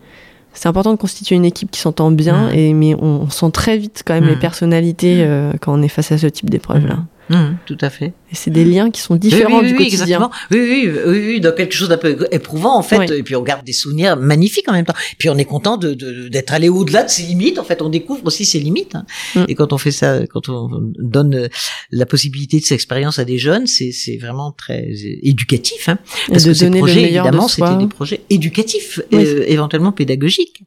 C'est 0.60 0.68
important 0.68 0.92
de 0.92 0.98
constituer 0.98 1.36
une 1.36 1.46
équipe 1.46 1.70
qui 1.70 1.80
s'entend 1.80 2.10
bien, 2.10 2.48
Mhm. 2.48 2.54
et, 2.56 2.74
mais 2.74 2.96
on, 2.96 3.22
on 3.22 3.30
sent 3.30 3.52
très 3.52 3.78
vite 3.78 4.02
quand 4.06 4.16
même 4.16 4.26
les 4.26 4.34
Mhm. 4.34 4.40
personnalités 4.40 5.18
euh, 5.24 5.54
quand 5.62 5.78
on 5.78 5.82
est 5.84 5.88
face 5.88 6.12
à 6.12 6.18
ce 6.18 6.26
type 6.28 6.50
d'épreuve-là. 6.50 6.98
Mhm, 7.30 7.58
tout 7.66 7.78
à 7.82 7.90
fait. 7.92 8.14
Et 8.32 8.36
c'est 8.36 8.52
des 8.52 8.66
liens 8.66 8.92
qui 8.92 9.00
sont 9.02 9.16
différents 9.16 9.60
oui, 9.62 9.68
du 9.68 9.72
oui, 9.78 9.78
quotidien. 9.86 10.20
Exactement. 10.20 10.32
Oui, 10.52 10.60
oui, 10.60 10.92
oui, 11.08 11.20
oui, 11.28 11.40
dans 11.40 11.54
quelque 11.54 11.74
chose 11.74 11.88
d'un 11.90 11.98
peu 11.98 12.28
éprouvant 12.32 12.78
en 12.78 12.84
fait. 12.84 12.98
Oui. 12.98 13.06
Et 13.20 13.24
puis 13.24 13.36
on 13.38 13.42
garde 13.42 13.66
des 13.66 13.72
souvenirs 13.74 14.18
magnifiques 14.18 14.68
en 14.68 14.74
même 14.74 14.86
temps. 14.86 14.96
Puis 15.18 15.30
on 15.30 15.38
est 15.38 15.46
content 15.46 15.78
de 15.78 15.94
de- 15.94 16.28
d'être 16.28 16.52
allé 16.52 16.68
au-delà 16.68 17.04
de 17.04 17.10
ses 17.10 17.24
limites. 17.24 17.58
En 17.58 17.64
fait, 17.64 17.82
on 17.82 17.90
découvre 17.90 18.26
aussi 18.26 18.44
ses 18.44 18.60
limites. 18.60 18.96
hein. 18.96 19.06
Mm. 19.36 19.46
Et 19.48 19.56
quand 19.56 19.72
on 19.72 19.78
fait 19.78 19.92
ça, 19.92 20.20
quand 20.28 20.50
on 20.50 20.70
donne 21.00 21.48
la 21.92 22.06
possibilité 22.06 22.60
de 22.60 22.64
cette 22.64 22.74
expérience 22.76 23.18
à 23.18 23.24
des 23.26 23.38
jeunes, 23.38 23.66
c'est 23.66 23.92
c'est 23.94 24.18
vraiment 24.18 24.52
très 24.52 24.90
éducatif. 25.24 25.88
Hein. 25.90 25.98
Et 26.28 26.32
Parce 26.32 26.44
de 26.44 26.50
que 26.50 26.54
ces 26.58 26.70
projets, 26.72 27.02
de 27.02 27.06
évidemment, 27.08 27.48
soi. 27.48 27.68
c'était 27.70 27.84
des 27.84 27.90
projets 27.90 28.22
éducatifs, 28.30 29.00
Oui. 29.14 29.24
euh, 29.26 29.44
éventuellement 29.48 29.92
pédagogiques. 29.94 30.64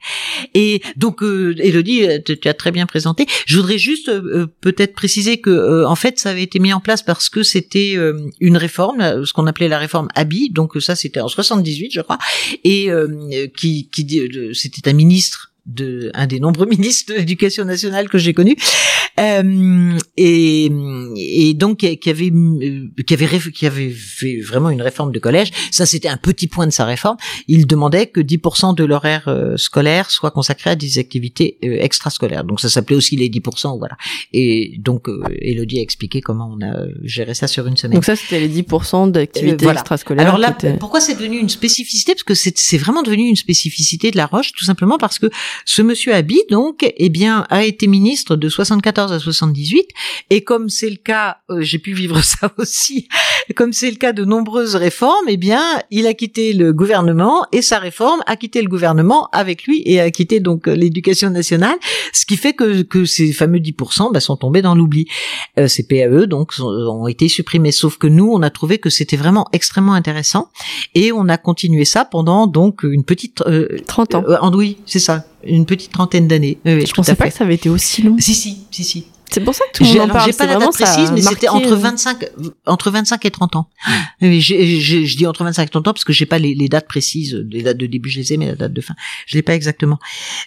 Et 0.54 0.80
donc, 0.96 1.22
euh, 1.22 1.54
Elodie, 1.58 2.04
tu 2.24 2.38
tu 2.38 2.48
as 2.48 2.54
très 2.54 2.70
bien 2.70 2.86
présenté. 2.86 3.26
Je 3.46 3.56
voudrais 3.56 3.78
juste 3.78 4.08
euh, 4.08 4.22
euh, 4.34 4.46
peut-être 4.60 4.94
préciser 4.94 5.38
que, 5.40 5.50
euh, 5.50 5.86
en 5.86 5.94
fait, 5.96 6.18
ça 6.18 6.30
avait 6.30 6.42
été 6.42 6.58
mis 6.58 6.72
en 6.72 6.80
place 6.80 7.02
parce 7.02 7.28
que 7.28 7.42
c'était 7.50 7.94
euh, 7.96 8.30
une 8.40 8.56
réforme, 8.56 8.98
là, 8.98 9.16
ce 9.24 9.32
qu'on 9.32 9.46
appelait 9.46 9.68
la 9.68 9.78
réforme 9.78 10.08
Abi. 10.14 10.50
Donc 10.50 10.72
ça, 10.80 10.96
c'était 10.96 11.20
en 11.20 11.28
78, 11.28 11.92
je 11.92 12.00
crois, 12.00 12.18
et 12.64 12.90
euh, 12.90 13.46
qui, 13.56 13.88
qui 13.90 14.20
euh, 14.20 14.52
c'était 14.54 14.88
un 14.88 14.94
ministre 14.94 15.52
de 15.66 16.10
un 16.14 16.26
des 16.26 16.40
nombreux 16.40 16.66
ministres 16.76 17.12
de 17.12 17.18
l'éducation 17.18 17.64
nationale 17.64 18.08
que 18.08 18.18
j'ai 18.18 18.34
connu 18.34 18.56
euh, 19.18 19.98
et, 20.16 20.70
et 21.16 21.54
donc 21.54 21.78
qui 21.78 22.10
avait 22.10 22.30
euh, 22.30 22.88
qui 23.06 23.14
avait 23.14 23.26
réf- 23.26 23.50
qui 23.50 23.66
avait 23.66 23.90
fait 23.90 24.40
vraiment 24.40 24.70
une 24.70 24.82
réforme 24.82 25.12
de 25.12 25.18
collège. 25.18 25.50
Ça 25.70 25.86
c'était 25.86 26.08
un 26.08 26.16
petit 26.16 26.46
point 26.46 26.66
de 26.66 26.72
sa 26.72 26.84
réforme. 26.84 27.16
Il 27.48 27.66
demandait 27.66 28.06
que 28.06 28.20
10% 28.20 28.74
de 28.74 28.84
l'horaire 28.84 29.24
euh, 29.28 29.56
scolaire 29.56 30.10
soit 30.10 30.30
consacré 30.30 30.70
à 30.70 30.76
des 30.76 30.98
activités 30.98 31.58
euh, 31.64 31.78
extrascolaires. 31.80 32.44
Donc 32.44 32.60
ça 32.60 32.68
s'appelait 32.68 32.96
aussi 32.96 33.16
les 33.16 33.28
10% 33.28 33.78
voilà. 33.78 33.96
Et 34.32 34.76
donc 34.78 35.08
euh, 35.08 35.22
Elodie 35.40 35.78
a 35.78 35.82
expliqué 35.82 36.20
comment 36.20 36.50
on 36.56 36.64
a 36.64 36.86
géré 37.02 37.34
ça 37.34 37.46
sur 37.48 37.66
une 37.66 37.76
semaine. 37.76 37.94
Donc 37.94 38.04
ça, 38.04 38.16
c'était 38.16 38.40
les 38.40 38.48
10% 38.62 39.10
d'activités 39.10 39.52
Euh, 39.54 39.56
voilà. 39.62 39.80
extrascolaires. 39.80 40.26
alors 40.26 40.38
là, 40.38 40.50
étaient- 40.50 40.76
pourquoi 40.78 41.00
c'est 41.00 41.14
devenu 41.14 41.38
une 41.38 41.48
spécificité? 41.48 42.12
Parce 42.14 42.22
que 42.24 42.34
c'est 42.34 42.56
c'est 42.58 42.78
vraiment 42.78 43.02
devenu 43.02 43.28
une 43.28 43.36
spécificité 43.36 44.10
de 44.10 44.16
La 44.16 44.26
Roche, 44.26 44.52
tout 44.52 44.64
simplement 44.64 44.98
parce 44.98 45.18
que 45.18 45.26
ce 45.64 45.82
monsieur 45.82 46.14
Abi, 46.14 46.38
donc, 46.50 46.92
eh 46.96 47.08
bien, 47.08 47.46
a 47.50 47.64
été 47.64 47.86
ministre 47.86 48.36
de 48.36 48.48
74 48.48 48.99
à 49.08 49.18
78, 49.18 49.88
et 50.30 50.42
comme 50.44 50.68
c'est 50.68 50.90
le 50.90 50.96
cas, 50.96 51.38
euh, 51.50 51.60
j'ai 51.62 51.78
pu 51.78 51.92
vivre 51.92 52.22
ça 52.24 52.52
aussi, 52.58 53.08
comme 53.56 53.72
c'est 53.72 53.90
le 53.90 53.96
cas 53.96 54.12
de 54.12 54.24
nombreuses 54.24 54.74
réformes, 54.76 55.26
eh 55.28 55.36
bien, 55.36 55.62
il 55.90 56.06
a 56.06 56.14
quitté 56.14 56.52
le 56.52 56.72
gouvernement 56.72 57.46
et 57.52 57.62
sa 57.62 57.78
réforme 57.78 58.20
a 58.26 58.36
quitté 58.36 58.62
le 58.62 58.68
gouvernement 58.68 59.28
avec 59.32 59.64
lui 59.64 59.82
et 59.86 60.00
a 60.00 60.10
quitté 60.10 60.40
donc 60.40 60.68
euh, 60.68 60.74
l'éducation 60.74 61.30
nationale, 61.30 61.76
ce 62.12 62.26
qui 62.26 62.36
fait 62.36 62.52
que, 62.52 62.82
que 62.82 63.04
ces 63.04 63.32
fameux 63.32 63.58
10% 63.58 64.12
bah, 64.12 64.20
sont 64.20 64.36
tombés 64.36 64.62
dans 64.62 64.74
l'oubli. 64.74 65.06
Euh, 65.58 65.68
ces 65.68 65.86
PAE 65.86 66.26
donc 66.26 66.52
sont- 66.52 66.66
ont 66.68 67.06
été 67.08 67.28
supprimés, 67.28 67.72
sauf 67.72 67.96
que 67.98 68.06
nous, 68.06 68.30
on 68.32 68.42
a 68.42 68.50
trouvé 68.50 68.78
que 68.78 68.90
c'était 68.90 69.16
vraiment 69.16 69.46
extrêmement 69.52 69.94
intéressant 69.94 70.48
et 70.94 71.12
on 71.12 71.28
a 71.28 71.38
continué 71.38 71.84
ça 71.84 72.04
pendant 72.04 72.46
donc 72.46 72.82
une 72.82 73.04
petite 73.04 73.42
euh, 73.42 73.68
30 73.86 74.14
ans. 74.14 74.24
euh, 74.28 74.50
oui, 74.54 74.78
c'est 74.86 74.98
ça, 74.98 75.24
une 75.44 75.66
petite 75.66 75.92
trentaine 75.92 76.28
d'années. 76.28 76.58
Oui, 76.64 76.84
je 76.86 76.92
pensais 76.92 77.14
pas 77.14 77.24
fait. 77.24 77.30
que 77.30 77.36
ça 77.36 77.44
avait 77.44 77.54
été 77.54 77.68
aussi 77.68 78.02
long. 78.02 78.16
Si 78.18 78.34
si, 78.34 78.58
si 78.70 78.84
si. 78.84 79.06
C'est 79.32 79.40
pour 79.40 79.54
ça 79.54 79.64
que 79.72 79.78
tout 79.78 79.84
le 79.84 79.98
monde 80.00 80.10
en 80.10 80.12
parle. 80.12 80.26
j'ai 80.30 80.36
pas 80.36 80.46
la 80.46 80.56
date 80.56 80.72
précise, 80.72 81.12
mais 81.12 81.22
c'était 81.22 81.48
entre 81.48 81.72
euh, 81.72 81.76
25 81.76 82.24
entre 82.66 82.90
25 82.90 83.24
et 83.24 83.30
30 83.30 83.56
ans. 83.56 83.66
Je 84.20 85.16
dis 85.16 85.26
entre 85.26 85.44
25 85.44 85.62
et 85.64 85.68
30 85.68 85.88
ans 85.88 85.92
parce 85.92 86.04
que 86.04 86.12
j'ai 86.12 86.26
pas 86.26 86.38
les, 86.38 86.54
les 86.54 86.68
dates 86.68 86.86
précises, 86.88 87.34
les 87.50 87.62
dates 87.62 87.76
de 87.76 87.86
début 87.86 88.08
je 88.10 88.18
les 88.20 88.32
ai, 88.32 88.36
mais 88.36 88.46
la 88.46 88.54
date 88.54 88.72
de 88.72 88.80
fin 88.80 88.94
je 89.26 89.36
l'ai 89.36 89.42
pas 89.42 89.54
exactement. 89.54 89.98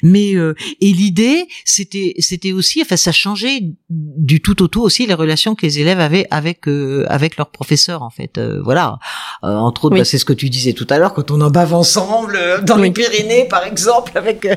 Mais 0.02 0.36
euh, 0.36 0.54
et 0.82 0.92
l'idée 0.92 1.48
c'était 1.66 2.14
c'était 2.20 2.52
aussi, 2.52 2.82
enfin 2.82 2.98
ça 2.98 3.12
changeait 3.12 3.60
du 3.90 4.42
tout 4.42 4.62
au 4.64 4.68
tout 4.68 4.82
aussi 4.82 5.06
les 5.06 5.14
relations 5.14 5.56
que 5.56 5.66
les 5.66 5.80
élèves 5.80 6.00
avaient 6.00 6.28
avec 6.32 6.68
euh, 6.68 7.06
avec 7.08 7.38
leurs 7.38 7.50
professeurs 7.52 8.02
en 8.04 8.10
fait. 8.10 8.38
Euh, 8.38 8.62
voilà, 8.64 9.00
Euh, 9.44 9.56
entre 9.56 9.86
autres, 9.86 9.94
Oui. 9.96 10.00
bah, 10.02 10.06
c'est 10.06 10.18
ce 10.18 10.26
que 10.26 10.34
tu 10.34 10.50
disais 10.50 10.74
tout 10.74 10.88
à 10.90 10.98
l'heure 11.00 11.14
quand 11.14 11.32
on 11.32 11.42
en 11.42 11.50
bave 11.50 11.74
ensemble 11.74 12.36
euh, 12.38 12.62
dans 12.62 12.76
Oui. 12.78 12.84
les 12.84 12.92
Pyrénées 12.92 13.46
par 13.50 13.64
exemple 13.66 14.12
avec 14.18 14.48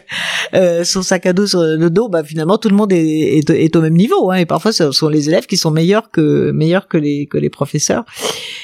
euh, 0.55 0.85
son 0.85 1.03
sac 1.03 1.27
à 1.27 1.33
dos 1.33 1.47
sur 1.47 1.61
le 1.63 1.91
dos, 1.91 2.09
bah 2.09 2.23
finalement 2.25 2.59
tout 2.59 2.69
le 2.69 2.77
monde 2.77 2.93
est, 2.93 3.39
est, 3.39 3.51
est 3.51 3.77
au 3.77 3.81
même 3.83 3.95
niveau. 3.95 4.16
Hein, 4.31 4.37
et 4.37 4.47
parfois 4.47 4.73
ce 4.73 4.91
sont 4.93 5.09
les 5.09 5.29
élèves 5.29 5.47
qui 5.47 5.57
sont 5.57 5.71
meilleurs 5.71 6.11
que 6.11 6.51
meilleurs 6.51 6.89
que 6.89 6.97
les 6.97 7.27
que 7.27 7.39
les 7.39 7.51
professeurs. 7.51 8.05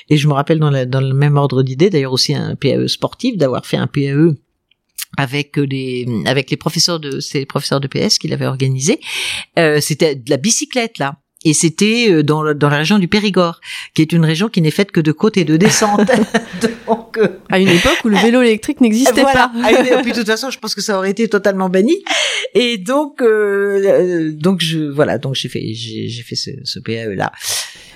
Et 0.09 0.17
je 0.17 0.29
me 0.29 0.33
rappelle 0.33 0.59
dans, 0.59 0.71
la, 0.71 0.85
dans 0.87 1.01
le 1.01 1.15
même 1.15 1.37
ordre 1.37 1.63
d'idée, 1.63 1.91
d'ailleurs 1.91 2.13
aussi 2.13 2.35
un 2.35 2.55
PAE 2.57 2.89
sportif, 2.89 3.37
d'avoir 3.37 3.67
fait 3.67 3.77
un 3.77 3.87
PAE 3.87 4.35
avec 5.19 5.57
les 5.57 6.07
avec 6.27 6.51
les 6.51 6.57
professeurs 6.57 7.01
de 7.01 7.21
ces 7.21 7.47
professeurs 7.47 7.81
de 7.81 7.89
PS 7.89 8.19
qu'il 8.19 8.33
avait 8.33 8.47
organisé. 8.47 9.01
Euh, 9.59 9.81
C'était 9.81 10.15
de 10.15 10.31
la 10.31 10.37
bicyclette 10.37 10.99
là. 10.99 11.17
Et 11.45 11.55
c'était 11.55 12.07
euh, 12.09 12.23
dans, 12.23 12.55
dans 12.55 12.69
la 12.69 12.79
région 12.79 13.01
du 13.01 13.09
Périgord, 13.09 13.61
qui 13.95 14.03
est 14.03 14.13
une 14.13 14.25
région 14.25 14.49
qui 14.49 14.63
n'est 14.63 14.71
faite 14.71 14.93
que 14.93 15.01
de 15.01 15.11
côtes 15.11 15.37
et 15.37 15.45
de 15.45 15.57
descentes. 15.57 16.11
À 17.51 17.59
une 17.59 17.69
époque 17.69 17.99
où 18.05 18.09
le 18.09 18.17
vélo 18.17 18.43
électrique 18.43 18.81
n'existait 18.81 19.23
voilà. 19.23 19.51
pas. 19.55 19.71
Et 19.73 20.03
puis, 20.03 20.13
de 20.13 20.19
toute 20.19 20.27
façon, 20.27 20.51
je 20.51 20.59
pense 20.59 20.75
que 20.75 20.81
ça 20.81 20.99
aurait 20.99 21.11
été 21.11 21.29
totalement 21.29 21.69
banni. 21.69 21.97
Et 22.55 22.79
donc, 22.79 23.23
euh, 23.23 23.83
euh, 23.85 24.33
donc 24.33 24.61
je, 24.61 24.79
voilà, 24.79 25.19
donc 25.19 25.35
j'ai 25.35 25.49
fait, 25.49 25.73
j'ai, 25.73 26.23
fait 26.23 26.37
ce, 26.37 26.51
ce 26.65 26.79
PAE 26.79 27.15
là. 27.15 27.33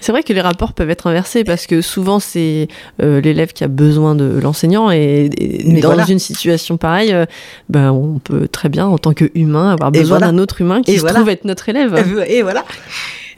C'est 0.00 0.12
vrai 0.12 0.22
que 0.22 0.32
les 0.32 0.40
rapports 0.40 0.72
peuvent 0.72 0.90
être 0.90 1.08
inversés 1.08 1.42
parce 1.42 1.66
que 1.66 1.80
souvent 1.80 2.20
c'est 2.20 2.68
euh, 3.02 3.20
l'élève 3.20 3.52
qui 3.52 3.64
a 3.64 3.68
besoin 3.68 4.14
de 4.14 4.38
l'enseignant 4.40 4.90
et, 4.90 5.30
et 5.36 5.64
Mais 5.66 5.80
dans 5.80 5.88
voilà. 5.88 6.04
une 6.08 6.18
situation 6.18 6.76
pareille, 6.76 7.12
euh, 7.12 7.26
ben 7.68 7.90
on 7.90 8.18
peut 8.18 8.46
très 8.46 8.68
bien 8.68 8.86
en 8.86 8.98
tant 8.98 9.14
qu'humain 9.14 9.72
avoir 9.72 9.90
besoin 9.90 10.18
voilà. 10.18 10.32
d'un 10.32 10.38
autre 10.38 10.60
humain 10.60 10.82
qui 10.82 10.92
Et 10.92 10.96
se 10.96 11.00
voilà. 11.00 11.16
trouve 11.16 11.30
être 11.30 11.44
notre 11.44 11.68
élève. 11.68 11.94
Et 12.28 12.42
voilà. 12.42 12.64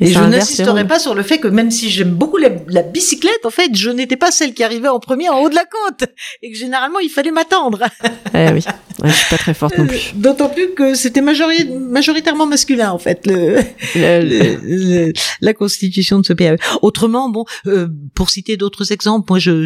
Et 0.00 0.06
je 0.12 0.20
n'insisterai 0.20 0.86
pas 0.86 0.98
sur 1.00 1.14
le 1.14 1.22
fait 1.22 1.38
que 1.38 1.48
même 1.48 1.70
si 1.72 1.90
j'aime 1.90 2.10
beaucoup 2.10 2.36
la, 2.36 2.50
la 2.68 2.82
bicyclette, 2.82 3.44
en 3.44 3.50
fait, 3.50 3.74
je 3.74 3.90
n'étais 3.90 4.16
pas 4.16 4.30
celle 4.30 4.54
qui 4.54 4.62
arrivait 4.62 4.88
en 4.88 5.00
premier 5.00 5.28
en 5.28 5.40
haut 5.40 5.47
de 5.48 5.54
la 5.54 5.64
côte. 5.64 6.08
Et 6.42 6.50
que 6.52 6.56
généralement, 6.58 6.98
il 7.00 7.08
fallait 7.10 7.30
m'attendre. 7.30 7.84
Eh 8.34 8.52
oui, 8.52 8.60
Ouais, 9.02 9.08
je 9.10 9.14
suis 9.14 9.30
pas 9.30 9.38
très 9.38 9.54
forte 9.54 9.76
non 9.78 9.86
plus. 9.86 9.96
Euh, 9.96 10.16
D'autant 10.16 10.48
plus 10.48 10.74
que 10.74 10.94
c'était 10.94 11.22
majori- 11.22 11.68
majoritairement 11.78 12.46
masculin, 12.46 12.90
en 12.90 12.98
fait, 12.98 13.26
le, 13.26 13.58
la 15.40 15.54
constitution 15.54 16.18
de 16.20 16.26
ce 16.26 16.32
PAE. 16.32 16.56
Autrement, 16.82 17.28
bon, 17.30 17.44
euh, 17.66 17.88
pour 18.14 18.30
citer 18.30 18.56
d'autres 18.56 18.92
exemples, 18.92 19.26
moi, 19.30 19.38
je, 19.38 19.64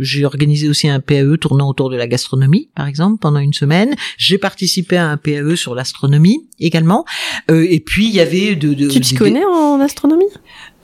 j'ai 0.00 0.24
organisé 0.24 0.68
aussi 0.68 0.88
un 0.88 1.00
PAE 1.00 1.36
tournant 1.40 1.68
autour 1.68 1.90
de 1.90 1.96
la 1.96 2.06
gastronomie, 2.06 2.68
par 2.74 2.86
exemple, 2.86 3.18
pendant 3.20 3.38
une 3.40 3.52
semaine. 3.52 3.94
J'ai 4.18 4.38
participé 4.38 4.96
à 4.96 5.08
un 5.08 5.16
PAE 5.16 5.56
sur 5.56 5.74
l'astronomie 5.74 6.48
également. 6.58 7.04
Euh, 7.50 7.66
et 7.68 7.80
puis, 7.80 8.06
il 8.08 8.14
y 8.14 8.20
avait 8.20 8.54
de, 8.54 8.74
de 8.74 8.88
Tu 8.88 9.00
t'y 9.00 9.12
des- 9.14 9.18
connais 9.18 9.44
en 9.44 9.80
astronomie? 9.80 10.24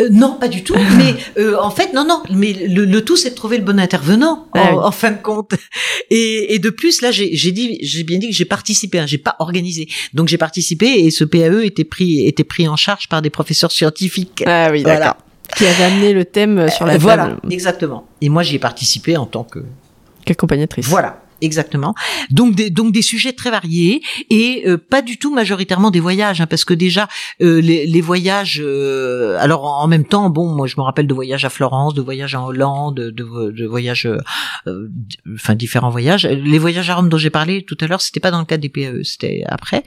Euh, 0.01 0.09
non, 0.11 0.34
pas 0.38 0.49
du 0.49 0.62
tout. 0.62 0.76
Mais 0.96 1.14
en 1.59 1.70
fait, 1.70 1.92
non, 1.92 2.05
non. 2.07 2.22
Mais 2.30 2.53
le, 2.53 2.84
le 2.84 3.05
tout, 3.05 3.16
c'est 3.16 3.30
de 3.30 3.34
trouver 3.34 3.59
le 3.59 3.64
bon 3.64 3.78
intervenant 3.89 4.47
en, 4.53 4.59
Ah 4.61 4.68
oui. 4.72 4.78
en 4.82 4.91
fin 4.91 5.11
de 5.12 5.22
compte. 5.22 5.53
Et, 6.11 6.55
et 6.55 6.59
de 6.59 6.70
plus, 6.70 7.03
là, 7.03 7.11
j'ai 7.11 7.34
j'ai 7.36 7.53
dit, 7.53 7.78
j'ai 7.82 8.03
bien 8.03 8.18
dit 8.18 8.28
que 8.28 8.34
j'ai 8.34 8.45
participé. 8.47 8.99
Hein, 8.99 9.07
j'ai 9.07 9.18
pas 9.18 9.36
organisé. 9.41 9.89
Donc 10.14 10.28
j'ai 10.28 10.39
participé 10.39 10.86
et 10.86 11.11
ce 11.11 11.24
PAE 11.24 11.64
était 11.64 11.84
pris 11.84 12.26
était 12.26 12.45
pris 12.45 12.66
en 12.68 12.76
charge 12.76 13.09
par 13.09 13.20
des 13.22 13.30
professeurs 13.30 13.72
scientifiques. 13.72 14.43
Ah 14.47 14.68
oui, 14.72 14.82
Voilà. 14.82 14.99
d'accord. 14.99 15.16
Qui 15.57 15.66
avait 15.66 15.84
amené 15.84 16.12
le 16.12 16.24
thème 16.26 16.68
sur 16.70 16.84
la 16.86 16.95
Euh, 16.95 16.99
voilà, 16.99 17.26
table 17.28 17.41
exactement. 17.51 18.07
Et 18.20 18.28
moi, 18.28 18.43
j'y 18.43 18.57
ai 18.57 18.59
participé 18.59 19.16
en 19.16 19.24
tant 19.26 19.45
que 19.45 19.61
qu'accompagnatrice. 20.24 20.86
voilà. 20.86 21.22
Exactement. 21.41 21.95
Donc 22.30 22.55
des, 22.55 22.70
donc 22.70 22.93
des 22.93 23.03
sujets 23.03 23.32
très 23.32 23.51
variés 23.51 24.03
et 24.28 24.64
euh, 24.66 24.76
pas 24.76 25.03
du 25.03 25.18
tout 25.18 25.32
majoritairement 25.32 25.91
des 25.91 26.01
voyages, 26.01 26.41
hein, 26.41 26.47
parce 26.47 26.64
que 26.64 26.74
déjà 26.74 27.09
euh, 27.41 27.61
les, 27.61 27.86
les 27.86 28.01
voyages. 28.01 28.61
euh, 28.64 29.36
alors 29.39 29.64
en, 29.64 29.86
même 29.86 30.05
temps, 30.05 30.30
bon, 30.30 30.49
moi 30.49 30.66
je 30.66 30.74
me 30.76 30.82
rappelle 30.82 31.07
de 31.07 31.14
voyages 31.14 31.45
à 31.45 31.51
Florence, 31.51 31.95
de 31.95 32.03
voyages 32.03 32.34
en 32.34 32.47
Hollande, 32.47 32.97
de, 32.97 33.11
de, 33.11 33.66
voyages, 33.66 34.07
euh, 34.07 34.18
euh, 34.66 34.89
enfin 35.34 35.55
différents 35.55 35.91
voyages. 35.91 36.26
Les 36.26 36.59
voyages 36.59 36.91
à 36.91 36.97
Rome 36.97 37.09
dont 37.09 37.18
j'ai 37.18 37.30
parlé 37.30 37.62
tout 37.62 37.78
à 37.80 37.86
l'heure, 37.86 38.01
c'était 38.01 38.20
pas 38.20 38.30
dans 38.30 38.41
le 38.41 38.45
cadre 38.45 38.62
des 38.62 38.68
PAE, 38.68 39.05
c'était 39.05 39.45
après. 39.47 39.84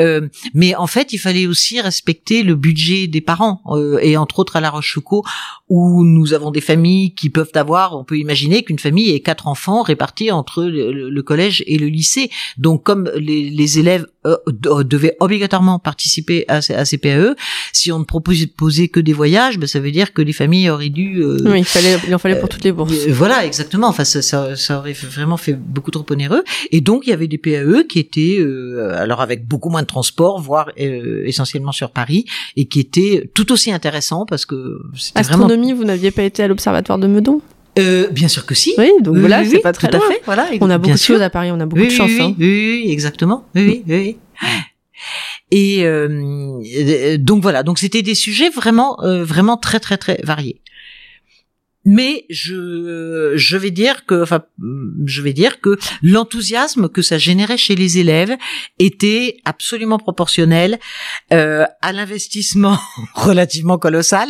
Euh, 0.00 0.28
mais 0.52 0.74
en 0.74 0.86
fait, 0.86 1.12
il 1.12 1.18
fallait 1.18 1.46
aussi 1.46 1.80
respecter 1.80 2.42
le 2.42 2.56
budget 2.56 3.06
des 3.06 3.20
parents 3.20 3.62
et 4.02 4.16
entre 4.16 4.40
autres 4.40 4.56
à 4.56 4.60
La 4.60 4.70
Rochefoucauld 4.70 5.24
où 5.68 6.04
nous 6.04 6.32
avons 6.32 6.50
des 6.50 6.60
familles 6.60 7.14
qui 7.14 7.30
peuvent 7.30 7.50
avoir, 7.54 7.96
on 7.96 8.04
peut 8.04 8.18
imaginer 8.18 8.62
qu'une 8.62 8.78
famille 8.78 9.10
ait 9.10 9.20
quatre 9.20 9.46
enfants 9.46 9.82
répartis 9.82 10.30
entre 10.30 10.64
le- 10.92 11.10
le 11.10 11.22
collège 11.22 11.62
et 11.66 11.78
le 11.78 11.86
lycée. 11.86 12.30
Donc 12.56 12.82
comme 12.84 13.10
les, 13.16 13.50
les 13.50 13.78
élèves 13.78 14.06
euh, 14.26 14.36
de- 14.48 14.82
devaient 14.82 15.16
obligatoirement 15.20 15.78
participer 15.78 16.44
à, 16.48 16.60
ces- 16.60 16.74
à 16.74 16.84
ces 16.84 16.98
PAE, 16.98 17.34
si 17.72 17.92
on 17.92 17.98
ne 18.00 18.04
proposait 18.04 18.88
que 18.88 19.00
des 19.00 19.12
voyages, 19.12 19.58
ben, 19.58 19.66
ça 19.66 19.80
veut 19.80 19.90
dire 19.90 20.12
que 20.12 20.22
les 20.22 20.32
familles 20.32 20.70
auraient 20.70 20.88
dû... 20.88 21.22
euh, 21.22 21.38
Oui, 21.44 21.60
il, 21.60 21.64
fallait, 21.64 21.96
il 22.06 22.14
en 22.14 22.18
fallait 22.18 22.38
pour 22.40 22.48
toutes 22.48 22.64
les 22.64 22.72
bourses. 22.72 22.92
euh, 23.06 23.12
Voilà, 23.12 23.44
exactement. 23.46 23.88
Enfin, 23.88 24.04
ça, 24.04 24.22
ça, 24.22 24.56
ça 24.56 24.78
aurait 24.78 24.92
vraiment 24.92 25.36
fait 25.36 25.54
beaucoup 25.54 25.90
trop 25.90 26.04
onéreux. 26.10 26.42
Et 26.72 26.80
donc, 26.80 27.06
il 27.06 27.10
y 27.10 27.12
avait 27.12 27.28
des 27.28 27.38
PAE 27.38 27.84
qui 27.88 27.98
étaient, 27.98 28.36
euh, 28.40 28.94
alors 28.98 29.20
avec 29.20 29.46
beaucoup 29.46 29.70
moins 29.70 29.82
de 29.82 29.86
transport, 29.86 30.40
voire 30.40 30.70
euh, 30.80 31.22
essentiellement 31.26 31.72
sur 31.72 31.90
Paris, 31.90 32.24
et 32.56 32.66
qui 32.66 32.80
étaient 32.80 33.30
tout 33.34 33.52
aussi 33.52 33.70
intéressants 33.72 34.26
parce 34.26 34.44
que 34.46 34.54
vraiment. 34.56 34.80
Astronomie, 35.14 35.72
vous 35.72 35.84
n'aviez 35.84 36.10
pas 36.10 36.22
été 36.22 36.42
à 36.42 36.48
l'observatoire 36.48 36.98
de 36.98 37.06
Meudon? 37.06 37.40
Euh, 37.78 38.08
bien 38.08 38.28
sûr 38.28 38.44
que 38.46 38.54
si. 38.54 38.74
Oui, 38.78 38.90
donc 39.00 39.14
Oui, 39.14 39.20
voilà, 39.20 39.40
oui, 39.40 39.48
c'est 39.50 39.56
oui, 39.56 39.62
pas 39.62 39.72
très 39.72 39.88
tout 39.88 39.96
à 39.96 39.98
loin. 40.00 40.08
fait. 40.08 40.20
Voilà, 40.24 40.48
On 40.60 40.68
a 40.70 40.78
beaucoup 40.78 40.94
de 40.94 40.98
choses 40.98 41.22
à 41.22 41.30
Paris, 41.30 41.50
on 41.52 41.60
a 41.60 41.66
beaucoup 41.66 41.82
de 41.84 41.88
chance. 41.90 42.10
oui, 42.10 42.20
hein. 42.22 42.34
oui, 42.38 42.86
exactement. 42.90 43.44
Oui, 43.54 43.62
oui, 43.66 43.82
oui. 43.86 44.16
oui. 44.42 44.48
Et 45.50 45.84
euh, 45.84 47.16
donc 47.18 47.42
voilà, 47.42 47.62
donc 47.62 47.78
c'était 47.78 48.02
des 48.02 48.14
sujets 48.14 48.50
vraiment, 48.50 49.02
euh, 49.02 49.24
vraiment 49.24 49.56
très 49.56 49.80
très 49.80 49.96
très 49.96 50.20
variés. 50.24 50.60
Mais 51.90 52.26
je 52.28 53.32
je 53.34 53.56
vais 53.56 53.70
dire 53.70 54.04
que 54.04 54.22
enfin 54.22 54.42
je 55.06 55.22
vais 55.22 55.32
dire 55.32 55.62
que 55.62 55.78
l'enthousiasme 56.02 56.90
que 56.90 57.00
ça 57.00 57.16
générait 57.16 57.56
chez 57.56 57.76
les 57.76 57.96
élèves 57.96 58.36
était 58.78 59.38
absolument 59.46 59.98
proportionnel 59.98 60.78
euh, 61.32 61.64
à 61.80 61.94
l'investissement 61.94 62.76
relativement 63.14 63.78
colossal 63.78 64.28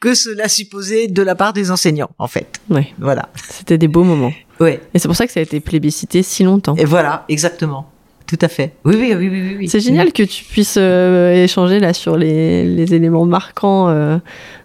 que 0.00 0.14
cela 0.14 0.48
supposait 0.48 1.06
de 1.06 1.20
la 1.20 1.34
part 1.34 1.52
des 1.52 1.70
enseignants 1.70 2.10
en 2.18 2.26
fait. 2.26 2.58
Ouais. 2.70 2.94
Voilà. 2.98 3.28
C'était 3.50 3.76
des 3.76 3.88
beaux 3.88 4.04
moments. 4.04 4.32
Ouais. 4.58 4.80
Et 4.94 4.98
c'est 4.98 5.08
pour 5.08 5.16
ça 5.16 5.26
que 5.26 5.32
ça 5.32 5.40
a 5.40 5.42
été 5.42 5.60
plébiscité 5.60 6.22
si 6.22 6.42
longtemps. 6.42 6.74
Et 6.76 6.86
voilà, 6.86 7.26
exactement. 7.28 7.90
Tout 8.26 8.38
à 8.40 8.48
fait. 8.48 8.72
Oui, 8.86 8.96
oui, 8.98 9.14
oui, 9.14 9.28
oui, 9.30 9.56
oui. 9.58 9.68
C'est 9.68 9.80
génial 9.80 10.10
que 10.12 10.22
tu 10.22 10.44
puisses 10.44 10.76
euh, 10.78 11.44
échanger 11.44 11.78
là 11.78 11.92
sur 11.92 12.16
les, 12.16 12.64
les 12.64 12.94
éléments 12.94 13.26
marquants 13.26 13.88
euh, 13.88 14.16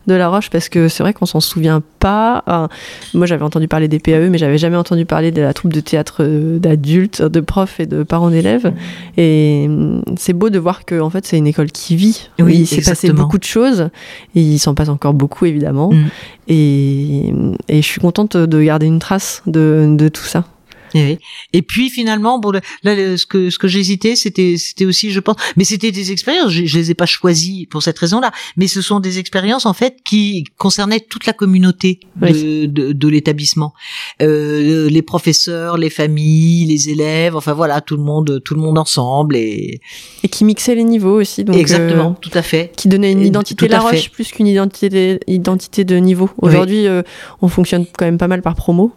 de 0.07 0.14
La 0.14 0.30
Roche 0.30 0.49
parce 0.49 0.70
que 0.70 0.88
c'est 0.88 1.03
vrai 1.03 1.14
qu'on 1.14 1.26
s'en 1.26 1.41
souvient 1.41 1.84
pas. 1.99 2.41
Enfin, 2.47 2.70
moi, 3.14 3.26
j'avais 3.26 3.43
entendu 3.43 3.68
parler 3.68 3.89
des 3.89 3.99
PAE, 3.99 4.30
mais 4.30 4.38
j'avais 4.38 4.57
jamais 4.57 4.78
entendu 4.78 5.05
parler 5.05 5.32
de 5.32 5.41
la 5.41 5.53
troupe 5.53 5.74
de 5.74 5.82
théâtre 5.82 6.18
euh, 6.22 6.57
d'adultes, 6.57 7.22
de 7.22 7.39
profs 7.41 7.82
et 7.82 7.86
de 7.86 8.03
parents 8.03 8.30
d'élèves. 8.30 8.72
Et 9.18 9.66
hum, 9.68 10.03
c'est 10.18 10.34
beau 10.34 10.49
de 10.49 10.57
voir 10.57 10.86
que 10.86 10.97
en 11.01 11.10
fait, 11.10 11.26
c'est 11.26 11.38
une 11.38 11.47
école 11.47 11.72
qui 11.72 11.97
vit. 11.97 12.30
Oui, 12.39 12.60
il 12.60 12.66
s'est 12.66 12.82
passé 12.82 13.12
beaucoup 13.12 13.38
de 13.38 13.43
choses 13.43 13.89
et 14.36 14.41
il 14.41 14.60
s'en 14.60 14.74
passe 14.74 14.89
encore 14.89 15.14
beaucoup 15.14 15.45
évidemment. 15.45 15.91
Mm. 15.91 16.05
Et, 16.47 17.34
et 17.68 17.82
je 17.82 17.86
suis 17.86 17.99
contente 17.99 18.38
de 18.38 18.62
garder 18.62 18.86
une 18.86 18.99
trace 18.99 19.43
de, 19.47 19.86
de 19.97 20.07
tout 20.07 20.24
ça. 20.24 20.45
Et, 20.94 21.04
oui. 21.04 21.20
Et 21.54 21.62
puis 21.62 21.90
finalement, 21.90 22.40
bon, 22.40 22.52
là, 22.52 22.62
ce 22.84 23.26
que 23.26 23.50
ce 23.50 23.58
que 23.58 23.68
j'hésitais, 23.68 24.16
c'était 24.16 24.56
c'était 24.58 24.86
aussi, 24.86 25.12
je 25.12 25.20
pense, 25.20 25.36
mais 25.58 25.64
c'était 25.64 25.92
des 25.92 26.12
expériences. 26.12 26.52
Je, 26.52 26.66
je 26.66 26.78
les 26.78 26.92
ai 26.92 26.94
pas 26.94 27.06
choisies 27.06 27.66
pour 27.68 27.84
cette 27.84 27.98
raison-là, 28.00 28.32
mais 28.58 28.68
ce 28.68 28.82
sont 28.82 29.00
des 29.00 29.20
expériences 29.20 29.66
en 29.66 29.74
fait 29.74 29.98
qui 30.04 30.46
concernaient 30.58 31.00
toute 31.00 31.26
la 31.26 31.34
communauté 31.34 32.00
de, 32.22 32.66
de, 32.66 32.92
de 32.92 33.08
l'établissement, 33.08 33.74
euh, 34.22 34.90
les 34.90 35.02
professeurs, 35.02 35.78
les 35.78 35.90
familles, 35.90 36.66
les 36.66 36.90
élèves, 36.90 37.36
enfin 37.36 37.54
voilà, 37.54 37.82
tout 37.82 37.98
le 37.98 38.04
monde, 38.04 38.42
tout 38.44 38.54
le 38.54 38.62
monde 38.62 38.78
ensemble 38.78 39.36
et 39.36 39.82
Et 40.24 40.28
qui 40.28 40.44
mixait 40.46 40.76
les 40.76 40.84
niveaux 40.84 41.20
aussi. 41.20 41.44
Donc, 41.44 41.56
exactement, 41.56 42.12
euh, 42.12 42.22
tout 42.22 42.32
à 42.34 42.42
fait. 42.42 42.72
qui 42.76 42.88
donnait 42.88 43.12
une 43.12 43.26
identité 43.26 43.68
tout 43.68 43.72
La 43.72 43.80
Roche 43.80 44.10
plus 44.12 44.32
qu'une 44.32 44.48
identité, 44.48 45.20
identité 45.28 45.84
de 45.84 45.96
niveau. 45.98 46.30
Aujourd'hui, 46.38 46.88
euh, 46.88 47.02
on 47.42 47.48
fonctionne 47.48 47.86
quand 47.98 48.06
même 48.06 48.18
pas 48.18 48.28
mal 48.28 48.42
par 48.42 48.56
promo. 48.56 48.94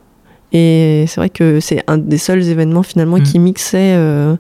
Et 0.53 1.05
c'est 1.09 1.16
vrai 1.20 1.30
que 1.30 1.61
c'est 1.61 1.82
un 1.86 1.98
des 1.98 2.18
seuls 2.18 2.46
événements 2.48 2.82
finalement 2.82 3.18
Mm. 3.18 3.22
qui 3.22 3.38
mixait 3.38 3.94
euh, 3.96 4.36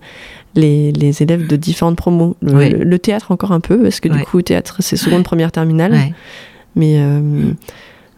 les, 0.54 0.92
les 0.92 1.22
élèves 1.22 1.46
de 1.46 1.56
différentes 1.56 1.96
promos. 1.96 2.36
Le, 2.42 2.52
Ouais. 2.52 2.68
le- 2.70 2.84
le 2.84 2.98
théâtre 2.98 3.30
encore 3.32 3.52
un 3.52 3.60
peu, 3.60 3.78
parce 3.82 4.00
que 4.00 4.08
du 4.08 4.18
coup, 4.24 4.42
théâtre, 4.42 4.76
c'est 4.80 4.96
seconde, 4.96 5.22
première, 5.24 5.50
terminale. 5.52 5.92
Ouais. 5.92 6.12
Mais, 6.76 6.96
euh, 6.98 7.20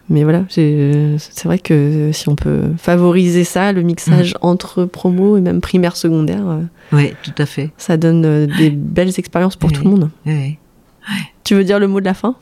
mais 0.09 0.23
voilà, 0.23 0.43
c'est 0.49 1.17
vrai 1.45 1.57
que 1.59 2.09
si 2.13 2.27
on 2.29 2.35
peut 2.35 2.63
favoriser 2.77 3.43
ça, 3.45 3.71
le 3.71 3.81
mixage 3.81 4.33
Mm. 4.33 4.37
entre 4.41 4.85
promos 4.85 5.37
et 5.37 5.41
même 5.41 5.61
primaire, 5.61 5.95
secondaire, 5.95 6.43
euh, 6.47 6.61
Ouais, 6.95 7.13
tout 7.23 7.31
à 7.37 7.45
fait. 7.45 7.71
ça 7.77 7.95
donne 7.97 8.45
des 8.57 8.69
belles 8.71 9.13
expériences 9.17 9.55
pour 9.55 9.69
Oui. 9.71 9.75
tout 9.77 9.83
le 9.85 9.89
monde. 9.89 10.09
Tu 11.43 11.53
veux 11.53 11.63
dire 11.63 11.79
le 11.79 11.87
mot 11.87 11.99
de 11.99 12.05
la 12.05 12.15
fin? 12.15 12.35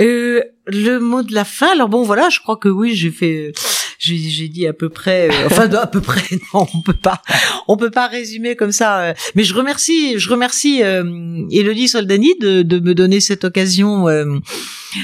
Euh, 0.00 0.42
le 0.66 0.98
mot 0.98 1.22
de 1.22 1.34
la 1.34 1.44
fin? 1.44 1.68
Alors 1.72 1.88
bon, 1.88 2.02
voilà, 2.02 2.28
je 2.28 2.38
crois 2.40 2.56
que 2.56 2.68
oui, 2.68 2.94
j'ai 2.94 3.10
fait, 3.10 3.52
j'ai, 4.02 4.18
j'ai 4.18 4.48
dit 4.48 4.66
à 4.66 4.72
peu 4.72 4.88
près, 4.88 5.28
euh, 5.28 5.46
enfin 5.46 5.72
à 5.74 5.86
peu 5.86 6.00
près. 6.00 6.22
Non, 6.54 6.66
on 6.74 6.82
peut 6.82 6.92
pas, 6.92 7.22
on 7.68 7.76
peut 7.76 7.90
pas 7.90 8.08
résumer 8.08 8.56
comme 8.56 8.72
ça. 8.72 9.00
euh. 9.00 9.14
mais 9.36 9.44
je 9.44 9.54
remercie, 9.54 10.18
je 10.18 10.28
remercie 10.28 10.82
euh, 10.82 11.04
Elodie 11.52 11.86
Soldani 11.88 12.34
de, 12.40 12.62
de 12.62 12.80
me 12.80 12.94
donner 12.94 13.20
cette 13.20 13.44
occasion 13.44 14.08
euh, 14.08 14.24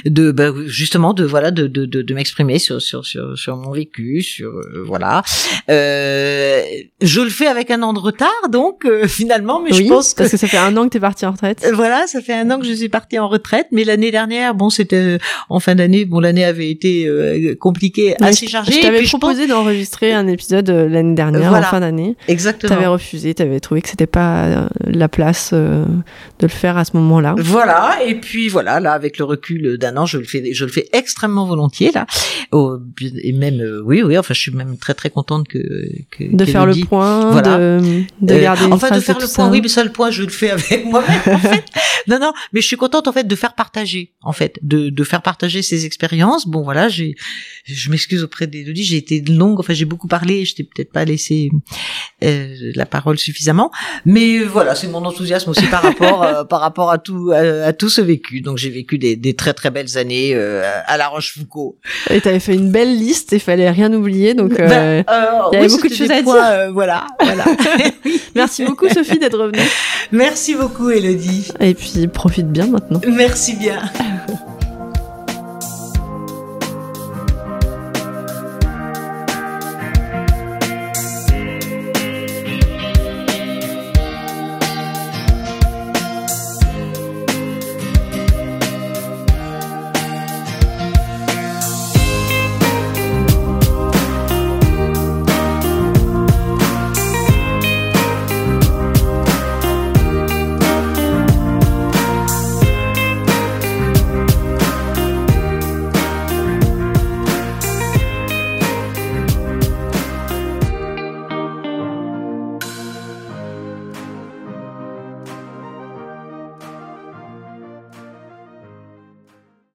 de, 0.05 0.33
bah, 0.33 0.51
justement, 0.67 1.15
de 1.15 1.25
voilà, 1.25 1.51
de, 1.53 1.67
de, 1.69 1.87
de, 1.87 2.03
de 2.03 2.15
m'exprimer 2.15 2.59
sur, 2.59 2.83
sur, 2.83 3.07
sur, 3.07 3.39
sur 3.39 3.57
mon 3.57 3.71
vécu, 3.71 4.21
sur 4.21 4.49
euh, 4.51 4.83
voilà. 4.85 5.23
Euh, 5.71 6.63
je 7.01 7.21
le 7.21 7.31
fais 7.31 7.47
avec 7.47 7.71
un 7.71 7.83
an 7.83 7.93
de 7.93 7.99
retard, 7.99 8.49
donc 8.51 8.85
euh, 8.85 9.07
finalement, 9.07 9.63
mais 9.63 9.71
oui, 9.73 9.85
je 9.85 9.89
pense 9.89 10.13
que 10.13 10.19
parce 10.19 10.31
que 10.33 10.37
ça 10.37 10.47
fait 10.49 10.59
un 10.59 10.77
an 10.77 10.85
que 10.85 10.91
t'es 10.91 11.01
parti 11.01 11.25
en 11.25 11.33
retraite. 11.33 11.65
Voilà, 11.73 12.07
ça 12.07 12.21
fait 12.21 12.35
un 12.35 12.51
an 12.51 12.59
que 12.59 12.67
je 12.67 12.73
suis 12.73 12.89
partie 12.89 13.19
en 13.19 13.29
retraite, 13.29 13.69
mais 13.73 13.85
l'année 13.85 14.11
dernière, 14.11 14.55
bon, 14.55 14.71
c'était 14.71 15.19
en 15.49 15.61
fin 15.61 15.75
d'année, 15.75 16.05
bon, 16.05 16.21
l'année 16.21 16.45
avait 16.45 16.71
été 16.71 17.07
euh, 17.07 17.55
compliquée, 17.55 18.15
assez 18.21 18.47
chargée. 18.49 18.73
Pense- 18.91 19.09
proposé 19.09 19.47
d'enregistrer 19.47 20.13
un 20.13 20.27
épisode 20.27 20.69
euh, 20.71 20.89
l'année 20.89 21.15
dernière, 21.15 21.49
Voilà. 21.51 21.67
en 21.67 21.71
fin 21.71 21.81
d'année. 21.81 22.17
Exactement. 22.29 22.75
T'avais 22.75 22.87
refusé, 22.87 23.35
t'avais 23.35 23.61
trouvé 23.61 23.83
que 23.83 23.89
c'était 23.89 24.07
pas 24.07 24.45
euh, 24.47 24.69
la 24.87 25.09
place 25.09 25.51
euh, 25.53 25.85
de 25.85 26.43
le 26.43 26.49
faire 26.49 26.77
à 26.77 26.85
ce 26.85 26.97
moment-là. 26.97 27.35
Voilà, 27.39 27.99
et 28.07 28.15
puis 28.15 28.49
voilà, 28.49 28.81
là, 28.81 28.93
avec 28.93 29.19
le 29.19 29.25
recul 29.25 29.79
d'un 29.79 29.97
an, 29.97 30.07
je 30.07 30.19
le 30.19 30.25
fais, 30.25 30.53
je 30.53 30.65
le 30.65 30.71
fais 30.71 30.89
extrêmement 30.93 31.47
volontiers 31.47 31.91
là, 31.93 32.07
Oh, 32.53 32.79
et 33.23 33.33
même, 33.33 33.61
euh, 33.61 33.83
oui, 33.85 34.03
oui, 34.03 34.17
enfin, 34.17 34.33
je 34.35 34.41
suis 34.41 34.53
même 34.53 34.77
très 34.79 34.95
très 34.95 35.11
contente 35.11 35.47
que, 35.49 35.59
que 36.11 36.25
De 36.35 36.45
faire 36.45 36.67
le 36.67 36.75
point, 36.87 37.31
Voilà. 37.31 37.59
de, 37.59 38.03
de 38.23 38.35
Euh, 38.35 38.41
garder 38.43 38.65
enfin 38.71 38.91
de 38.91 39.01
faire 39.01 39.17
le 39.19 39.27
point 39.27 39.47
ça. 39.47 39.49
oui 39.51 39.61
mais 39.63 39.69
ça 39.69 39.85
le 39.85 39.91
point 39.93 40.11
je 40.11 40.23
le 40.23 40.29
fais 40.29 40.51
avec 40.51 40.85
moi-même 40.91 41.21
en 41.35 41.39
fait 41.39 41.65
non 42.07 42.19
non 42.19 42.33
mais 42.53 42.61
je 42.61 42.67
suis 42.67 42.77
contente 42.77 43.07
en 43.09 43.13
fait 43.13 43.27
de 43.27 43.35
faire 43.35 43.55
partager 43.55 44.13
en 44.23 44.33
fait 44.33 44.59
de, 44.63 44.89
de 44.91 45.05
faire 45.05 45.23
partager 45.23 45.63
ces 45.63 45.85
expériences 45.87 46.47
bon 46.47 46.63
voilà 46.63 46.89
j'ai 46.89 47.15
je 47.65 47.91
m'excuse 47.91 48.23
auprès 48.23 48.47
j'ai 48.85 48.97
été 48.97 49.21
longue 49.23 49.59
enfin 49.61 49.75
j'ai 49.75 49.85
beaucoup 49.85 50.09
parlé 50.09 50.45
je 50.45 50.55
t'ai 50.55 50.65
peut-être 50.65 50.93
pas 50.93 51.05
laissé 51.05 51.51
euh, 52.25 52.55
la 52.75 52.87
parole 52.87 53.19
suffisamment. 53.19 53.71
Mais 54.05 54.39
voilà 54.41 54.75
c'est 54.75 54.89
mon 54.89 55.05
enthousiasme 55.05 55.51
aussi 55.51 55.67
par 55.67 55.83
rapport 55.83 56.23
euh, 56.23 56.45
par 56.45 56.61
rapport 56.61 56.91
à 56.91 56.99
tout 56.99 57.31
à, 57.33 57.67
à 57.67 57.73
tout 57.73 57.89
ce 57.89 58.01
vécu. 58.01 58.41
Donc 58.41 58.59
j'ai 58.59 58.71
vécu 58.71 58.99
des, 58.99 59.17
des 59.17 59.35
très 59.35 59.55
très 59.55 59.71
belles 59.71 59.97
années 59.99 60.33
euh, 60.35 60.63
à 60.87 60.97
La 60.97 61.09
Rochefoucauld. 61.09 61.75
Et 62.11 62.21
t'avais 62.21 62.41
fait 62.41 62.55
une 62.55 62.71
belle 62.71 62.97
liste, 62.97 63.33
il 63.33 63.41
fallait 63.41 63.71
rien 63.71 63.93
oublier, 63.93 64.35
donc 64.35 64.59
euh, 64.59 64.69
Ben, 64.69 65.05
euh, 65.09 65.43
il 65.53 65.55
y 65.55 65.59
avait 65.59 65.67
oui, 65.69 65.73
beaucoup 65.75 65.89
de 65.89 65.95
choses 65.95 66.11
à 66.11 66.23
points, 66.23 66.35
dire. 66.35 66.45
euh, 66.61 66.71
voilà 66.71 67.07
voilà. 67.21 67.45
Merci 68.35 68.65
beaucoup 68.65 68.89
Sophie 68.89 69.19
d'être 69.19 69.39
revenue. 69.39 69.63
merci 70.13 70.55
beaucoup 70.55 70.91
Elodie. 70.91 71.49
Et 71.61 71.75
puis 71.75 72.07
profite 72.09 72.49
bien 72.51 72.67
maintenant. 72.67 73.01
merci 73.07 73.57
bien 73.57 73.79